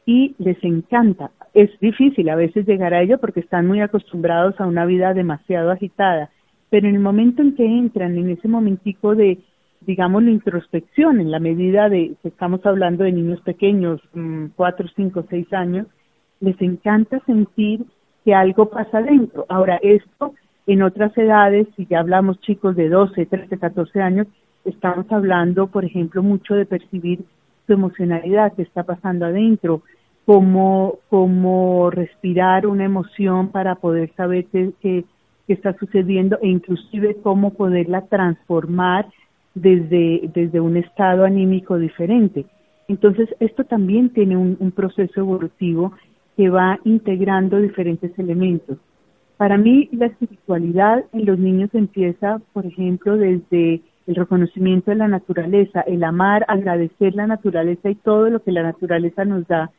y 0.05 0.35
les 0.39 0.61
encanta. 0.63 1.31
Es 1.53 1.69
difícil 1.79 2.29
a 2.29 2.35
veces 2.35 2.67
llegar 2.67 2.93
a 2.93 3.01
ello 3.01 3.17
porque 3.19 3.39
están 3.39 3.67
muy 3.67 3.81
acostumbrados 3.81 4.59
a 4.59 4.67
una 4.67 4.85
vida 4.85 5.13
demasiado 5.13 5.71
agitada, 5.71 6.29
pero 6.69 6.87
en 6.87 6.95
el 6.95 7.01
momento 7.01 7.41
en 7.41 7.55
que 7.55 7.65
entran 7.65 8.17
en 8.17 8.29
ese 8.29 8.47
momentico 8.47 9.15
de, 9.15 9.39
digamos, 9.81 10.23
la 10.23 10.31
introspección, 10.31 11.19
en 11.19 11.31
la 11.31 11.39
medida 11.39 11.89
de 11.89 12.15
que 12.21 12.27
estamos 12.29 12.65
hablando 12.65 13.03
de 13.03 13.11
niños 13.11 13.41
pequeños, 13.41 14.01
mm, 14.13 14.47
cuatro, 14.55 14.87
cinco, 14.95 15.25
seis 15.29 15.51
años, 15.53 15.87
les 16.39 16.59
encanta 16.61 17.19
sentir 17.25 17.85
que 18.23 18.33
algo 18.33 18.69
pasa 18.69 19.01
dentro. 19.01 19.45
Ahora, 19.49 19.79
esto 19.81 20.33
en 20.67 20.81
otras 20.81 21.17
edades, 21.17 21.67
si 21.77 21.85
ya 21.85 21.99
hablamos 21.99 22.41
chicos 22.41 22.75
de 22.75 22.89
12, 22.89 23.25
13, 23.25 23.57
14 23.57 24.01
años, 24.01 24.27
estamos 24.65 25.05
hablando, 25.11 25.67
por 25.67 25.85
ejemplo, 25.85 26.21
mucho 26.21 26.55
de 26.55 26.65
percibir 26.65 27.23
su 27.65 27.73
emocionalidad, 27.73 28.53
qué 28.53 28.63
está 28.63 28.83
pasando 28.83 29.25
adentro, 29.25 29.81
cómo, 30.25 30.99
cómo 31.09 31.89
respirar 31.89 32.67
una 32.67 32.83
emoción 32.83 33.47
para 33.49 33.75
poder 33.75 34.13
saber 34.15 34.45
qué, 34.51 35.05
qué, 35.47 35.53
está 35.53 35.73
sucediendo 35.77 36.37
e 36.41 36.47
inclusive 36.47 37.15
cómo 37.23 37.53
poderla 37.53 38.01
transformar 38.07 39.07
desde, 39.55 40.29
desde 40.33 40.59
un 40.59 40.77
estado 40.77 41.23
anímico 41.25 41.77
diferente. 41.77 42.45
Entonces, 42.87 43.29
esto 43.39 43.63
también 43.63 44.09
tiene 44.09 44.37
un 44.37 44.71
proceso 44.71 45.19
evolutivo 45.19 45.93
que 46.37 46.49
va 46.49 46.79
integrando 46.83 47.59
diferentes 47.59 48.17
elementos. 48.19 48.77
Para 49.37 49.57
mí, 49.57 49.87
la 49.91 50.07
espiritualidad 50.07 51.05
en 51.13 51.25
los 51.25 51.37
niños 51.37 51.69
empieza, 51.73 52.39
por 52.53 52.65
ejemplo, 52.65 53.17
desde 53.17 53.81
el 54.07 54.15
reconocimiento 54.15 54.89
de 54.89 54.97
la 54.97 55.07
naturaleza, 55.07 55.81
el 55.81 56.03
amar, 56.03 56.43
agradecer 56.47 57.13
la 57.13 57.27
naturaleza 57.27 57.89
y 57.89 57.95
todo 57.95 58.29
lo 58.29 58.41
que 58.41 58.51
la 58.51 58.63
naturaleza 58.63 59.25
nos 59.25 59.47
da. 59.47 59.69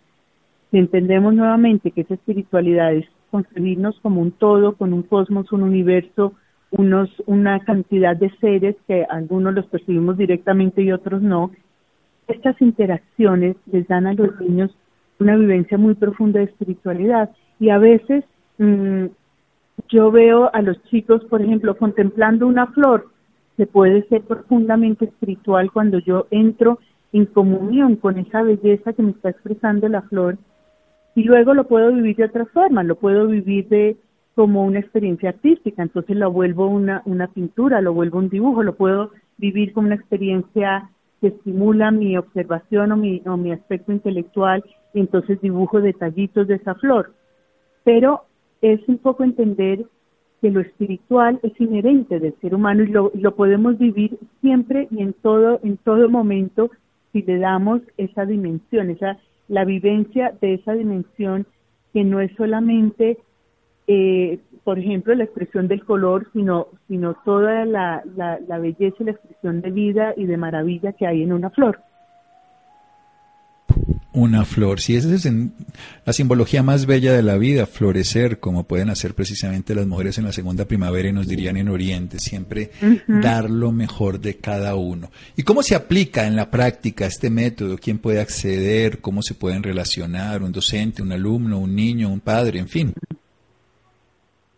Si 0.70 0.78
entendemos 0.78 1.35
nuevamente 1.35 1.90
que 1.90 2.02
esa 2.02 2.14
espiritualidad 2.14 2.92
es 2.92 3.07
concebirnos 3.30 3.98
como 4.00 4.20
un 4.20 4.32
todo, 4.32 4.76
con 4.76 4.92
un 4.92 5.02
cosmos, 5.02 5.52
un 5.52 5.62
universo, 5.62 6.34
unos, 6.70 7.10
una 7.26 7.60
cantidad 7.60 8.16
de 8.16 8.30
seres 8.40 8.76
que 8.86 9.04
algunos 9.08 9.54
los 9.54 9.66
percibimos 9.66 10.16
directamente 10.16 10.82
y 10.82 10.92
otros 10.92 11.22
no, 11.22 11.50
estas 12.26 12.60
interacciones 12.60 13.56
les 13.66 13.88
dan 13.88 14.06
a 14.06 14.12
los 14.12 14.38
niños 14.40 14.70
una 15.18 15.36
vivencia 15.36 15.78
muy 15.78 15.94
profunda 15.94 16.40
de 16.40 16.46
espiritualidad. 16.46 17.30
Y 17.58 17.70
a 17.70 17.78
veces 17.78 18.24
mm, 18.58 19.06
yo 19.88 20.10
veo 20.10 20.54
a 20.54 20.62
los 20.62 20.82
chicos, 20.84 21.24
por 21.24 21.42
ejemplo, 21.42 21.76
contemplando 21.76 22.46
una 22.46 22.66
flor, 22.68 23.06
que 23.56 23.66
puede 23.66 24.06
ser 24.08 24.22
profundamente 24.22 25.06
espiritual 25.06 25.72
cuando 25.72 25.98
yo 25.98 26.26
entro 26.30 26.78
en 27.12 27.26
comunión 27.26 27.96
con 27.96 28.18
esa 28.18 28.42
belleza 28.42 28.92
que 28.92 29.02
me 29.02 29.10
está 29.10 29.30
expresando 29.30 29.88
la 29.88 30.02
flor 30.02 30.38
y 31.18 31.24
luego 31.24 31.52
lo 31.52 31.66
puedo 31.66 31.92
vivir 31.92 32.14
de 32.14 32.26
otra 32.26 32.46
forma, 32.46 32.85
lo 32.85 32.94
puedo 32.94 33.26
vivir 33.26 33.66
de 33.66 33.96
como 34.37 34.64
una 34.64 34.78
experiencia 34.78 35.31
artística, 35.31 35.83
entonces 35.83 36.16
lo 36.16 36.31
vuelvo 36.31 36.68
una, 36.68 37.02
una 37.07 37.26
pintura, 37.26 37.81
lo 37.81 37.92
vuelvo 37.92 38.20
un 38.20 38.28
dibujo, 38.28 38.62
lo 38.62 38.76
puedo 38.76 39.11
vivir 39.37 39.72
como 39.72 39.88
una 39.88 39.96
experiencia 39.96 40.88
que 41.20 41.28
estimula 41.28 41.90
mi 41.90 42.16
observación 42.16 42.92
o 42.92 42.96
mi, 42.96 43.20
o 43.26 43.37
mi 43.37 43.50
aspecto 43.50 43.90
intelectual 43.90 44.62
y 44.94 45.00
entonces 45.00 45.40
dibujo 45.40 45.81
detallitos 45.81 46.46
de 46.46 46.54
esa 46.54 46.76
flor. 46.76 47.12
Pero 47.83 48.22
es 48.62 48.81
un 48.87 48.98
poco 48.98 49.24
entender 49.24 49.87
que 50.40 50.52
lo 50.52 50.61
espiritual 50.61 51.40
es 51.42 51.61
inherente 51.61 52.20
del 52.20 52.37
ser 52.40 52.54
humano 52.54 52.85
y 52.85 52.92
lo, 52.92 53.11
lo 53.14 53.35
podemos 53.35 53.76
vivir 53.76 54.16
siempre 54.40 54.87
y 54.92 55.02
en 55.02 55.14
todo, 55.14 55.59
en 55.64 55.78
todo 55.78 56.09
momento 56.09 56.70
si 57.12 57.22
le 57.22 57.38
damos 57.38 57.81
esa 57.96 58.24
dimensión, 58.24 58.90
esa 58.90 59.18
la 59.48 59.64
vivencia 59.64 60.34
de 60.40 60.54
esa 60.54 60.74
dimensión 60.74 61.46
que 61.92 62.04
no 62.04 62.20
es 62.20 62.30
solamente, 62.37 63.18
eh, 63.87 64.38
por 64.64 64.78
ejemplo, 64.78 65.14
la 65.14 65.24
expresión 65.24 65.68
del 65.68 65.84
color, 65.84 66.28
sino, 66.32 66.68
sino 66.87 67.14
toda 67.24 67.64
la, 67.64 68.02
la 68.14 68.58
belleza 68.58 68.96
y 69.00 69.04
la 69.04 69.12
expresión 69.12 69.61
de 69.62 69.70
vida 69.70 70.14
y 70.16 70.26
de 70.26 70.37
maravilla 70.37 70.92
que 70.92 71.06
hay 71.06 71.22
en 71.22 71.32
una 71.32 71.50
flor 71.50 71.80
una 74.18 74.44
flor. 74.44 74.81
Si 74.81 74.96
esa 74.96 75.14
es 75.14 75.31
la 76.04 76.12
simbología 76.12 76.62
más 76.62 76.87
bella 76.87 77.12
de 77.12 77.22
la 77.22 77.38
vida, 77.38 77.66
florecer, 77.66 78.40
como 78.40 78.64
pueden 78.64 78.90
hacer 78.90 79.14
precisamente 79.14 79.74
las 79.74 79.87
mujeres 79.87 80.18
en 80.18 80.24
la 80.24 80.33
segunda 80.33 80.64
primavera 80.64 81.09
y 81.09 81.12
nos 81.12 81.28
dirían 81.28 81.57
en 81.57 81.68
Oriente, 81.68 82.18
siempre 82.18 82.70
dar 83.07 83.48
lo 83.48 83.70
mejor 83.70 84.18
de 84.18 84.37
cada 84.37 84.74
uno. 84.74 85.09
¿Y 85.37 85.44
cómo 85.44 85.62
se 85.62 85.76
aplica 85.76 86.26
en 86.26 86.35
la 86.35 86.50
práctica 86.50 87.07
este 87.07 87.31
método? 87.31 87.78
¿Quién 87.78 87.98
puede 87.98 88.20
acceder? 88.20 89.00
¿Cómo 89.00 89.22
se 89.22 89.35
pueden 89.35 89.62
relacionar? 89.62 90.42
¿Un 90.42 90.50
docente, 90.50 91.00
un 91.00 91.12
alumno, 91.12 91.59
un 91.59 91.76
niño, 91.76 92.09
un 92.09 92.20
padre, 92.20 92.59
en 92.59 92.68
fin? 92.68 92.94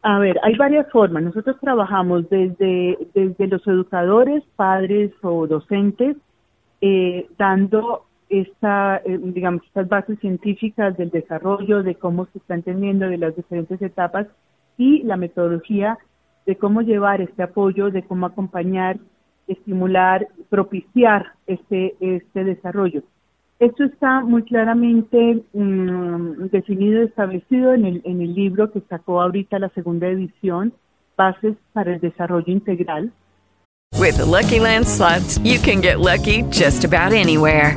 A 0.03 0.19
ver, 0.19 0.39
hay 0.43 0.57
varias 0.57 0.91
formas. 0.91 1.23
Nosotros 1.23 1.57
trabajamos 1.61 2.31
desde, 2.31 2.97
desde 3.15 3.47
los 3.47 3.67
educadores, 3.67 4.43
padres 4.57 5.11
o 5.21 5.47
docentes, 5.47 6.17
eh, 6.81 7.27
dando 7.37 8.07
esta, 8.31 9.03
eh, 9.05 9.19
digamos, 9.23 9.63
estas 9.67 9.89
bases 9.89 10.19
científicas 10.21 10.97
del 10.97 11.11
desarrollo, 11.11 11.83
de 11.83 11.97
cómo 11.97 12.27
se 12.27 12.39
está 12.39 12.55
entendiendo 12.55 13.09
de 13.09 13.19
las 13.19 13.37
diferentes 13.37 13.83
etapas 13.83 14.29
y 14.79 15.03
la 15.03 15.17
metodología 15.17 15.99
de 16.47 16.57
cómo 16.57 16.81
llevar 16.81 17.21
este 17.21 17.43
apoyo, 17.43 17.91
de 17.91 18.03
cómo 18.03 18.27
acompañar, 18.27 18.99
estimular, 19.47 20.27
propiciar 20.49 21.33
este, 21.47 21.95
este 22.01 22.45
desarrollo. 22.45 23.03
Esto 23.59 23.85
está 23.85 24.23
muy 24.23 24.43
claramente 24.45 25.43
mm, 25.53 26.47
definido 26.51 27.03
establecido 27.03 27.75
en 27.75 27.85
el, 27.85 28.01
en 28.05 28.23
el 28.23 28.35
libro 28.35 28.73
que 28.73 28.81
sacó 28.89 29.21
ahorita 29.21 29.59
la 29.59 29.69
segunda 29.71 30.09
edición, 30.09 30.73
Bases 31.17 31.57
para 31.75 31.95
el 31.95 32.01
Desarrollo 32.01 32.51
Integral. 32.51 33.13
With 33.99 34.19
Lucky 34.19 34.61
Land 34.61 34.87
slots, 34.87 35.39
you 35.45 35.59
can 35.59 35.83
get 35.83 36.01
lucky 36.01 36.43
just 36.51 36.85
about 36.85 37.13
anywhere. 37.13 37.77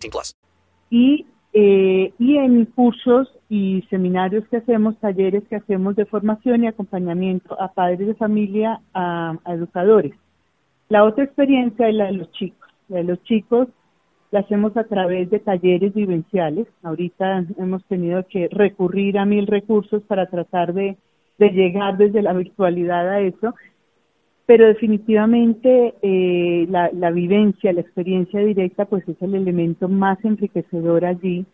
18 0.01 0.11
plus. 0.11 0.35
Y, 0.89 1.25
eh, 1.53 2.13
y 2.17 2.37
en 2.37 2.65
cursos 2.65 3.31
y 3.49 3.83
seminarios 3.89 4.47
que 4.49 4.57
hacemos, 4.57 4.97
talleres 4.99 5.43
que 5.49 5.57
hacemos 5.57 5.95
de 5.95 6.05
formación 6.05 6.63
y 6.63 6.67
acompañamiento 6.67 7.59
a 7.61 7.71
padres 7.73 8.07
de 8.07 8.15
familia, 8.15 8.81
a, 8.93 9.37
a 9.45 9.53
educadores. 9.53 10.13
La 10.89 11.05
otra 11.05 11.23
experiencia 11.23 11.87
es 11.87 11.95
la 11.95 12.05
de 12.05 12.13
los 12.13 12.31
chicos. 12.31 12.67
La 12.89 12.97
de 12.97 13.03
los 13.05 13.23
chicos 13.23 13.67
la 14.31 14.39
hacemos 14.39 14.75
a 14.77 14.85
través 14.85 15.29
de 15.29 15.39
talleres 15.39 15.93
vivenciales. 15.93 16.67
Ahorita 16.83 17.45
hemos 17.57 17.83
tenido 17.85 18.25
que 18.27 18.47
recurrir 18.49 19.17
a 19.17 19.25
mil 19.25 19.45
recursos 19.45 20.01
para 20.03 20.25
tratar 20.27 20.73
de, 20.73 20.97
llegar 21.37 21.97
desde 21.97 22.21
la 22.21 22.33
virtualidad 22.33 23.09
a 23.09 23.19
eso, 23.19 23.55
pero 24.51 24.67
definitivamente 24.67 25.93
eh, 26.01 26.67
la, 26.69 27.09
vivencia, 27.11 27.71
la 27.71 27.79
experiencia 27.79 28.41
directa, 28.41 28.83
pues 28.83 29.07
es 29.07 29.15
el 29.21 29.35
elemento 29.35 29.87
más 29.87 30.17
enriquecedor 30.25 31.05
allí 31.05 31.45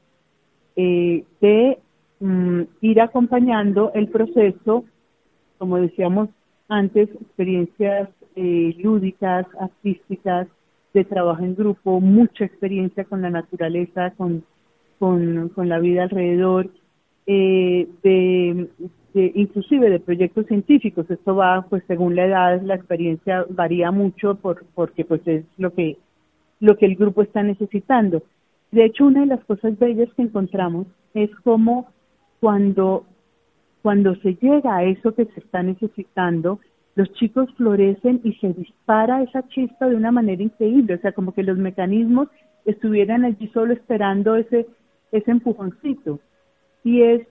eh, 0.76 1.24
de 1.40 1.78
mm, 2.20 2.62
ir 2.82 3.00
acompañando 3.00 3.92
el 3.94 4.08
proceso, 4.08 4.84
como 5.60 5.78
decíamos 5.78 6.30
antes, 6.70 7.08
experiencias 7.22 8.10
eh, 8.36 8.76
lúdicas, 8.80 9.46
artísticas, 9.60 10.48
de 10.92 11.06
trabajo 11.06 11.44
en 11.44 11.56
grupo, 11.56 12.02
mucha 12.02 12.46
experiencia 12.46 13.04
con 13.04 13.22
la 13.22 13.30
naturaleza, 13.30 14.12
con, 14.18 14.44
con, 14.98 15.70
la 15.70 15.78
vida 15.78 16.02
alrededor, 16.02 16.72
de, 17.28 18.68
inclusive 19.13 19.89
de 19.89 20.00
proyectos 20.00 20.46
científicos. 20.48 21.10
Esto 21.10 21.36
va, 21.36 21.65
pues 21.70 21.84
según 21.88 22.15
la 22.15 22.26
edad, 22.26 22.62
la 22.62 22.76
experiencia 22.76 23.46
varía 23.50 23.91
mucho 23.91 24.36
por, 24.36 24.65
porque 24.76 25.06
pues 25.06 25.22
es 25.26 25.46
lo 25.58 25.74
que, 25.74 25.98
lo 26.60 26.78
que 26.78 26.86
el 26.86 26.96
grupo 26.96 27.22
está 27.22 27.43
necesitando. 27.43 28.24
De 28.72 28.86
hecho, 28.86 29.06
una 29.06 29.22
de 29.22 29.28
las 29.28 29.43
cosas 29.46 29.78
bellas 29.80 30.10
que 30.15 30.24
encontramos 30.24 30.88
es 31.13 31.30
como 31.43 31.89
cuando, 32.39 33.06
cuando 33.82 34.15
se 34.17 34.36
llega 34.36 34.78
a 34.78 34.84
eso 34.84 35.15
que 35.15 35.26
se 35.26 35.39
está 35.39 35.63
necesitando, 35.63 36.60
los 36.96 37.12
chicos 37.13 37.50
florecen 37.56 38.22
y 38.24 38.34
se 38.34 38.54
dispara 38.54 39.22
esa 39.22 39.48
chispa 39.50 39.88
de 39.88 39.96
una 39.96 40.12
manera 40.12 40.41
increíble, 40.41 40.96
o 40.96 41.00
sea, 41.00 41.12
como 41.12 41.32
que 41.32 41.43
los 41.43 41.58
mecanismos 41.58 42.28
estuvieran 42.65 43.24
allí 43.24 43.48
solo 43.50 43.74
esperando 43.74 44.36
ese, 44.36 44.67
ese 45.12 45.32
empujoncito. 45.32 46.20
Y 46.84 47.02
es 47.04 47.28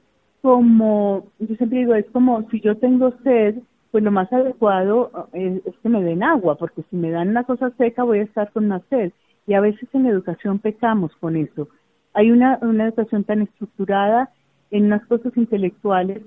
como, 0.46 1.26
yo 1.40 1.56
siempre 1.56 1.80
digo, 1.80 1.94
es 1.96 2.08
como 2.12 2.48
si 2.50 2.60
yo 2.60 2.76
tengo 2.76 3.12
sed, 3.24 3.56
pues 3.90 4.04
lo 4.04 4.12
más 4.12 4.32
adecuado 4.32 5.10
eh, 5.32 5.60
es, 5.64 5.74
que 5.82 5.88
me 5.88 6.04
den 6.04 6.22
agua, 6.22 6.54
porque 6.54 6.84
si 6.88 6.94
me 6.94 7.10
dan 7.10 7.30
una 7.30 7.42
cosa 7.42 7.72
seca 7.76 8.04
voy 8.04 8.20
a 8.20 8.22
estar 8.22 8.52
con 8.52 8.68
más 8.68 8.82
sed. 8.88 9.10
Y 9.48 9.54
a 9.54 9.60
veces 9.60 9.88
en 9.92 10.04
la 10.04 10.10
educación 10.10 10.60
pecamos 10.60 11.10
con 11.16 11.34
eso. 11.34 11.66
Hay 12.14 12.30
una, 12.30 12.60
una 12.62 12.84
educación 12.84 13.24
tan 13.24 13.42
estructurada 13.42 14.30
en 14.70 14.84
unas 14.84 15.04
cosas 15.06 15.36
intelectuales 15.36 16.22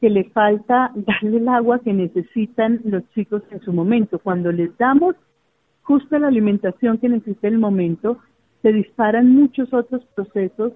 que 0.00 0.10
le 0.10 0.30
falta 0.30 0.92
darle 0.94 1.38
el 1.38 1.48
agua 1.48 1.80
que 1.80 1.92
necesitan 1.92 2.80
los 2.84 3.02
chicos 3.14 3.42
en 3.50 3.60
su 3.62 3.72
momento. 3.72 4.20
Cuando 4.20 4.52
les 4.52 4.78
damos 4.78 5.16
justo 5.82 6.16
la 6.20 6.28
alimentación 6.28 6.98
que 6.98 7.08
necesita 7.08 7.48
el 7.48 7.58
momento, 7.58 8.18
se 8.62 8.72
disparan 8.72 9.34
muchos 9.34 9.74
otros 9.74 10.04
procesos 10.14 10.72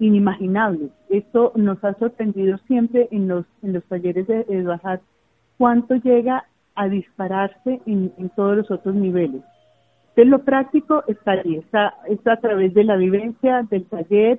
inimaginables. 0.00 0.90
Esto 1.08 1.52
nos 1.54 1.82
ha 1.84 1.94
sorprendido 1.94 2.58
siempre 2.66 3.08
en 3.12 3.28
los, 3.28 3.46
en 3.62 3.74
los 3.74 3.84
talleres 3.84 4.26
de, 4.26 4.44
de 4.44 5.00
cuánto 5.56 5.94
llega 5.96 6.44
a 6.74 6.88
dispararse 6.88 7.80
en, 7.86 8.10
todos 8.34 8.56
los 8.56 8.70
otros 8.70 8.94
niveles. 8.94 9.42
De 10.16 10.24
lo 10.24 10.40
práctico 10.40 11.04
está 11.06 11.32
allí, 11.32 11.56
está, 11.56 11.94
está 12.08 12.32
a 12.32 12.40
través 12.40 12.74
de 12.74 12.84
la 12.84 12.96
vivencia, 12.96 13.66
del 13.70 13.84
taller, 13.84 14.38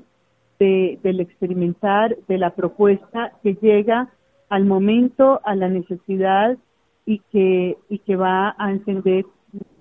de, 0.59 0.99
del 1.03 1.19
experimentar, 1.19 2.17
de 2.27 2.37
la 2.37 2.49
propuesta 2.51 3.31
que 3.43 3.53
llega 3.61 4.09
al 4.49 4.65
momento, 4.65 5.39
a 5.43 5.55
la 5.55 5.69
necesidad 5.69 6.57
y 7.05 7.19
que, 7.31 7.77
y 7.89 7.99
que 7.99 8.15
va 8.15 8.55
a 8.57 8.71
encender, 8.71 9.25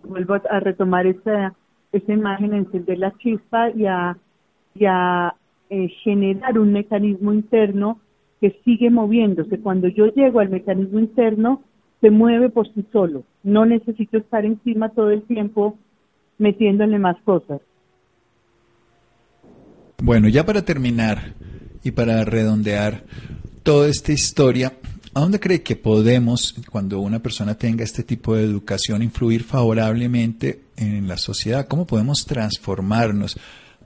vuelvo 0.05 0.35
a 0.35 0.61
retomar 0.61 1.07
esa, 1.07 1.55
esa 1.93 2.13
imagen, 2.13 2.53
a 2.53 2.59
encender 2.59 2.99
la 2.99 3.13
chispa 3.19 3.71
y 3.71 3.87
a, 3.87 5.35
eh, 5.71 5.89
generar 6.03 6.59
un 6.59 6.73
mecanismo 6.73 7.33
interno 7.33 8.01
que 8.41 8.61
sigue 8.65 8.91
moviéndose. 8.91 9.59
Cuando 9.59 9.89
yo 9.89 10.07
llego 10.07 10.41
al 10.41 10.49
mecanismo 10.49 10.99
interno, 10.99 11.63
se 12.01 12.11
mueve 12.11 12.49
por 12.49 12.67
sí 12.75 12.85
solo. 12.93 13.25
No 13.43 13.67
necesito 13.67 14.19
estar 14.19 14.45
encima 14.45 14.91
todo 14.91 15.11
el 15.11 15.23
tiempo 15.23 15.79
metiéndole 16.39 16.99
más 16.99 17.17
cosas. 17.23 17.61
Bueno, 20.03 20.29
ya 20.29 20.45
para 20.47 20.65
terminar 20.65 21.35
y 21.85 21.91
para 21.91 22.25
redondear, 22.25 23.05
toda 23.63 23.89
esta 23.89 24.13
historia, 24.13 24.73
¿a 25.15 25.21
dónde 25.21 25.39
cree 25.39 25.63
que 25.63 25.77
podemos, 25.77 26.55
cuando 26.71 27.01
una 27.01 27.21
persona 27.21 27.55
tenga 27.55 27.85
este 27.85 28.03
tipo 28.03 28.35
de 28.35 28.45
educación, 28.45 29.03
influir 29.03 29.45
favorablemente 29.45 30.63
en 30.77 31.07
la 31.07 31.19
sociedad? 31.19 31.69
¿Cómo 31.69 31.87
podemos 31.87 32.25
transformarnos? 32.27 33.39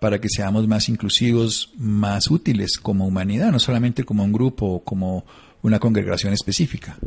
Para 0.04 0.18
que 0.18 0.28
seamos 0.28 0.68
más 0.68 0.90
inclusivos, 0.90 1.72
más 1.78 2.30
útiles 2.30 2.76
como 2.76 3.06
humanidad, 3.06 3.50
no 3.50 3.58
solamente 3.58 4.04
como 4.04 4.22
un 4.22 4.34
grupo 4.34 4.66
o 4.66 4.80
como 4.80 5.24
una 5.62 5.78
congregación 5.78 6.34
específica? 6.34 6.98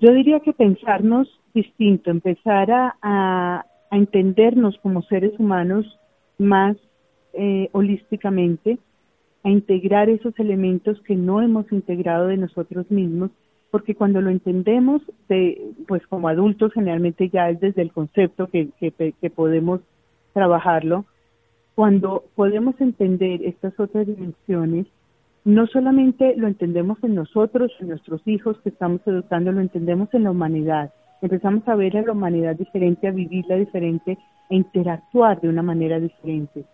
Yo 0.00 0.12
diría 0.12 0.40
que 0.40 0.52
pensarnos 0.52 1.26
distinto, 1.54 2.10
empezar 2.10 2.68
a, 2.70 3.64
entendernos 3.90 4.76
como 4.82 5.00
seres 5.04 5.32
humanos 5.38 5.86
más 6.36 6.76
eh, 7.32 7.70
holísticamente, 7.72 8.76
a 9.44 9.48
integrar 9.48 10.10
esos 10.10 10.38
elementos 10.38 11.00
que 11.06 11.16
no 11.16 11.40
hemos 11.40 11.72
integrado 11.72 12.26
de 12.26 12.36
nosotros 12.36 12.90
mismos, 12.90 13.30
porque 13.70 13.94
cuando 13.94 14.20
lo 14.20 14.28
entendemos, 14.28 15.00
pues 15.88 16.06
como 16.06 16.28
adultos 16.28 16.74
generalmente 16.74 17.30
ya 17.30 17.48
es 17.48 17.60
desde 17.60 17.80
el 17.80 17.92
concepto 17.92 18.48
que, 18.48 18.68
que 18.78 19.30
podemos 19.30 19.80
trabajarlo, 20.34 21.06
cuando 21.74 22.24
podemos 22.34 22.80
entender 22.80 23.44
estas 23.44 23.78
otras 23.78 24.06
dimensiones, 24.06 24.86
no 25.44 25.66
solamente 25.66 26.34
lo 26.36 26.46
entendemos 26.46 26.98
en 27.02 27.14
nosotros, 27.14 27.70
en 27.80 27.88
nuestros 27.88 28.22
hijos 28.26 28.58
que 28.62 28.70
estamos 28.70 29.00
educando, 29.06 29.52
lo 29.52 29.60
entendemos 29.60 30.08
en 30.14 30.24
la 30.24 30.30
humanidad. 30.30 30.92
Empezamos 31.20 31.66
a 31.68 31.74
ver 31.74 31.96
a 31.96 32.02
la 32.02 32.12
humanidad 32.12 32.56
diferente, 32.56 33.08
a 33.08 33.12
vivirla 33.12 33.56
diferente, 33.56 34.18
a 34.50 34.54
interactuar 34.54 35.40
de 35.40 35.48
una 35.48 35.62
manera 35.62 36.00
diferente. 36.00 36.64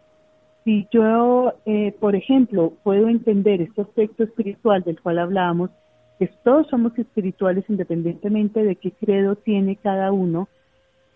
Si 0.65 0.87
yo, 0.93 1.55
eh, 1.65 1.95
por 1.99 2.15
ejemplo, 2.15 2.75
puedo 2.83 3.09
entender 3.09 3.63
este 3.63 3.81
aspecto 3.81 4.25
espiritual 4.25 4.83
del 4.83 5.01
cual 5.01 5.19
hablábamos, 5.19 5.71
que 6.19 6.29
todos 6.45 6.69
somos 6.69 6.97
espirituales 6.99 7.65
independientemente 7.69 8.63
de 8.63 8.77
qué 8.77 8.93
credo 8.93 9.37
tiene 9.37 9.77
cada 9.77 10.13
uno, 10.13 10.49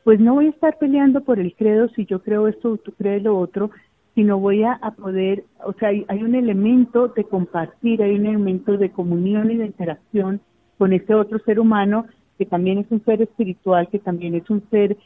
pues 0.04 0.20
no 0.20 0.34
voy 0.34 0.46
a 0.46 0.50
estar 0.50 0.78
peleando 0.78 1.22
por 1.22 1.40
el 1.40 1.54
credo 1.54 1.88
si 1.88 2.04
yo 2.04 2.22
creo 2.22 2.46
esto 2.46 2.72
o 2.72 2.76
tú 2.76 2.92
crees 2.92 3.22
lo 3.22 3.38
otro, 3.38 3.70
sino 4.14 4.38
voy 4.38 4.62
a, 4.62 4.78
poder, 4.96 5.44
o 5.64 5.72
sea, 5.72 5.88
hay, 5.88 6.22
un 6.22 6.34
elemento 6.36 7.08
de 7.08 7.24
compartir, 7.24 8.02
hay 8.02 8.14
un 8.14 8.26
elemento 8.26 8.76
de 8.76 8.90
comunión 8.90 9.50
y 9.50 9.56
de 9.56 9.66
interacción 9.66 10.40
con 10.78 10.92
este 10.92 11.14
otro 11.14 11.38
ser 11.40 11.58
humano 11.58 12.06
que 12.38 12.46
también 12.46 12.78
es 12.78 12.86
un 12.90 13.04
ser 13.04 13.22
espiritual, 13.22 13.88
que 13.88 13.98
también 13.98 14.34
es 14.34 14.48
un 14.50 14.62
ser 14.70 14.96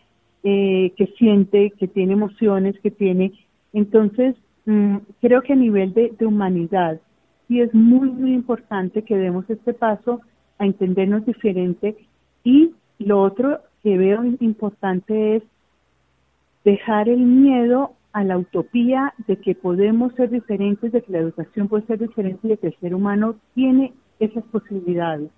eh, 0.43 0.93
que 0.97 1.07
siente, 1.19 1.73
que 1.79 1.89
tiene 1.89 2.15
emociones, 2.15 2.79
que 2.81 2.91
tiene. 2.91 3.33
Entonces, 3.73 4.35
mm, 4.67 4.97
creo 5.21 5.43
que 5.43 5.53
a 5.53 5.57
nivel 5.57 5.95
de, 5.95 6.13
de 6.19 6.27
humanidad, 6.27 7.01
sí 7.47 7.61
es 7.61 7.73
muy, 7.75 8.11
muy 8.11 8.35
importante 8.35 9.03
que 9.03 9.17
demos 9.17 9.49
este 9.49 9.73
paso 9.75 10.21
a 10.59 10.67
entendernos 10.67 11.25
diferente 11.25 11.97
y 12.45 12.73
lo 12.99 13.23
otro 13.23 13.61
que 13.83 13.97
veo 13.97 14.25
importante 14.25 15.37
es 15.37 15.43
dejar 16.65 17.09
el 17.09 17.21
miedo 17.21 17.93
a 18.13 18.25
la 18.25 18.39
utopía 18.39 19.15
de 19.27 19.37
que 19.37 19.55
podemos 19.55 20.13
ser 20.15 20.31
diferentes, 20.31 20.93
de 20.93 21.03
que 21.03 21.13
la 21.13 21.19
educación 21.19 21.69
puede 21.69 21.87
ser 21.87 21.99
diferente 21.99 22.47
y 22.47 22.51
de 22.51 22.57
que 22.57 22.67
el 22.69 22.77
ser 22.81 22.95
humano 22.95 23.37
tiene 23.55 23.93
esas 24.19 24.45
posibilidades. 24.45 25.31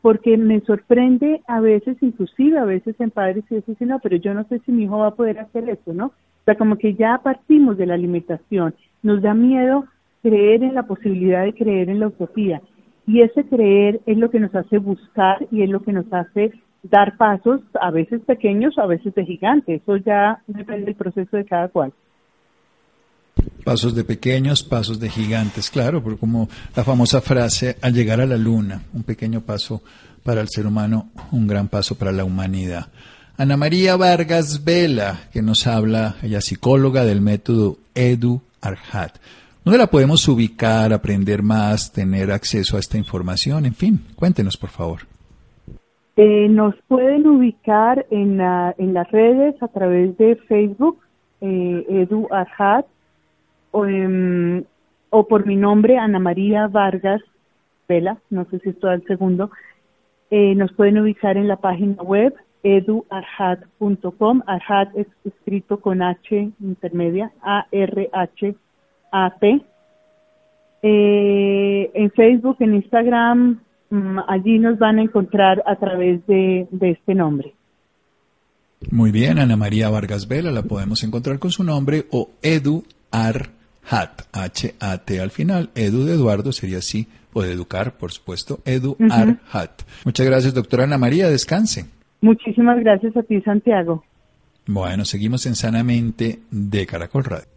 Porque 0.00 0.36
me 0.36 0.60
sorprende 0.60 1.42
a 1.46 1.60
veces, 1.60 1.96
inclusive 2.00 2.58
a 2.58 2.64
veces 2.64 2.96
en 2.98 3.10
padres 3.10 3.44
y 3.50 3.56
dicen, 3.56 3.88
no, 3.88 4.00
pero 4.00 4.16
yo 4.16 4.34
no 4.34 4.44
sé 4.44 4.60
si 4.60 4.72
mi 4.72 4.84
hijo 4.84 4.98
va 4.98 5.08
a 5.08 5.14
poder 5.14 5.38
hacer 5.38 5.68
eso, 5.68 5.92
¿no? 5.92 6.06
O 6.06 6.44
sea, 6.44 6.56
como 6.56 6.76
que 6.76 6.94
ya 6.94 7.20
partimos 7.22 7.76
de 7.76 7.86
la 7.86 7.96
limitación. 7.96 8.74
Nos 9.02 9.22
da 9.22 9.32
miedo 9.32 9.84
creer 10.22 10.64
en 10.64 10.74
la 10.74 10.84
posibilidad 10.84 11.44
de 11.44 11.54
creer 11.54 11.88
en 11.88 12.00
la 12.00 12.08
utopía. 12.08 12.62
Y 13.06 13.20
ese 13.20 13.44
creer 13.44 14.00
es 14.06 14.16
lo 14.16 14.30
que 14.30 14.40
nos 14.40 14.54
hace 14.54 14.78
buscar 14.78 15.46
y 15.50 15.62
es 15.62 15.70
lo 15.70 15.82
que 15.82 15.92
nos 15.92 16.12
hace 16.12 16.52
dar 16.82 17.16
pasos, 17.16 17.60
a 17.80 17.90
veces 17.90 18.20
pequeños, 18.26 18.76
a 18.78 18.86
veces 18.86 19.14
de 19.14 19.24
gigantes. 19.24 19.82
Eso 19.82 19.96
ya 19.96 20.42
depende 20.46 20.86
del 20.86 20.94
proceso 20.94 21.36
de 21.36 21.44
cada 21.44 21.68
cual. 21.68 21.92
Pasos 23.64 23.94
de 23.94 24.04
pequeños, 24.04 24.62
pasos 24.62 24.98
de 25.00 25.08
gigantes, 25.08 25.70
claro, 25.70 26.02
porque 26.02 26.18
como 26.18 26.48
la 26.74 26.84
famosa 26.84 27.20
frase, 27.20 27.76
al 27.80 27.94
llegar 27.94 28.20
a 28.20 28.26
la 28.26 28.36
luna, 28.36 28.82
un 28.92 29.04
pequeño 29.04 29.40
paso 29.40 29.82
para 30.22 30.40
el 30.40 30.48
ser 30.48 30.66
humano, 30.66 31.10
un 31.30 31.46
gran 31.46 31.68
paso 31.68 31.96
para 31.96 32.12
la 32.12 32.24
humanidad. 32.24 32.88
Ana 33.36 33.56
María 33.56 33.96
Vargas 33.96 34.64
Vela, 34.64 35.28
que 35.32 35.42
nos 35.42 35.66
habla, 35.66 36.16
ella 36.22 36.40
psicóloga 36.40 37.04
del 37.04 37.20
método 37.20 37.78
Edu 37.94 38.42
Arhat. 38.60 39.16
¿Dónde 39.64 39.78
la 39.78 39.86
podemos 39.86 40.26
ubicar, 40.28 40.92
aprender 40.92 41.42
más, 41.42 41.92
tener 41.92 42.32
acceso 42.32 42.76
a 42.76 42.80
esta 42.80 42.98
información? 42.98 43.64
En 43.64 43.74
fin, 43.74 44.04
cuéntenos, 44.16 44.56
por 44.56 44.70
favor. 44.70 45.11
Eh, 46.16 46.48
nos 46.48 46.74
pueden 46.88 47.26
ubicar 47.26 48.06
en, 48.10 48.40
en 48.40 48.94
las 48.94 49.10
redes 49.10 49.60
a 49.62 49.68
través 49.68 50.16
de 50.18 50.36
Facebook, 50.36 50.98
eh, 51.40 51.86
Edu 51.88 52.28
Arhat, 52.30 52.86
o, 53.72 55.26
por 55.26 55.46
mi 55.46 55.56
nombre, 55.56 55.96
Ana 55.98 56.18
María 56.18 56.68
Vargas 56.68 57.22
Vela, 57.88 58.18
no 58.30 58.44
sé 58.46 58.58
si 58.60 58.68
esto 58.70 58.88
al 58.88 59.02
segundo, 59.04 59.50
eh, 60.30 60.54
nos 60.54 60.72
pueden 60.72 60.98
ubicar 60.98 61.36
en 61.36 61.48
la 61.48 61.56
página 61.56 62.02
web 62.02 62.34
eduarhat.com. 62.62 64.42
Arhat 64.46 64.96
es 64.96 65.06
escrito 65.24 65.80
con 65.80 66.00
H 66.02 66.50
intermedia, 66.60 67.32
A-R-H-A-T. 67.42 68.56
Eh, 70.84 71.90
en 71.94 72.10
Facebook, 72.12 72.56
en 72.60 72.74
Instagram, 72.74 73.60
allí 74.28 74.58
nos 74.58 74.78
van 74.78 74.98
a 74.98 75.02
encontrar 75.02 75.62
a 75.66 75.76
través 75.76 76.26
de, 76.26 76.66
de 76.70 76.90
este 76.90 77.14
nombre. 77.14 77.54
Muy 78.90 79.12
bien, 79.12 79.38
Ana 79.38 79.56
María 79.56 79.90
Vargas 79.90 80.26
Vela, 80.26 80.50
la 80.50 80.62
podemos 80.62 81.04
encontrar 81.04 81.38
con 81.38 81.50
su 81.50 81.62
nombre 81.62 82.06
o 82.10 82.30
Edu 82.42 82.84
Hat, 83.12 84.22
H-A-T 84.32 85.20
al 85.20 85.30
final. 85.30 85.70
Edu 85.74 86.04
de 86.04 86.14
Eduardo 86.14 86.52
sería 86.52 86.78
así, 86.78 87.06
o 87.32 87.42
de 87.42 87.52
educar, 87.52 87.92
por 87.92 88.12
supuesto. 88.12 88.60
Edu 88.64 88.96
Hat. 89.52 89.82
Muchas 90.04 90.26
gracias, 90.26 90.54
doctora 90.54 90.84
Ana 90.84 90.98
María. 90.98 91.28
Descanse. 91.28 91.86
Muchísimas 92.20 92.78
gracias 92.80 93.16
a 93.16 93.22
ti, 93.22 93.40
Santiago. 93.42 94.04
Bueno, 94.66 95.04
seguimos 95.04 95.44
en 95.46 95.56
Sanamente 95.56 96.40
de 96.50 96.86
Caracol 96.86 97.24
Radio. 97.24 97.48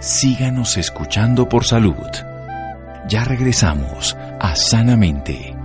Síganos 0.00 0.76
escuchando 0.76 1.48
por 1.48 1.64
salud. 1.64 1.94
Ya 3.08 3.24
regresamos 3.24 4.16
a 4.44 4.54
Sanamente. 4.54 5.56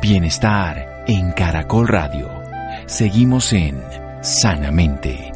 Bienestar 0.00 1.02
en 1.08 1.32
Caracol 1.32 1.88
Radio. 1.88 2.30
Seguimos 2.86 3.52
en 3.52 3.82
sanamente. 4.20 5.35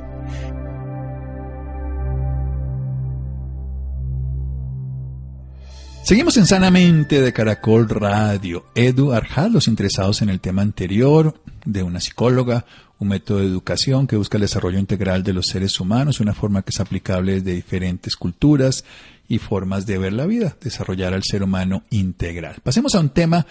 Seguimos 6.03 6.37
en 6.39 6.47
Sanamente 6.47 7.21
de 7.21 7.33
Caracol 7.33 7.89
Radio. 7.89 8.65
Edu 8.75 9.13
Arjal, 9.13 9.53
los 9.53 9.69
interesados 9.69 10.23
en 10.23 10.29
el 10.29 10.41
tema 10.41 10.63
anterior, 10.63 11.41
de 11.65 11.83
una 11.83 12.01
psicóloga, 12.01 12.65
un 12.99 13.09
método 13.09 13.39
de 13.39 13.47
educación 13.47 14.07
que 14.07 14.17
busca 14.17 14.37
el 14.37 14.43
desarrollo 14.43 14.79
integral 14.79 15.23
de 15.23 15.33
los 15.33 15.47
seres 15.47 15.79
humanos, 15.79 16.19
una 16.19 16.35
forma 16.35 16.63
que 16.63 16.71
es 16.71 16.81
aplicable 16.81 17.35
desde 17.35 17.55
diferentes 17.55 18.17
culturas 18.17 18.85
y 19.29 19.39
formas 19.39 19.87
de 19.87 19.99
ver 19.99 20.13
la 20.13 20.27
vida, 20.27 20.57
desarrollar 20.61 21.15
al 21.15 21.23
ser 21.23 21.43
humano 21.45 21.85
integral. 21.91 22.57
Pasemos 22.65 22.95
a 22.95 23.01
un 23.01 23.11
tema 23.11 23.47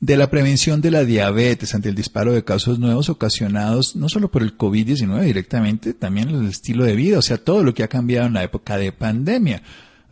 de 0.00 0.16
la 0.16 0.28
prevención 0.28 0.80
de 0.80 0.90
la 0.90 1.04
diabetes 1.04 1.74
ante 1.74 1.88
el 1.88 1.94
disparo 1.94 2.32
de 2.32 2.44
casos 2.44 2.80
nuevos 2.80 3.08
ocasionados 3.08 3.94
no 3.94 4.08
solo 4.08 4.30
por 4.30 4.42
el 4.42 4.58
COVID-19 4.58 5.22
directamente, 5.22 5.94
también 5.94 6.28
el 6.28 6.48
estilo 6.48 6.84
de 6.84 6.96
vida, 6.96 7.18
o 7.18 7.22
sea, 7.22 7.38
todo 7.38 7.62
lo 7.62 7.72
que 7.72 7.84
ha 7.84 7.88
cambiado 7.88 8.26
en 8.26 8.34
la 8.34 8.42
época 8.42 8.76
de 8.76 8.92
pandemia. 8.92 9.62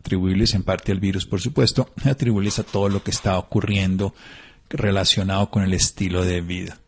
Atribuirles 0.01 0.55
en 0.55 0.63
parte 0.63 0.91
al 0.91 0.99
virus, 0.99 1.27
por 1.27 1.41
supuesto, 1.41 1.87
atribuirles 2.03 2.57
a 2.57 2.63
todo 2.63 2.89
lo 2.89 3.03
que 3.03 3.11
está 3.11 3.37
ocurriendo 3.37 4.15
relacionado 4.67 5.51
con 5.51 5.61
el 5.61 5.73
estilo 5.73 6.25
de 6.25 6.41
vida. 6.41 6.79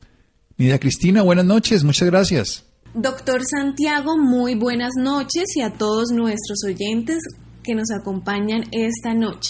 Mira, 0.57 0.79
Cristina, 0.79 1.21
buenas 1.21 1.45
noches, 1.45 1.83
muchas 1.83 2.09
gracias. 2.09 2.65
Doctor 2.95 3.41
Santiago, 3.45 4.17
muy 4.17 4.55
buenas 4.55 4.93
noches 4.97 5.45
y 5.55 5.61
a 5.61 5.73
todos 5.73 6.09
nuestros 6.11 6.63
oyentes 6.65 7.19
que 7.63 7.75
nos 7.75 7.91
acompañan 7.91 8.63
esta 8.71 9.13
noche. 9.13 9.49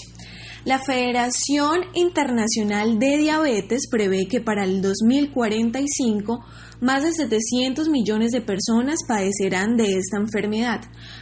La 0.65 0.80
Federación 0.80 1.82
Internacional 1.93 2.99
de 2.99 3.18
Diabetes 3.18 3.88
prevé 3.89 4.28
que 4.30 4.41
para 4.41 4.66
el 4.66 4.82
2045 4.82 6.45
más 6.84 7.03
de 7.03 7.14
700 7.14 7.88
millones 7.88 8.32
de 8.32 8.41
personas 8.41 8.99
padecerán 9.07 9.78
de 9.78 9.97
esta 9.97 10.18
enfermedad, 10.18 10.82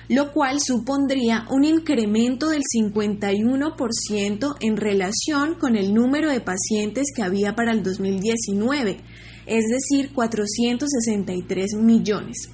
lo 0.09 0.31
cual 0.31 0.59
supondría 0.59 1.45
un 1.49 1.63
incremento 1.63 2.49
del 2.49 2.63
51% 2.63 4.55
en 4.59 4.77
relación 4.77 5.55
con 5.55 5.75
el 5.75 5.93
número 5.93 6.29
de 6.29 6.41
pacientes 6.41 7.07
que 7.15 7.23
había 7.23 7.55
para 7.55 7.71
el 7.71 7.83
2019, 7.83 8.99
es 9.45 9.65
decir, 9.69 10.13
463 10.13 11.75
millones. 11.75 12.49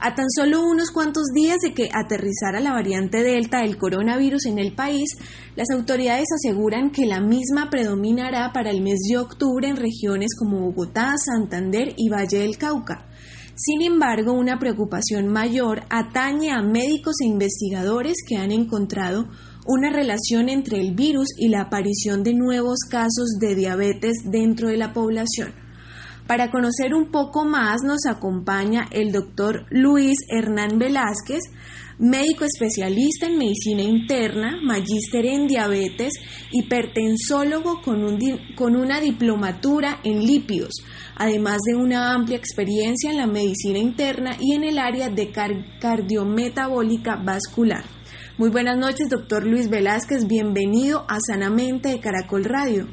A 0.00 0.14
tan 0.14 0.26
solo 0.28 0.62
unos 0.62 0.90
cuantos 0.90 1.28
días 1.34 1.60
de 1.60 1.72
que 1.72 1.88
aterrizara 1.90 2.60
la 2.60 2.72
variante 2.72 3.22
Delta 3.22 3.62
del 3.62 3.78
coronavirus 3.78 4.46
en 4.46 4.58
el 4.58 4.74
país, 4.74 5.16
las 5.56 5.70
autoridades 5.70 6.26
aseguran 6.34 6.90
que 6.90 7.06
la 7.06 7.20
misma 7.20 7.70
predominará 7.70 8.52
para 8.52 8.70
el 8.70 8.82
mes 8.82 8.98
de 9.08 9.16
octubre 9.16 9.66
en 9.66 9.76
regiones 9.76 10.36
como 10.38 10.60
Bogotá, 10.60 11.14
Santander 11.16 11.94
y 11.96 12.10
Valle 12.10 12.40
del 12.40 12.58
Cauca. 12.58 13.06
Sin 13.56 13.82
embargo, 13.82 14.32
una 14.32 14.58
preocupación 14.58 15.28
mayor 15.28 15.82
atañe 15.88 16.50
a 16.50 16.60
médicos 16.60 17.14
e 17.20 17.26
investigadores 17.26 18.16
que 18.26 18.36
han 18.36 18.50
encontrado 18.50 19.28
una 19.64 19.90
relación 19.90 20.48
entre 20.48 20.80
el 20.80 20.94
virus 20.94 21.28
y 21.38 21.48
la 21.48 21.62
aparición 21.62 22.24
de 22.24 22.34
nuevos 22.34 22.80
casos 22.90 23.38
de 23.40 23.54
diabetes 23.54 24.16
dentro 24.24 24.68
de 24.68 24.76
la 24.76 24.92
población. 24.92 25.52
Para 26.26 26.50
conocer 26.50 26.94
un 26.94 27.10
poco 27.12 27.44
más 27.44 27.82
nos 27.84 28.06
acompaña 28.06 28.88
el 28.90 29.12
doctor 29.12 29.66
Luis 29.70 30.16
Hernán 30.28 30.78
Velázquez, 30.78 31.42
médico 31.98 32.44
especialista 32.44 33.26
en 33.26 33.38
medicina 33.38 33.82
interna, 33.82 34.58
magíster 34.62 35.26
en 35.26 35.46
diabetes, 35.46 36.12
hipertensólogo 36.50 37.80
con, 37.82 38.04
un 38.04 38.18
con 38.54 38.76
una 38.76 39.00
diplomatura 39.00 40.00
en 40.04 40.24
lípidos, 40.24 40.72
además 41.16 41.58
de 41.66 41.76
una 41.76 42.12
amplia 42.12 42.36
experiencia 42.36 43.10
en 43.10 43.18
la 43.18 43.26
medicina 43.26 43.78
interna 43.78 44.36
y 44.40 44.54
en 44.54 44.64
el 44.64 44.78
área 44.78 45.08
de 45.08 45.32
cardiometabólica 45.80 47.16
vascular. 47.16 47.84
Muy 48.36 48.50
buenas 48.50 48.76
noches, 48.76 49.08
doctor 49.08 49.46
Luis 49.46 49.70
Velázquez. 49.70 50.26
Bienvenido 50.26 51.06
a 51.08 51.18
Sanamente 51.20 51.90
de 51.90 52.00
Caracol 52.00 52.44
Radio. 52.44 52.88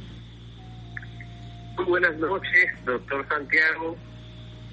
Muy 1.78 1.86
buenas 1.86 2.16
noches, 2.20 2.86
doctor 2.86 3.28
Santiago 3.28 3.98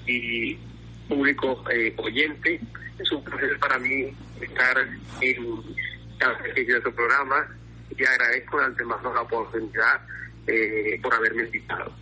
y 0.05 0.55
público 1.07 1.63
eh, 1.73 1.95
oyente. 1.97 2.59
Es 2.99 3.11
un 3.11 3.23
placer 3.23 3.57
para 3.59 3.79
mí 3.79 4.13
estar 4.41 4.77
en 5.21 5.45
de 6.19 6.81
su 6.83 6.93
programa 6.93 7.47
y 7.97 8.05
agradezco 8.05 8.59
de 8.59 8.65
antemano 8.65 9.13
la 9.13 9.21
oportunidad 9.21 10.01
eh, 10.47 10.99
por 11.01 11.13
haberme 11.13 11.43
invitado. 11.43 11.93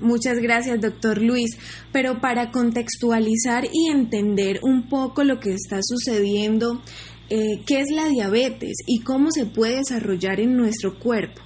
Muchas 0.00 0.38
gracias, 0.38 0.80
doctor 0.80 1.20
Luis. 1.20 1.58
Pero 1.92 2.20
para 2.20 2.50
contextualizar 2.50 3.64
y 3.72 3.90
entender 3.90 4.58
un 4.62 4.88
poco 4.88 5.24
lo 5.24 5.38
que 5.38 5.52
está 5.52 5.78
sucediendo 5.82 6.82
eh, 7.28 7.62
qué 7.66 7.80
es 7.80 7.90
la 7.90 8.08
diabetes 8.08 8.78
y 8.86 9.04
cómo 9.04 9.30
se 9.30 9.46
puede 9.46 9.76
desarrollar 9.76 10.40
en 10.40 10.56
nuestro 10.56 10.98
cuerpo. 10.98 11.40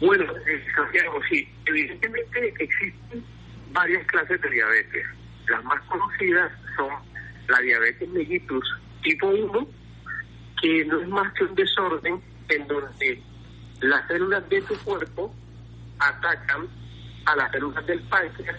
Bueno, 0.00 0.24
eh, 0.46 0.64
Santiago, 0.76 1.18
sí, 1.28 1.48
evidentemente 1.64 2.54
existen 2.60 3.24
varias 3.72 4.06
clases 4.06 4.40
de 4.40 4.50
diabetes. 4.50 5.06
Las 5.48 5.64
más 5.64 5.80
conocidas 5.86 6.52
son 6.76 6.90
la 7.48 7.60
diabetes 7.60 8.08
mellitus 8.08 8.64
tipo 9.02 9.28
1, 9.28 9.68
que 10.60 10.84
no 10.84 11.00
es 11.00 11.08
más 11.08 11.32
que 11.34 11.44
un 11.44 11.54
desorden 11.54 12.22
en 12.48 12.66
donde 12.66 13.22
las 13.80 14.06
células 14.08 14.48
de 14.48 14.62
tu 14.62 14.74
cuerpo 14.78 15.34
atacan 15.98 16.66
a 17.26 17.36
las 17.36 17.50
células 17.52 17.86
del 17.86 18.00
páncreas, 18.02 18.56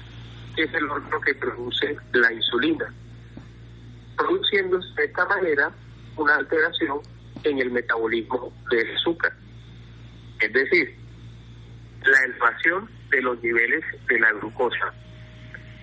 que 0.56 0.64
es 0.64 0.74
el 0.74 0.90
órgano 0.90 1.22
que 1.22 1.36
produce 1.36 1.98
la 2.14 2.32
insulina 2.32 2.94
produciendo 4.18 4.80
de 4.96 5.06
esta 5.06 5.26
manera 5.26 5.72
una 6.18 6.36
alteración 6.36 7.00
en 7.44 7.60
el 7.60 7.72
metabolismo 7.72 8.52
del 8.70 8.96
azúcar. 8.96 9.32
Es 10.40 10.52
decir, 10.52 10.96
la 12.04 12.24
elevación 12.24 12.90
de 13.10 13.22
los 13.22 13.42
niveles 13.42 13.84
de 14.08 14.20
la 14.20 14.32
glucosa. 14.34 14.94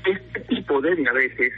Este 0.04 0.40
tipo 0.40 0.80
de 0.80 0.96
diabetes 0.96 1.52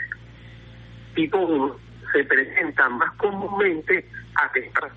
tipo 1.17 1.39
1 1.39 1.77
se 2.13 2.25
presenta 2.25 2.89
más 2.89 3.11
comúnmente 3.17 4.09
a 4.37 4.53
temprano, 4.53 4.95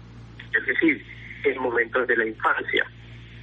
es 0.53 0.65
decir, 0.67 1.03
en 1.43 1.61
momentos 1.61 2.07
de 2.07 2.15
la 2.15 2.25
infancia, 2.27 2.85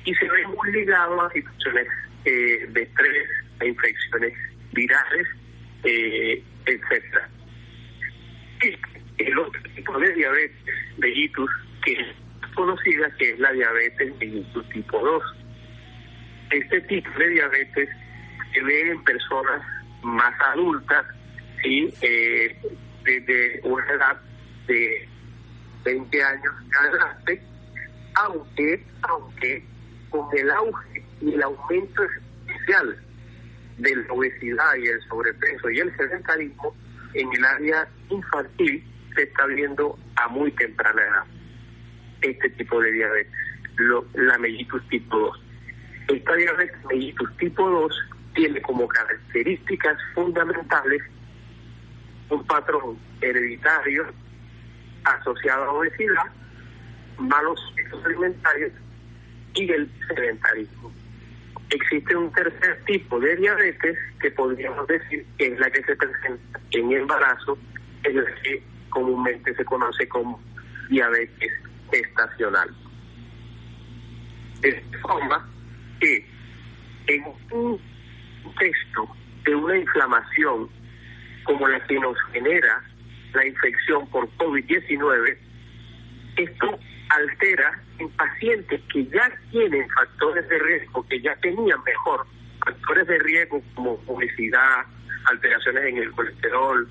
y 0.05 0.14
se 0.14 0.29
ve 0.29 0.47
muy 0.47 0.70
ligado 0.70 1.20
a 1.20 1.33
situaciones 1.33 1.89
eh, 2.24 2.66
de 2.68 2.83
estrés, 2.83 3.29
a 3.61 3.64
infecciones 3.64 4.33
virales, 4.72 5.27
eh, 5.83 6.45
etcétera 6.64 7.29
el 9.18 9.39
otro 9.39 9.62
tipo 9.74 9.99
de 9.99 10.12
diabetes 10.12 10.74
mellitus 10.99 11.51
que 11.85 11.93
es 11.93 12.07
conocida, 12.55 13.11
que 13.18 13.31
es 13.31 13.39
la 13.39 13.53
diabetes 13.53 14.16
mellitus 14.18 14.68
tipo 14.70 14.99
2. 14.99 15.22
Este 16.51 16.81
tipo 16.83 17.11
de 17.18 17.29
diabetes 17.31 17.89
se 18.53 18.62
ve 18.62 18.91
en 18.91 19.05
personas 19.05 19.62
más 20.03 20.35
adultas, 20.53 21.05
y 21.66 21.92
eh, 22.00 22.56
desde 23.04 23.60
una 23.64 23.84
edad 23.92 24.20
de 24.66 25.08
20 25.84 26.22
años 26.22 26.54
adelante, 26.80 27.42
aunque, 28.14 28.84
aunque 29.02 29.64
con 30.10 30.26
el 30.38 30.50
auge 30.50 31.02
y 31.20 31.34
el 31.34 31.42
aumento 31.42 32.02
especial 32.04 32.96
de 33.78 33.96
la 33.96 34.12
obesidad 34.12 34.76
y 34.76 34.86
el 34.86 35.02
sobrepeso 35.08 35.70
y 35.70 35.80
el 35.80 35.96
sedentarismo, 35.96 36.74
en 37.14 37.32
el 37.32 37.44
área 37.44 37.88
infantil 38.10 38.84
se 39.14 39.22
está 39.22 39.46
viendo 39.46 39.98
a 40.16 40.28
muy 40.28 40.50
temprana 40.52 41.02
edad 41.02 41.24
este 42.22 42.48
tipo 42.50 42.80
de 42.80 42.92
diabetes, 42.92 43.32
la 44.14 44.38
mellitus 44.38 44.86
tipo 44.88 45.18
2. 45.18 45.42
Esta 46.08 46.34
diabetes 46.34 46.84
mellitus 46.86 47.36
tipo 47.36 47.68
2 47.68 48.08
tiene 48.34 48.60
como 48.62 48.88
características 48.88 49.98
fundamentales 50.14 51.02
un 52.31 52.45
patrón 52.47 52.99
hereditario 53.20 54.07
asociado 55.05 55.64
a 55.64 55.72
obesidad, 55.72 56.27
malos 57.18 57.61
hábitos 57.72 58.05
alimentarios 58.05 58.72
y 59.55 59.70
el 59.70 59.91
sedentarismo. 60.09 60.93
Existe 61.70 62.16
un 62.16 62.33
tercer 62.33 62.85
tipo 62.85 63.18
de 63.18 63.37
diabetes 63.37 63.99
que 64.20 64.31
podríamos 64.31 64.87
decir 64.87 65.27
que 65.39 65.47
es 65.49 65.59
la 65.59 65.70
que 65.70 65.83
se 65.83 65.97
presenta 65.97 66.61
en 66.72 66.93
embarazo, 66.93 67.59
es 68.05 68.14
la 68.14 68.35
que 68.43 68.62
comúnmente 68.91 69.55
se 69.55 69.64
conoce 69.64 70.09
como 70.09 70.41
diabetes 70.89 71.53
estacional. 71.93 72.70
De 74.61 74.83
forma 75.03 75.49
que 76.01 76.27
en 77.07 77.24
un 77.51 77.81
texto 78.59 79.09
de 79.45 79.55
una 79.55 79.77
inflamación 79.77 80.68
como 81.47 81.68
la 81.68 81.80
que 81.86 81.99
nos 81.99 82.16
genera 82.32 82.82
la 83.32 83.47
infección 83.47 84.09
por 84.11 84.28
COVID-19, 84.36 85.36
esto 86.36 86.78
altera 87.11 87.80
en 87.99 88.09
pacientes 88.11 88.80
que 88.92 89.07
ya 89.07 89.30
tienen 89.51 89.88
factores 89.90 90.49
de 90.49 90.59
riesgo, 90.59 91.07
que 91.09 91.20
ya 91.20 91.34
tenían 91.36 91.82
mejor 91.84 92.26
factores 92.64 93.07
de 93.07 93.18
riesgo 93.20 93.62
como 93.74 94.01
obesidad, 94.07 94.84
alteraciones 95.26 95.84
en 95.84 95.99
el 95.99 96.11
colesterol, 96.12 96.88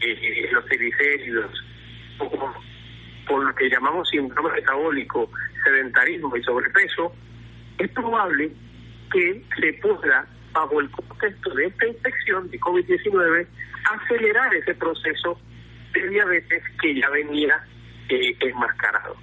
eh, 0.00 0.48
los 0.52 0.64
triglicéridos, 0.66 1.64
o 2.18 2.54
por 3.26 3.44
lo 3.44 3.54
que 3.54 3.70
llamamos 3.70 4.08
síndrome 4.10 4.52
metabólico, 4.52 5.30
sedentarismo 5.64 6.36
y 6.36 6.42
sobrepeso, 6.42 7.14
es 7.78 7.90
probable 7.90 8.52
que 9.12 9.44
se 9.58 9.72
pueda, 9.74 10.26
bajo 10.54 10.80
el 10.80 10.90
contexto 10.90 11.50
de 11.54 11.66
esta 11.66 11.86
infección 11.86 12.50
de 12.50 12.58
COVID-19, 12.60 13.46
acelerar 13.92 14.54
ese 14.54 14.74
proceso 14.74 15.38
de 15.92 16.08
diabetes 16.08 16.62
que 16.80 16.94
ya 16.94 17.10
venía 17.10 17.62
eh, 18.08 18.36
enmascarado. 18.40 19.16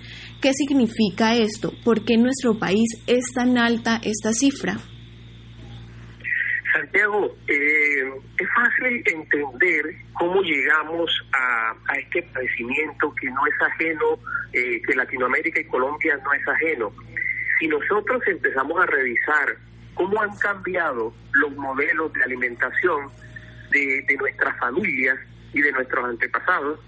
¿Qué 0.41 0.53
significa 0.53 1.35
esto? 1.35 1.71
¿Por 1.85 2.03
qué 2.03 2.15
en 2.15 2.23
nuestro 2.23 2.57
país 2.57 2.87
es 3.05 3.31
tan 3.31 3.59
alta 3.59 4.01
esta 4.03 4.33
cifra? 4.33 4.73
Santiago, 6.73 7.37
eh, 7.47 8.11
es 8.39 8.47
fácil 8.55 9.03
entender 9.05 9.83
cómo 10.13 10.41
llegamos 10.41 11.11
a, 11.31 11.75
este 11.95 12.23
padecimiento 12.33 13.13
que 13.21 13.27
no 13.29 13.45
es 13.45 13.61
ajeno, 13.61 14.17
eh, 14.51 14.81
que 14.81 14.95
Latinoamérica 14.95 15.61
y 15.61 15.65
Colombia 15.65 16.17
no 16.23 16.33
es 16.33 16.47
ajeno. 16.47 16.91
Si 17.59 17.67
nosotros 17.67 18.23
empezamos 18.25 18.81
a 18.81 18.87
revisar 18.87 19.57
cómo 19.93 20.19
han 20.23 20.35
cambiado 20.37 21.13
los 21.33 21.55
modelos 21.55 22.11
de 22.13 22.23
alimentación 22.23 23.11
de, 23.69 24.17
nuestras 24.17 24.57
familias 24.57 25.19
y 25.53 25.61
de 25.61 25.71
nuestros 25.71 26.03
antepasados, 26.03 26.79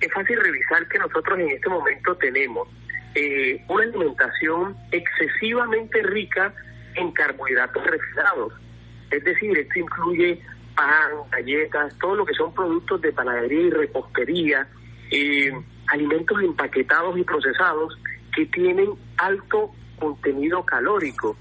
es 0.00 0.12
fácil 0.12 0.38
revisar 0.40 0.86
que 0.86 0.98
nosotros 1.00 1.40
en 1.40 1.48
este 1.48 1.68
momento 1.68 2.16
tenemos 2.18 2.68
eh, 3.14 3.64
una 3.68 3.84
alimentación 3.84 4.76
excesivamente 4.90 6.02
rica 6.02 6.52
en 6.94 7.12
carbohidratos 7.12 7.84
refinados. 7.84 8.52
Es 9.10 9.22
decir, 9.24 9.56
esto 9.56 9.78
incluye 9.78 10.40
pan, 10.74 11.12
galletas, 11.30 11.96
todo 11.98 12.16
lo 12.16 12.24
que 12.24 12.34
son 12.34 12.52
productos 12.52 13.00
de 13.00 13.12
panadería 13.12 13.60
y 13.60 13.70
repostería, 13.70 14.68
eh, 15.10 15.52
alimentos 15.88 16.42
empaquetados 16.42 17.16
y 17.18 17.22
procesados 17.22 17.96
que 18.34 18.46
tienen 18.46 18.90
alto 19.18 19.72
contenido 19.98 20.64
calórico. 20.64 21.36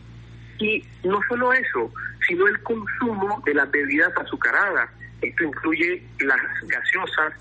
Y 0.59 0.85
no 1.03 1.19
solo 1.27 1.51
eso, 1.53 1.91
sino 2.27 2.47
el 2.47 2.61
consumo 2.61 3.41
de 3.45 3.53
las 3.55 3.69
bebidas 3.71 4.13
azucaradas. 4.17 4.89
Esto 5.21 5.43
incluye 5.43 6.03
las 6.19 6.39
gaseosas. 6.67 7.33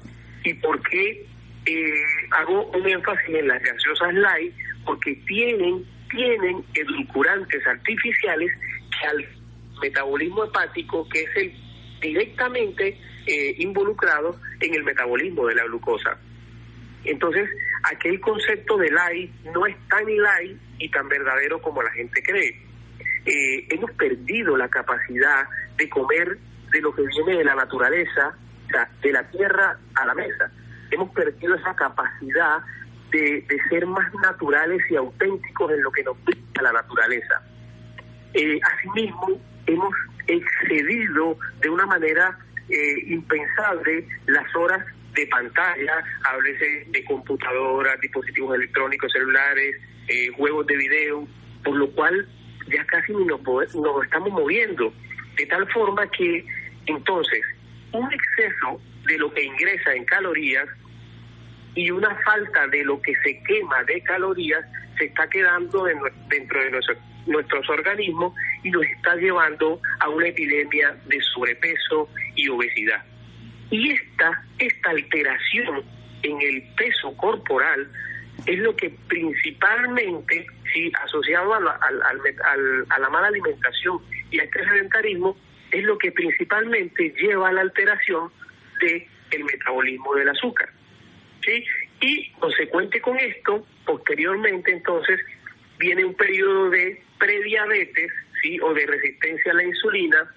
¿Y 0.44 0.54
por 0.54 0.80
qué 0.88 1.26
eh, 1.66 2.04
hago 2.30 2.66
un 2.66 2.88
énfasis 2.88 3.34
en 3.34 3.48
las 3.48 3.62
gaseosas 3.62 4.14
light? 4.14 4.54
Porque 4.84 5.14
tienen, 5.26 5.84
tienen 6.10 6.64
edulcorantes 6.74 7.66
artificiales 7.66 8.50
que 8.90 9.06
al 9.06 9.28
metabolismo 9.80 10.44
hepático, 10.44 11.08
que 11.08 11.22
es 11.22 11.36
el 11.36 11.52
directamente 12.00 12.98
eh, 13.26 13.54
involucrado 13.58 14.36
en 14.60 14.74
el 14.74 14.84
metabolismo 14.84 15.46
de 15.46 15.54
la 15.54 15.64
glucosa. 15.64 16.18
Entonces, 17.04 17.48
aquel 17.84 18.20
concepto 18.20 18.76
de 18.76 18.90
light 18.90 19.32
no 19.54 19.66
es 19.66 19.76
tan 19.88 20.04
light 20.04 20.58
y 20.78 20.88
tan 20.90 21.08
verdadero 21.08 21.60
como 21.60 21.82
la 21.82 21.90
gente 21.92 22.22
cree. 22.22 22.60
Eh, 23.24 23.66
hemos 23.70 23.90
perdido 23.92 24.56
la 24.56 24.68
capacidad 24.68 25.46
de 25.76 25.88
comer 25.88 26.38
de 26.72 26.80
lo 26.80 26.94
que 26.94 27.02
viene 27.02 27.38
de 27.38 27.44
la 27.44 27.54
naturaleza, 27.54 28.36
de 29.02 29.12
la 29.12 29.30
tierra 29.30 29.78
a 29.94 30.06
la 30.06 30.14
mesa. 30.14 30.50
Hemos 30.92 31.10
perdido 31.10 31.54
esa 31.54 31.74
capacidad 31.74 32.58
de, 33.10 33.44
ser 33.68 33.86
más 33.86 34.12
naturales 34.14 34.80
y 34.90 34.96
auténticos 34.96 35.72
en 35.72 35.82
lo 35.82 35.90
que 35.90 36.02
nos 36.04 36.22
brinda 36.24 36.62
la 36.62 36.72
naturaleza. 36.72 37.42
Eh, 38.34 38.60
asimismo, 38.62 39.40
hemos 39.66 39.94
excedido 40.26 41.36
de 41.60 41.68
una 41.68 41.86
manera 41.86 42.38
eh, 42.68 42.94
impensable 43.06 44.06
las 44.26 44.54
horas 44.56 44.84
de 45.14 45.26
pantalla, 45.26 46.04
háblese 46.24 46.86
de 46.88 47.04
computadoras, 47.04 48.00
dispositivos 48.00 48.54
electrónicos, 48.54 49.12
celulares, 49.12 49.76
eh, 50.08 50.28
juegos 50.36 50.66
de 50.66 50.76
video, 50.76 51.28
por 51.64 51.76
lo 51.76 51.90
cual 51.92 52.26
ya 52.68 52.84
casi 52.86 53.12
ni 53.12 53.24
nos 53.26 53.40
estamos 54.04 54.30
moviendo, 54.30 54.92
de 55.36 55.46
tal 55.46 55.70
forma 55.72 56.06
que 56.10 56.44
entonces 56.86 57.42
un 57.92 58.10
exceso 58.12 58.80
de 59.06 59.18
lo 59.18 59.32
que 59.32 59.42
ingresa 59.42 59.94
en 59.94 60.04
calorías 60.04 60.68
y 61.74 61.90
una 61.90 62.14
falta 62.22 62.66
de 62.68 62.84
lo 62.84 63.00
que 63.00 63.14
se 63.24 63.42
quema 63.44 63.82
de 63.84 64.02
calorías 64.02 64.64
se 64.98 65.06
está 65.06 65.28
quedando 65.28 65.84
dentro 66.28 66.62
de 66.62 66.70
nuestro, 66.70 66.96
nuestros 67.26 67.68
organismos 67.68 68.34
y 68.62 68.70
nos 68.70 68.84
está 68.84 69.16
llevando 69.16 69.80
a 70.00 70.08
una 70.08 70.28
epidemia 70.28 70.96
de 71.06 71.20
sobrepeso 71.34 72.08
y 72.34 72.48
obesidad. 72.48 73.04
Y 73.70 73.90
esta, 73.90 74.44
esta 74.58 74.90
alteración 74.90 75.82
en 76.22 76.40
el 76.42 76.62
peso 76.76 77.16
corporal 77.16 77.88
es 78.46 78.58
lo 78.58 78.76
que 78.76 78.90
principalmente, 79.08 80.46
sí, 80.72 80.92
asociado 81.02 81.54
a 81.54 81.60
la, 81.60 81.78
a 82.90 82.98
la 82.98 83.08
mala 83.08 83.28
alimentación 83.28 83.98
y 84.30 84.40
a 84.40 84.44
este 84.44 84.64
sedentarismo, 84.64 85.36
es 85.70 85.84
lo 85.84 85.96
que 85.96 86.12
principalmente 86.12 87.14
lleva 87.18 87.48
a 87.48 87.52
la 87.52 87.62
alteración 87.62 88.30
del 88.82 89.06
el 89.30 89.44
metabolismo 89.44 90.14
del 90.14 90.28
azúcar. 90.28 90.68
¿sí? 91.44 91.64
Y 92.00 92.30
consecuente 92.32 93.00
con 93.00 93.18
esto, 93.18 93.66
posteriormente 93.86 94.72
entonces 94.72 95.20
viene 95.78 96.04
un 96.04 96.14
periodo 96.14 96.70
de 96.70 97.02
prediabetes 97.18 98.12
¿sí? 98.42 98.60
o 98.60 98.74
de 98.74 98.86
resistencia 98.86 99.52
a 99.52 99.54
la 99.54 99.64
insulina, 99.64 100.34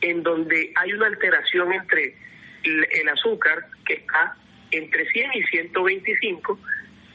en 0.00 0.22
donde 0.22 0.72
hay 0.74 0.92
una 0.92 1.06
alteración 1.06 1.72
entre 1.72 2.14
el, 2.62 3.08
azúcar, 3.08 3.66
que 3.86 3.94
está 3.94 4.36
entre 4.70 5.08
100 5.10 5.30
y 5.34 5.42
125, 5.44 6.58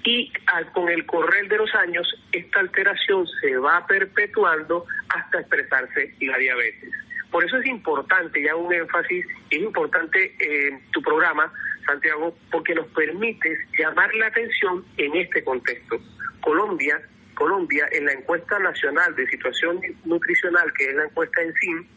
y 0.05 0.33
con 0.73 0.89
el 0.89 1.05
correr 1.05 1.47
de 1.47 1.57
los 1.57 1.73
años 1.75 2.07
esta 2.31 2.59
alteración 2.59 3.25
se 3.41 3.55
va 3.57 3.85
perpetuando 3.87 4.85
hasta 5.09 5.39
expresarse 5.39 6.13
la 6.19 6.37
diabetes. 6.37 6.91
Por 7.33 7.43
eso 7.43 7.57
es 7.57 7.65
importante, 7.65 8.43
ya 8.43 8.55
un 8.55 8.71
énfasis, 8.71 9.25
es 9.49 9.59
importante 9.59 10.35
eh, 10.37 10.79
tu 10.91 11.01
programa, 11.01 11.51
Santiago, 11.83 12.37
porque 12.51 12.75
nos 12.75 12.85
permite 12.89 13.57
llamar 13.75 14.13
la 14.13 14.27
atención 14.27 14.85
en 14.97 15.15
este 15.15 15.43
contexto. 15.43 15.97
Colombia, 16.41 17.01
Colombia 17.33 17.87
en 17.91 18.05
la 18.05 18.13
encuesta 18.13 18.59
nacional 18.59 19.15
de 19.15 19.27
situación 19.31 19.81
nutricional, 20.05 20.71
que 20.73 20.91
es 20.91 20.95
la 20.95 21.05
encuesta 21.05 21.41
en 21.41 21.87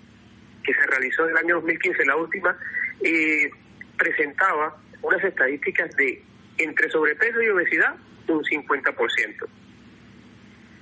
que 0.64 0.72
se 0.72 0.86
realizó 0.86 1.24
en 1.24 1.32
el 1.32 1.36
año 1.36 1.54
2015, 1.56 2.06
la 2.06 2.16
última, 2.16 2.56
eh, 3.04 3.50
presentaba 3.98 4.74
unas 5.02 5.22
estadísticas 5.22 5.94
de 5.96 6.22
entre 6.56 6.90
sobrepeso 6.90 7.42
y 7.42 7.48
obesidad 7.50 7.94
un 8.28 8.42
50%. 8.42 9.46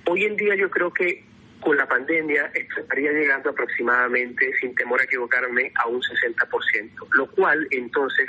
Hoy 0.07 0.25
en 0.25 0.37
día 0.37 0.55
yo 0.55 0.71
creo 0.71 0.93
que 0.93 1.25
con 1.65 1.77
la 1.79 1.89
pandemia 1.89 2.51
estaría 2.55 3.11
llegando 3.11 3.51
aproximadamente, 3.51 4.53
sin 4.61 4.75
temor 4.75 5.01
a 5.01 5.05
equivocarme, 5.05 5.73
a 5.77 5.89
un 5.89 6.01
60%, 6.01 6.91
lo 7.13 7.27
cual 7.31 7.67
entonces 7.71 8.29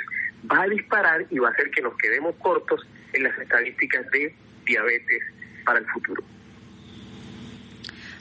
va 0.50 0.62
a 0.62 0.68
disparar 0.68 1.26
y 1.28 1.38
va 1.38 1.48
a 1.48 1.52
hacer 1.52 1.70
que 1.70 1.82
nos 1.82 1.94
quedemos 1.98 2.34
cortos 2.36 2.86
en 3.12 3.24
las 3.24 3.38
estadísticas 3.38 4.10
de 4.10 4.34
diabetes 4.64 5.22
para 5.64 5.80
el 5.80 5.86
futuro. 5.86 6.22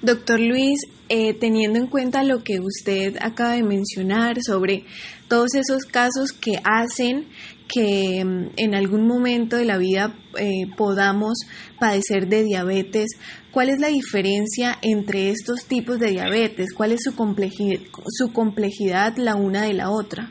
Doctor 0.05 0.39
Luis, 0.39 0.79
eh, 1.09 1.33
teniendo 1.33 1.79
en 1.79 1.87
cuenta 1.87 2.23
lo 2.23 2.43
que 2.43 2.59
usted 2.59 3.17
acaba 3.21 3.53
de 3.53 3.63
mencionar 3.63 4.37
sobre 4.39 4.85
todos 5.27 5.55
esos 5.55 5.85
casos 5.85 6.31
que 6.31 6.59
hacen 6.63 7.27
que 7.67 8.23
mm, 8.23 8.51
en 8.57 8.75
algún 8.75 9.07
momento 9.07 9.55
de 9.55 9.65
la 9.65 9.79
vida 9.79 10.13
eh, 10.37 10.67
podamos 10.77 11.39
padecer 11.79 12.27
de 12.27 12.43
diabetes, 12.43 13.07
¿cuál 13.51 13.69
es 13.69 13.79
la 13.79 13.87
diferencia 13.87 14.77
entre 14.83 15.31
estos 15.31 15.65
tipos 15.65 15.97
de 15.97 16.11
diabetes? 16.11 16.71
¿Cuál 16.75 16.91
es 16.91 17.01
su 17.03 17.15
complejidad, 17.15 17.79
su 18.07 18.31
complejidad 18.31 19.17
la 19.17 19.33
una 19.33 19.63
de 19.63 19.73
la 19.73 19.89
otra? 19.89 20.29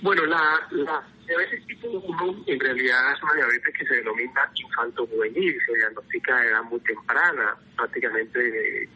Bueno, 0.00 0.26
la, 0.26 0.60
la 0.70 1.09
diabetes 1.30 1.64
tipo 1.66 1.88
1 1.88 2.44
en 2.46 2.60
realidad 2.60 3.12
es 3.12 3.22
una 3.22 3.34
diabetes 3.34 3.74
que 3.78 3.86
se 3.86 3.94
denomina 3.94 4.50
infanto-juvenil, 4.54 5.58
se 5.64 5.74
diagnostica 5.76 6.36
a 6.36 6.44
edad 6.44 6.62
muy 6.64 6.80
temprana, 6.80 7.56
prácticamente 7.76 8.88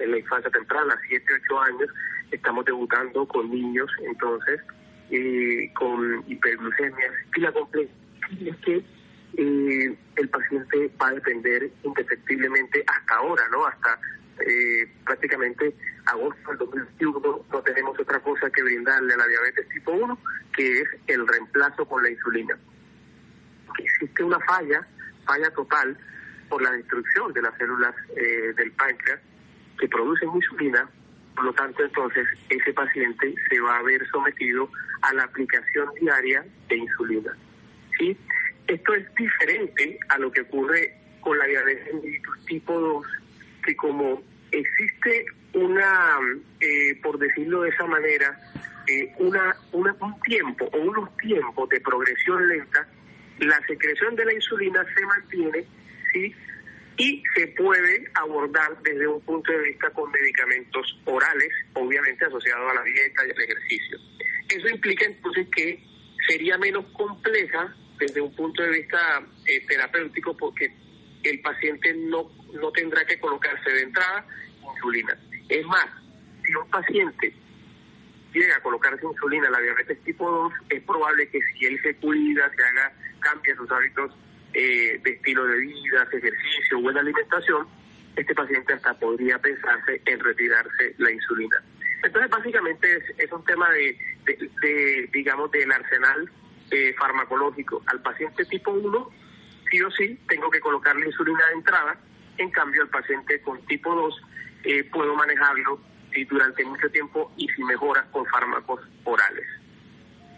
en 0.00 0.10
la 0.10 0.18
infancia 0.18 0.50
temprana, 0.50 0.98
7, 1.08 1.24
8 1.44 1.60
años, 1.60 1.90
estamos 2.30 2.64
debutando 2.64 3.26
con 3.28 3.50
niños, 3.50 3.90
entonces, 4.02 4.60
eh, 5.10 5.70
con 5.74 6.24
hiperglucemia. 6.26 7.12
Y 7.36 7.40
la 7.40 7.52
complejidad 7.52 7.92
es 8.30 8.56
que 8.64 8.76
eh, 9.36 9.96
el 10.16 10.28
paciente 10.28 10.90
va 11.00 11.08
a 11.08 11.14
depender 11.14 11.70
indefectiblemente 11.82 12.84
hasta 12.86 13.16
ahora, 13.16 13.42
¿no? 13.50 13.66
Hasta 13.66 13.98
eh, 14.40 14.88
prácticamente 15.04 15.74
agosto 16.06 16.50
del 16.50 16.58
2021 16.58 17.46
no 17.50 17.62
tenemos 17.62 17.98
otra 17.98 18.20
cosa 18.20 18.50
que 18.50 18.62
brindarle 18.62 19.14
a 19.14 19.16
la 19.16 19.26
diabetes 19.26 19.68
tipo 19.68 19.92
1, 19.92 20.18
que 20.54 20.80
es 20.80 20.88
el 21.06 21.26
reemplazo 21.26 21.86
con 21.86 22.02
la 22.02 22.10
insulina. 22.10 22.58
Existe 23.78 24.22
una 24.22 24.38
falla, 24.40 24.86
falla 25.26 25.50
total, 25.50 25.96
por 26.48 26.62
la 26.62 26.72
destrucción 26.72 27.32
de 27.32 27.42
las 27.42 27.56
células 27.56 27.94
eh, 28.16 28.52
del 28.56 28.70
páncreas 28.72 29.20
que 29.78 29.88
producen 29.88 30.30
insulina, 30.34 30.88
por 31.34 31.44
lo 31.44 31.52
tanto 31.52 31.82
entonces 31.82 32.26
ese 32.48 32.72
paciente 32.72 33.34
se 33.48 33.60
va 33.60 33.78
a 33.78 33.82
ver 33.82 34.06
sometido 34.08 34.70
a 35.02 35.12
la 35.14 35.24
aplicación 35.24 35.88
diaria 36.00 36.44
de 36.68 36.76
insulina. 36.76 37.36
¿sí? 37.98 38.16
Esto 38.66 38.94
es 38.94 39.14
diferente 39.14 39.98
a 40.10 40.18
lo 40.18 40.30
que 40.30 40.42
ocurre 40.42 40.96
con 41.20 41.38
la 41.38 41.46
diabetes 41.46 41.94
tipo 42.46 42.78
2, 42.78 43.06
que 43.64 43.76
como 43.76 44.22
existe 44.50 45.26
una, 45.54 46.18
eh, 46.60 46.98
por 47.02 47.18
decirlo 47.18 47.62
de 47.62 47.70
esa 47.70 47.86
manera, 47.86 48.38
eh, 48.86 49.12
una, 49.18 49.56
una, 49.72 49.96
un 50.00 50.20
tiempo 50.20 50.66
o 50.72 50.78
unos 50.78 51.16
tiempos 51.16 51.68
de 51.68 51.80
progresión 51.80 52.46
lenta, 52.48 52.86
la 53.38 53.60
secreción 53.66 54.14
de 54.16 54.24
la 54.24 54.34
insulina 54.34 54.84
se 54.96 55.06
mantiene, 55.06 55.64
¿sí? 56.12 56.34
Y 56.96 57.22
se 57.34 57.48
puede 57.48 58.08
abordar 58.14 58.80
desde 58.82 59.06
un 59.08 59.20
punto 59.22 59.50
de 59.50 59.58
vista 59.58 59.90
con 59.90 60.10
medicamentos 60.12 61.00
orales, 61.06 61.50
obviamente 61.72 62.24
asociados 62.24 62.70
a 62.70 62.74
la 62.74 62.82
dieta 62.82 63.26
y 63.26 63.30
al 63.30 63.42
ejercicio. 63.42 63.98
Eso 64.48 64.68
implica 64.68 65.04
entonces 65.04 65.48
que 65.50 65.82
sería 66.28 66.56
menos 66.58 66.84
compleja 66.92 67.74
desde 67.98 68.20
un 68.20 68.34
punto 68.34 68.62
de 68.62 68.70
vista 68.70 69.22
eh, 69.46 69.64
terapéutico 69.66 70.36
porque 70.36 70.72
el 71.24 71.40
paciente 71.40 71.94
no, 71.94 72.30
no 72.54 72.70
tendrá 72.72 73.04
que 73.04 73.18
colocarse 73.18 73.70
de 73.70 73.82
entrada 73.82 74.26
insulina. 74.62 75.16
Es 75.48 75.64
más, 75.66 75.86
si 76.44 76.54
un 76.54 76.68
paciente 76.70 77.34
llega 78.32 78.56
a 78.56 78.60
colocarse 78.60 79.06
insulina 79.06 79.50
la 79.50 79.60
diabetes 79.60 80.02
tipo 80.04 80.30
2, 80.30 80.52
es 80.70 80.82
probable 80.82 81.28
que 81.28 81.40
si 81.40 81.66
él 81.66 81.80
se 81.82 81.94
cuida, 81.96 82.50
se 82.54 82.62
haga, 82.62 82.92
cambie 83.20 83.54
sus 83.54 83.70
hábitos 83.70 84.12
eh, 84.52 85.00
de 85.02 85.10
estilo 85.10 85.44
de 85.46 85.58
vida, 85.58 86.08
ejercicio, 86.12 86.80
buena 86.80 87.00
alimentación, 87.00 87.66
este 88.16 88.34
paciente 88.34 88.72
hasta 88.72 88.94
podría 88.94 89.38
pensarse 89.38 90.00
en 90.04 90.20
retirarse 90.20 90.94
la 90.98 91.10
insulina. 91.10 91.62
Entonces, 92.04 92.30
básicamente 92.30 93.02
es, 93.16 93.32
un 93.32 93.44
tema 93.44 93.68
de, 93.70 93.98
de, 94.26 95.10
digamos, 95.12 95.50
del 95.50 95.72
arsenal 95.72 96.30
eh, 96.70 96.94
farmacológico. 96.98 97.82
Al 97.86 98.02
paciente 98.02 98.44
tipo 98.44 98.70
1, 98.70 99.10
sí 99.70 99.82
o 99.82 99.90
sí, 99.90 100.18
tengo 100.28 100.50
que 100.50 100.60
colocarle 100.60 101.06
insulina 101.06 101.46
de 101.48 101.54
entrada, 101.54 101.98
en 102.38 102.50
cambio, 102.50 102.82
al 102.82 102.88
paciente 102.88 103.40
con 103.42 103.64
tipo 103.66 103.94
2, 103.94 104.14
eh, 104.64 104.84
puedo 104.84 105.14
manejarlo 105.14 105.80
y 106.14 106.24
durante 106.24 106.64
mucho 106.64 106.88
tiempo 106.90 107.32
y 107.36 107.46
si 107.48 107.62
mejora 107.64 108.06
con 108.10 108.24
fármacos 108.26 108.80
orales. 109.04 109.46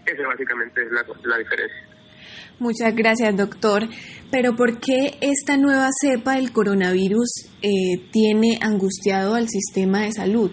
Esa 0.07 0.27
básicamente 0.27 0.83
es 0.83 0.91
la, 0.91 1.05
la 1.25 1.39
diferencia. 1.39 1.87
Muchas 2.59 2.95
gracias, 2.95 3.37
doctor. 3.37 3.83
Pero 4.31 4.57
¿por 4.57 4.81
qué 4.81 5.19
esta 5.21 5.57
nueva 5.57 5.89
cepa 6.01 6.37
del 6.37 6.53
coronavirus 6.53 7.51
eh, 7.63 8.09
tiene 8.13 8.59
angustiado 8.63 9.35
al 9.35 9.49
sistema 9.49 10.03
de 10.03 10.13
salud? 10.13 10.51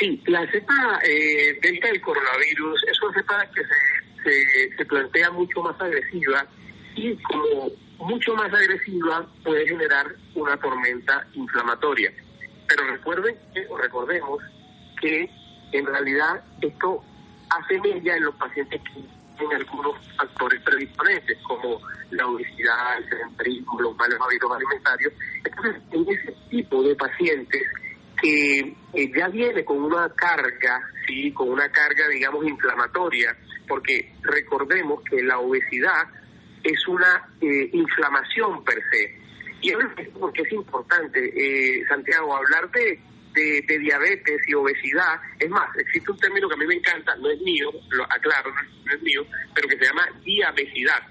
Sí, 0.00 0.22
la 0.26 0.40
cepa 0.50 1.00
eh, 1.08 1.58
delta 1.60 1.88
del 1.88 2.00
coronavirus 2.00 2.84
es 2.90 3.02
una 3.02 3.14
cepa 3.14 3.50
que 3.54 3.62
se, 3.62 4.30
se, 4.30 4.76
se 4.76 4.84
plantea 4.84 5.30
mucho 5.30 5.60
más 5.62 5.80
agresiva 5.80 6.46
y 6.94 7.16
como 7.22 7.70
mucho 7.98 8.34
más 8.34 8.52
agresiva 8.52 9.26
puede 9.44 9.66
generar 9.68 10.06
una 10.34 10.56
tormenta 10.56 11.26
inflamatoria. 11.34 12.12
Pero 12.66 12.84
recuerden 12.84 13.36
o 13.68 13.76
recordemos 13.76 14.42
que 15.00 15.30
en 15.72 15.86
realidad 15.86 16.42
esto 16.60 17.02
hace 17.50 17.80
mella 17.80 18.16
en 18.16 18.24
los 18.24 18.34
pacientes 18.36 18.80
que 18.82 19.04
tienen 19.38 19.56
algunos 19.56 19.96
factores 20.16 20.60
predisponentes, 20.62 21.38
como 21.46 21.80
la 22.10 22.26
obesidad, 22.26 22.98
el 22.98 23.08
sedentarismo, 23.08 23.80
los 23.80 23.96
malos 23.96 24.18
hábitos 24.20 24.50
alimentarios. 24.52 25.12
Entonces, 25.44 25.82
en 25.92 26.08
ese 26.08 26.36
tipo 26.50 26.82
de 26.82 26.94
pacientes 26.96 27.62
que 28.20 28.76
ya 29.16 29.28
viene 29.28 29.64
con 29.64 29.78
una 29.78 30.08
carga, 30.10 30.80
sí, 31.06 31.32
con 31.32 31.50
una 31.50 31.68
carga, 31.70 32.08
digamos, 32.08 32.44
inflamatoria, 32.46 33.36
porque 33.68 34.12
recordemos 34.22 35.02
que 35.04 35.22
la 35.22 35.38
obesidad 35.38 36.08
es 36.68 36.86
una 36.86 37.26
eh, 37.40 37.70
inflamación 37.72 38.62
per 38.64 38.78
se. 38.90 39.18
Y 39.60 39.70
es 39.70 39.76
porque 40.18 40.42
es 40.42 40.52
importante, 40.52 41.18
eh, 41.34 41.82
Santiago, 41.88 42.36
hablar 42.36 42.70
de, 42.70 43.00
de, 43.34 43.78
diabetes 43.78 44.40
y 44.46 44.54
obesidad. 44.54 45.20
Es 45.38 45.48
más, 45.48 45.68
existe 45.76 46.10
un 46.10 46.18
término 46.18 46.48
que 46.48 46.54
a 46.54 46.58
mí 46.58 46.66
me 46.66 46.74
encanta, 46.74 47.16
no 47.16 47.30
es 47.30 47.40
mío, 47.40 47.70
lo 47.90 48.04
aclaro, 48.04 48.52
no 48.84 48.92
es, 48.92 49.02
mío, 49.02 49.26
pero 49.54 49.68
que 49.68 49.78
se 49.78 49.84
llama 49.84 50.06
diabesidad. 50.24 51.02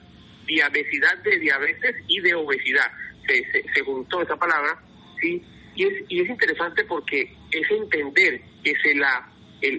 Diabesidad 0.46 1.18
de 1.24 1.40
diabetes 1.40 1.96
y 2.08 2.22
de 2.22 2.36
obesidad. 2.36 2.92
Se, 3.28 3.44
se, 3.74 3.82
juntó 3.82 4.22
esa 4.22 4.38
palabra, 4.38 4.80
¿sí? 5.20 5.44
Y 5.76 5.84
es, 5.84 6.04
y 6.08 6.22
es 6.22 6.30
interesante 6.30 6.86
porque 6.86 7.36
es 7.52 7.72
entender 7.72 8.42
que 8.64 8.74
se 8.82 8.96
la, 8.96 9.28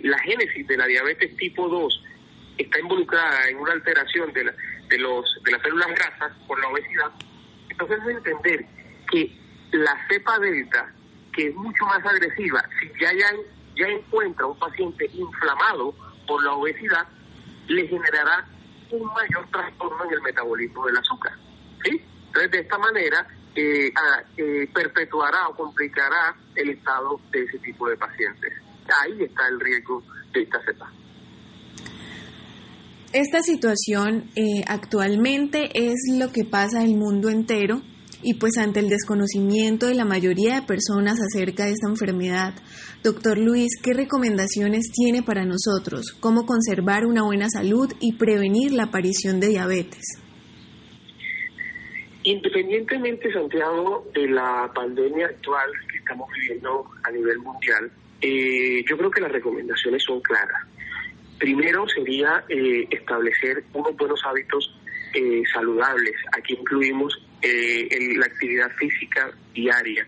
la 0.02 0.18
génesis 0.18 0.66
de 0.66 0.76
la 0.76 0.86
diabetes 0.86 1.34
tipo 1.36 1.66
2 1.68 2.04
está 2.58 2.78
involucrada 2.80 3.48
en 3.48 3.56
una 3.56 3.72
alteración 3.72 4.32
de, 4.32 4.44
la, 4.44 4.54
de, 4.88 4.98
los, 4.98 5.38
de 5.44 5.52
las 5.52 5.62
células 5.62 5.88
grasas 5.88 6.32
por 6.46 6.60
la 6.60 6.68
obesidad 6.68 7.12
entonces 7.80 7.98
es 8.08 8.16
entender 8.16 8.66
que 9.10 9.38
la 9.70 9.96
cepa 10.08 10.38
delta, 10.40 10.92
que 11.32 11.48
es 11.48 11.54
mucho 11.54 11.84
más 11.84 12.04
agresiva, 12.04 12.64
si 12.80 12.88
ya, 13.00 13.10
ya, 13.76 13.86
encuentra 13.86 14.46
un 14.46 14.58
paciente 14.58 15.08
inflamado 15.12 15.94
por 16.26 16.42
la 16.42 16.52
obesidad, 16.52 17.06
le 17.68 17.86
generará 17.86 18.44
un 18.90 19.06
mayor 19.06 19.46
trastorno 19.50 20.04
en 20.06 20.12
el 20.12 20.22
metabolismo 20.22 20.86
del 20.86 20.96
azúcar. 20.96 21.32
¿sí? 21.84 22.02
Entonces, 22.26 22.50
de 22.50 22.58
esta 22.58 22.78
manera, 22.78 23.26
eh, 23.54 23.92
ah, 23.94 24.22
eh, 24.36 24.68
perpetuará 24.74 25.48
o 25.48 25.54
complicará 25.54 26.34
el 26.56 26.70
estado 26.70 27.20
de 27.30 27.44
ese 27.44 27.58
tipo 27.60 27.88
de 27.88 27.96
pacientes. 27.96 28.52
Ahí 29.02 29.22
está 29.22 29.46
el 29.46 29.60
riesgo 29.60 30.02
de 30.32 30.42
esta 30.42 30.60
cepa. 30.64 30.90
Esta 33.12 33.40
situación 33.40 34.24
eh, 34.36 34.62
actualmente 34.66 35.70
es 35.72 35.94
lo 36.18 36.30
que 36.30 36.44
pasa 36.44 36.82
en 36.82 36.90
el 36.90 36.96
mundo 36.96 37.30
entero 37.30 37.80
y 38.22 38.34
pues 38.34 38.58
ante 38.58 38.80
el 38.80 38.90
desconocimiento 38.90 39.86
de 39.86 39.94
la 39.94 40.04
mayoría 40.04 40.56
de 40.56 40.66
personas 40.66 41.18
acerca 41.18 41.64
de 41.64 41.70
esta 41.70 41.88
enfermedad, 41.88 42.52
doctor 43.02 43.38
Luis, 43.38 43.70
¿qué 43.82 43.94
recomendaciones 43.94 44.90
tiene 44.92 45.22
para 45.22 45.46
nosotros? 45.46 46.16
¿Cómo 46.20 46.44
conservar 46.44 47.06
una 47.06 47.22
buena 47.22 47.48
salud 47.48 47.90
y 47.98 48.16
prevenir 48.16 48.72
la 48.72 48.84
aparición 48.84 49.40
de 49.40 49.48
diabetes? 49.48 50.04
Independientemente, 52.24 53.32
Santiago, 53.32 54.06
de 54.12 54.28
la 54.28 54.70
pandemia 54.74 55.28
actual 55.28 55.70
que 55.90 55.98
estamos 55.98 56.28
viviendo 56.34 56.84
a 57.04 57.10
nivel 57.10 57.38
mundial, 57.38 57.90
eh, 58.20 58.84
yo 58.86 58.98
creo 58.98 59.10
que 59.10 59.22
las 59.22 59.32
recomendaciones 59.32 60.02
son 60.04 60.20
claras. 60.20 60.77
Primero 61.38 61.86
sería 61.88 62.44
eh, 62.48 62.86
establecer 62.90 63.62
unos 63.72 63.96
buenos 63.96 64.20
hábitos 64.24 64.74
eh, 65.14 65.42
saludables. 65.52 66.14
Aquí 66.36 66.54
incluimos 66.54 67.16
eh, 67.42 67.88
la 68.16 68.26
actividad 68.26 68.70
física 68.72 69.30
diaria. 69.54 70.06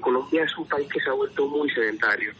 Colombia 0.00 0.44
es 0.44 0.54
un 0.58 0.68
país 0.68 0.86
que 0.92 1.00
se 1.00 1.08
ha 1.08 1.14
vuelto 1.14 1.46
muy 1.48 1.70
sedentario. 1.70 2.30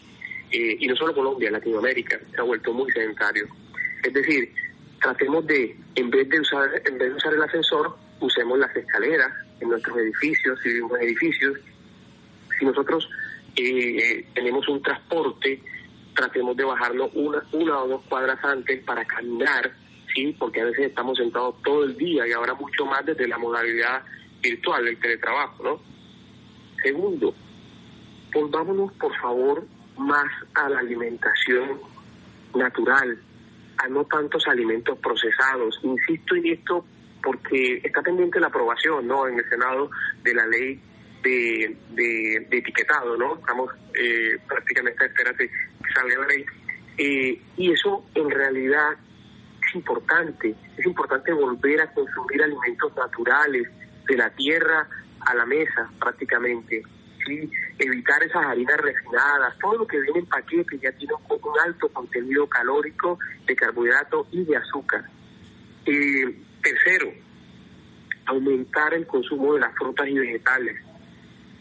y 0.51 0.86
no 0.86 0.95
solo 0.95 1.14
Colombia, 1.14 1.51
Latinoamérica 1.51 2.20
se 2.30 2.38
ha 2.38 2.43
vuelto 2.43 2.74
muy 2.74 2.93
sedentario. 2.93 3.47
Es 4.03 4.12
decir, 4.12 4.53
tratemos 5.01 5.47
de, 5.47 5.74
en 5.95 6.11
vez 6.11 6.28
de 6.28 6.40
usar, 6.40 6.68
en 6.84 6.99
vez 6.99 7.09
de 7.09 7.14
usar 7.14 7.32
el 7.32 7.43
ascensor, 7.43 7.97
usemos 8.20 8.59
las 8.59 8.76
escaleras 8.76 9.32
en 9.61 9.70
nuestros 9.70 9.97
edificios, 9.97 10.61
si 10.62 10.68
vivimos 10.68 10.99
en 10.99 11.07
edificios. 11.07 11.59
Si 12.59 12.66
nosotros 12.66 13.09
tenemos 14.34 14.68
un 14.68 14.82
transporte, 14.82 15.59
tratemos 16.15 16.57
de 16.57 16.65
bajarlo 16.65 17.11
una, 17.15 17.43
una 17.53 17.79
o 17.79 17.89
dos 17.89 18.03
cuadras 18.09 18.43
antes 18.45 18.83
para 18.85 19.05
caminar, 19.05 19.73
¿sí? 20.15 20.35
Porque 20.39 20.61
a 20.61 20.65
veces 20.65 20.87
estamos 20.87 21.19
sentados 21.19 21.57
todo 21.63 21.85
el 21.85 21.97
día 21.97 22.27
y 22.27 22.33
ahora 22.33 22.55
mucho 22.55 22.87
más 22.87 23.05
desde 23.05 23.29
la 23.29 23.39
modalidad 23.39 24.03
virtual 24.43 24.85
del 24.85 24.99
teletrabajo, 24.99 25.63
¿no? 25.63 25.81
Segundo, 26.83 27.35
volvámonos 28.33 28.93
por 28.95 29.15
favor 29.19 29.65
más 29.97 30.27
a 30.55 30.69
la 30.69 30.81
alimentación 30.81 31.81
natural, 32.55 33.19
a 33.79 33.89
no 33.89 34.05
tantos 34.05 34.47
alimentos 34.47 34.99
procesados. 34.99 35.79
Insisto 35.83 36.35
en 36.35 36.47
esto 36.47 36.85
porque 37.23 37.81
está 37.85 38.03
pendiente 38.03 38.41
la 38.41 38.49
aprobación, 38.49 39.07
¿no? 39.07 39.29
En 39.29 39.39
el 39.39 39.49
Senado 39.49 39.91
de 40.23 40.35
la 40.35 40.47
ley 40.47 40.81
de, 41.23 41.77
de, 41.91 42.47
etiquetado, 42.51 43.16
¿no? 43.16 43.37
Estamos 43.37 43.70
eh, 43.95 44.39
prácticamente 44.47 45.05
a 45.05 45.07
esperar 45.07 45.37
que 45.37 45.51
salga 45.95 46.18
la 46.18 46.27
ley. 46.27 46.45
Eh, 46.99 47.41
y 47.57 47.73
eso 47.73 48.05
en 48.14 48.31
realidad 48.31 48.93
es 49.66 49.75
importante, 49.75 50.55
es 50.77 50.87
importante 50.87 51.33
volver 51.33 51.81
a 51.81 51.93
consumir 51.93 52.43
alimentos 52.43 52.95
naturales, 52.97 53.68
de 54.07 54.16
la 54.16 54.31
tierra 54.31 54.87
a 55.20 55.35
la 55.35 55.47
mesa 55.47 55.91
prácticamente. 55.99 56.83
¿sí? 57.25 57.51
Evitar 57.79 58.23
esas 58.23 58.45
harinas 58.45 58.77
refinadas, 58.79 59.59
todo 59.59 59.79
lo 59.79 59.87
que 59.87 60.01
viene 60.01 60.20
en 60.20 60.27
paquete 60.27 60.79
ya 60.79 60.93
tiene 60.93 61.14
un, 61.14 61.41
alto 61.64 61.89
contenido 61.89 62.49
calórico 62.49 63.18
de 63.47 63.55
carbohidratos 63.55 64.27
y 64.33 64.45
de 64.45 64.57
azúcar. 64.57 65.05
Eh, 65.87 66.43
tercero, 66.62 67.12
aumentar 68.27 68.95
el 68.95 69.07
consumo 69.07 69.55
de 69.55 69.61
las 69.61 69.75
frutas 69.77 70.09
y 70.09 70.18
vegetales. 70.18 70.77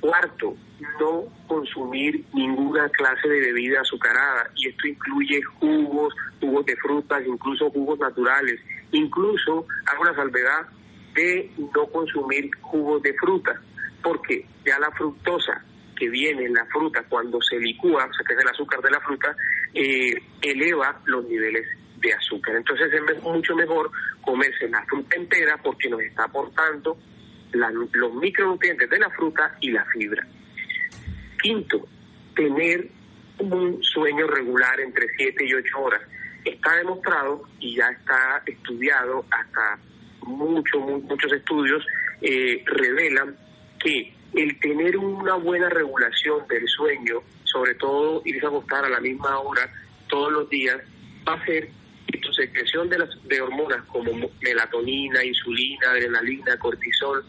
Cuarto, 0.01 0.57
no 0.99 1.25
consumir 1.47 2.25
ninguna 2.33 2.89
clase 2.89 3.29
de 3.29 3.39
bebida 3.39 3.81
azucarada 3.81 4.49
y 4.55 4.67
esto 4.67 4.87
incluye 4.87 5.41
jugos, 5.43 6.13
jugos 6.39 6.65
de 6.65 6.75
frutas, 6.77 7.21
incluso 7.25 7.69
jugos 7.69 7.99
naturales. 7.99 8.59
Incluso 8.91 9.65
hago 9.85 10.03
la 10.03 10.15
salvedad 10.15 10.67
de 11.13 11.51
no 11.75 11.85
consumir 11.87 12.49
jugos 12.61 13.01
de 13.03 13.13
fruta, 13.13 13.61
porque 14.01 14.45
ya 14.65 14.79
la 14.79 14.91
fructosa 14.91 15.63
que 15.95 16.09
viene 16.09 16.45
en 16.45 16.53
la 16.53 16.65
fruta 16.65 17.03
cuando 17.07 17.39
se 17.41 17.59
licúa, 17.59 18.05
o 18.05 18.13
sea 18.13 18.25
que 18.27 18.33
es 18.33 18.39
el 18.39 18.47
azúcar 18.47 18.81
de 18.81 18.89
la 18.89 18.99
fruta, 19.01 19.35
eh, 19.73 20.15
eleva 20.41 20.99
los 21.05 21.23
niveles 21.25 21.67
de 21.97 22.13
azúcar. 22.13 22.55
Entonces 22.55 22.91
es 22.91 23.23
mucho 23.23 23.55
mejor 23.55 23.91
comerse 24.21 24.67
la 24.67 24.83
fruta 24.85 25.15
entera 25.15 25.59
porque 25.61 25.89
nos 25.89 26.01
está 26.01 26.23
aportando 26.23 26.97
los 27.51 28.13
micronutrientes 28.15 28.89
de 28.89 28.99
la 28.99 29.09
fruta 29.09 29.55
y 29.61 29.71
la 29.71 29.85
fibra. 29.85 30.25
Quinto, 31.41 31.87
tener 32.35 32.89
un 33.39 33.81
sueño 33.83 34.27
regular 34.27 34.79
entre 34.79 35.07
7 35.17 35.45
y 35.45 35.53
8 35.53 35.79
horas. 35.79 36.01
Está 36.45 36.75
demostrado 36.75 37.43
y 37.59 37.75
ya 37.75 37.89
está 37.89 38.41
estudiado, 38.45 39.25
hasta 39.31 39.79
muchos, 40.23 40.81
muchos 41.03 41.31
estudios 41.33 41.85
eh, 42.21 42.63
revelan 42.65 43.35
que 43.79 44.13
el 44.33 44.59
tener 44.59 44.97
una 44.97 45.35
buena 45.35 45.69
regulación 45.69 46.47
del 46.47 46.67
sueño 46.67 47.21
sobre 47.51 47.75
todo 47.75 48.21
irse 48.25 48.45
a 48.45 48.49
acostar 48.49 48.85
a 48.85 48.89
la 48.89 48.99
misma 48.99 49.39
hora 49.39 49.69
todos 50.07 50.31
los 50.31 50.49
días, 50.49 50.77
va 51.27 51.33
a 51.33 51.35
hacer 51.35 51.69
que 52.07 52.17
tu 52.19 52.33
secreción 52.33 52.89
de, 52.89 52.99
las, 52.99 53.09
de 53.27 53.41
hormonas 53.41 53.83
como 53.85 54.11
melatonina, 54.41 55.23
insulina, 55.23 55.91
adrenalina, 55.91 56.57
cortisol, 56.57 57.23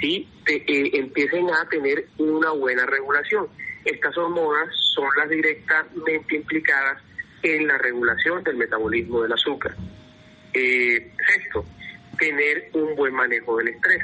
¿sí? 0.00 0.28
Te, 0.44 0.56
eh, 0.56 0.90
empiecen 0.94 1.50
a 1.50 1.68
tener 1.68 2.06
una 2.18 2.50
buena 2.50 2.86
regulación. 2.86 3.48
Estas 3.84 4.16
hormonas 4.16 4.68
son 4.94 5.08
las 5.16 5.28
directamente 5.28 6.36
implicadas 6.36 7.02
en 7.42 7.66
la 7.66 7.78
regulación 7.78 8.42
del 8.44 8.56
metabolismo 8.56 9.22
del 9.22 9.32
azúcar. 9.32 9.74
Eh, 10.54 11.12
sexto, 11.26 11.64
tener 12.18 12.70
un 12.74 12.94
buen 12.94 13.14
manejo 13.14 13.56
del 13.58 13.68
estrés. 13.68 14.02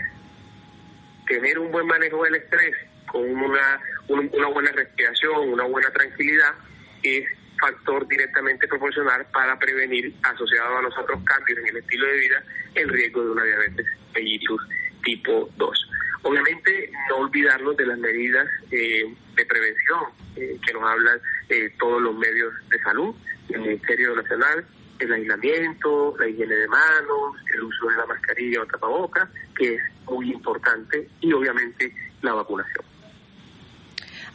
Tener 1.26 1.58
un 1.58 1.70
buen 1.70 1.86
manejo 1.86 2.24
del 2.24 2.36
estrés 2.36 2.74
con 3.06 3.22
una, 3.22 3.80
una 4.08 4.46
buena 4.48 4.72
respiración, 4.72 5.50
una 5.50 5.64
buena 5.64 5.90
tranquilidad, 5.90 6.54
es 7.02 7.24
factor 7.60 8.06
directamente 8.08 8.68
proporcional 8.68 9.26
para 9.32 9.58
prevenir, 9.58 10.14
asociado 10.22 10.78
a 10.78 10.82
los 10.82 10.96
otros 10.96 11.22
cambios 11.24 11.58
en 11.58 11.66
el 11.68 11.76
estilo 11.78 12.06
de 12.06 12.18
vida, 12.18 12.42
el 12.74 12.88
riesgo 12.88 13.24
de 13.24 13.30
una 13.30 13.44
diabetes 13.44 13.86
mellitus 14.14 14.60
tipo 15.08 15.48
2. 15.56 15.90
Obviamente, 16.22 16.90
no 17.08 17.16
olvidarnos 17.16 17.74
de 17.78 17.86
las 17.86 17.98
medidas 17.98 18.46
eh, 18.70 19.04
de 19.34 19.46
prevención 19.46 20.00
eh, 20.36 20.58
que 20.66 20.72
nos 20.74 20.82
hablan 20.82 21.18
eh, 21.48 21.72
todos 21.78 22.02
los 22.02 22.14
medios 22.14 22.52
de 22.68 22.78
salud, 22.80 23.14
el 23.48 23.60
Ministerio 23.62 24.14
Nacional, 24.14 24.66
el 24.98 25.12
aislamiento, 25.12 26.14
la 26.18 26.28
higiene 26.28 26.56
de 26.56 26.68
manos, 26.68 27.36
el 27.54 27.62
uso 27.62 27.86
de 27.88 27.96
la 27.96 28.04
mascarilla 28.04 28.60
o 28.60 28.66
tapabocas, 28.66 29.30
que 29.56 29.76
es 29.76 29.82
muy 30.04 30.30
importante, 30.30 31.08
y 31.20 31.32
obviamente 31.32 31.90
la 32.20 32.34
vacunación. 32.34 32.84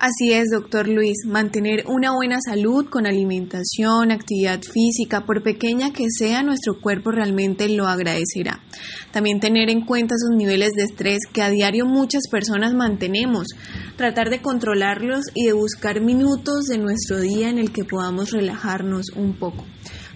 Así 0.05 0.33
es, 0.33 0.49
doctor 0.51 0.89
Luis, 0.89 1.19
mantener 1.25 1.85
una 1.87 2.11
buena 2.13 2.37
salud 2.45 2.89
con 2.89 3.05
alimentación, 3.05 4.11
actividad 4.11 4.59
física, 4.61 5.25
por 5.25 5.43
pequeña 5.43 5.93
que 5.93 6.07
sea, 6.09 6.43
nuestro 6.43 6.81
cuerpo 6.81 7.11
realmente 7.11 7.69
lo 7.69 7.87
agradecerá. 7.87 8.59
También 9.13 9.39
tener 9.39 9.69
en 9.69 9.85
cuenta 9.85 10.15
esos 10.15 10.35
niveles 10.37 10.73
de 10.73 10.83
estrés 10.83 11.19
que 11.31 11.41
a 11.41 11.49
diario 11.49 11.85
muchas 11.85 12.23
personas 12.29 12.73
mantenemos, 12.73 13.47
tratar 13.95 14.29
de 14.29 14.41
controlarlos 14.41 15.23
y 15.35 15.45
de 15.45 15.53
buscar 15.53 16.01
minutos 16.01 16.65
de 16.65 16.79
nuestro 16.79 17.21
día 17.21 17.49
en 17.49 17.57
el 17.57 17.71
que 17.71 17.85
podamos 17.85 18.31
relajarnos 18.31 19.05
un 19.15 19.37
poco. 19.37 19.63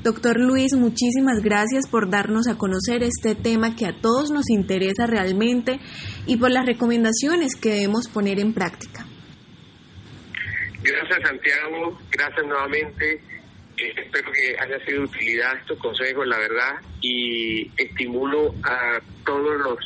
Doctor 0.03 0.37
Luis, 0.37 0.73
muchísimas 0.75 1.39
gracias 1.41 1.87
por 1.89 2.09
darnos 2.09 2.49
a 2.49 2.57
conocer 2.57 3.03
este 3.03 3.35
tema 3.35 3.77
que 3.77 3.85
a 3.85 4.01
todos 4.01 4.31
nos 4.31 4.49
interesa 4.49 5.07
realmente 5.07 5.79
y 6.25 6.35
por 6.35 6.51
las 6.51 6.65
recomendaciones 6.65 7.55
que 7.55 7.69
debemos 7.69 8.09
poner 8.09 8.41
en 8.41 8.53
práctica. 8.53 9.06
Gracias 10.87 11.21
Santiago, 11.21 11.99
gracias 12.11 12.45
nuevamente. 12.45 13.21
Eh, 13.77 13.93
espero 13.95 14.31
que 14.31 14.55
haya 14.59 14.85
sido 14.85 14.99
de 14.99 15.05
utilidad 15.05 15.57
estos 15.57 15.77
consejos, 15.79 16.25
la 16.25 16.37
verdad, 16.37 16.75
y 17.01 17.69
estimulo 17.77 18.55
a 18.63 18.99
todos 19.25 19.57
los 19.59 19.77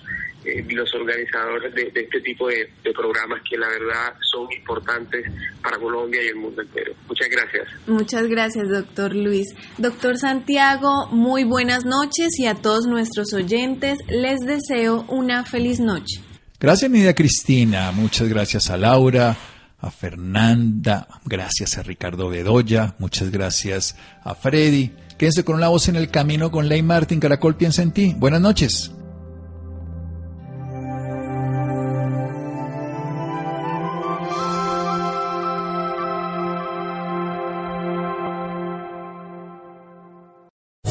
eh, 0.44 0.66
los 0.70 0.92
organizadores 0.96 1.74
de, 1.76 1.92
este 1.94 2.20
tipo 2.22 2.48
de, 2.48 2.68
programas 2.96 3.42
que 3.48 3.58
la 3.58 3.68
verdad 3.68 4.14
son 4.22 4.52
importantes 4.52 5.24
para 5.62 5.78
Colombia 5.78 6.22
y 6.24 6.28
el 6.28 6.36
mundo 6.36 6.62
entero. 6.62 6.94
Muchas 7.08 7.30
gracias. 7.30 7.68
Muchas 7.88 8.28
gracias, 8.28 8.68
doctor 8.70 9.16
Luis. 9.16 9.48
Doctor 9.78 10.18
Santiago, 10.18 11.08
muy 11.12 11.44
buenas 11.44 11.86
noches 11.86 12.40
y 12.40 12.48
a 12.48 12.56
todos 12.56 12.88
nuestros 12.88 13.34
oyentes 13.34 14.00
les 14.08 14.40
deseo 14.40 15.06
una 15.10 15.46
feliz 15.46 15.80
noche. 15.80 16.22
Gracias, 16.60 16.90
Nidia 16.90 17.14
Cristina. 17.14 17.92
Muchas 17.92 18.28
gracias 18.28 18.70
a 18.70 18.78
Laura 18.78 19.38
a 19.82 19.90
Fernanda, 19.90 21.08
gracias 21.26 21.78
a 21.78 21.84
Ricardo 21.84 22.30
Bedoya, 22.30 22.96
muchas 23.00 23.32
gracias 23.32 23.96
a 24.24 24.36
Freddy. 24.36 24.92
Quédense 25.18 25.44
con 25.44 25.60
la 25.60 25.70
voz 25.70 25.88
en 25.88 25.96
el 25.96 26.10
camino 26.10 26.52
con 26.52 26.70
Ley 26.70 26.84
Martin, 26.84 27.20
Caracol 27.20 27.56
piensa 27.56 27.82
en 27.82 27.92
ti. 27.92 28.16
Buenas 28.18 28.42
noches. 28.42 28.92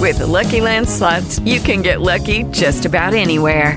With 0.01 0.18
Lucky 0.18 0.61
Land 0.61 0.88
slots, 0.88 1.38
you 1.41 1.61
can 1.61 1.82
get 1.82 2.01
lucky 2.01 2.43
just 2.51 2.84
about 2.84 3.14
anywhere. 3.14 3.76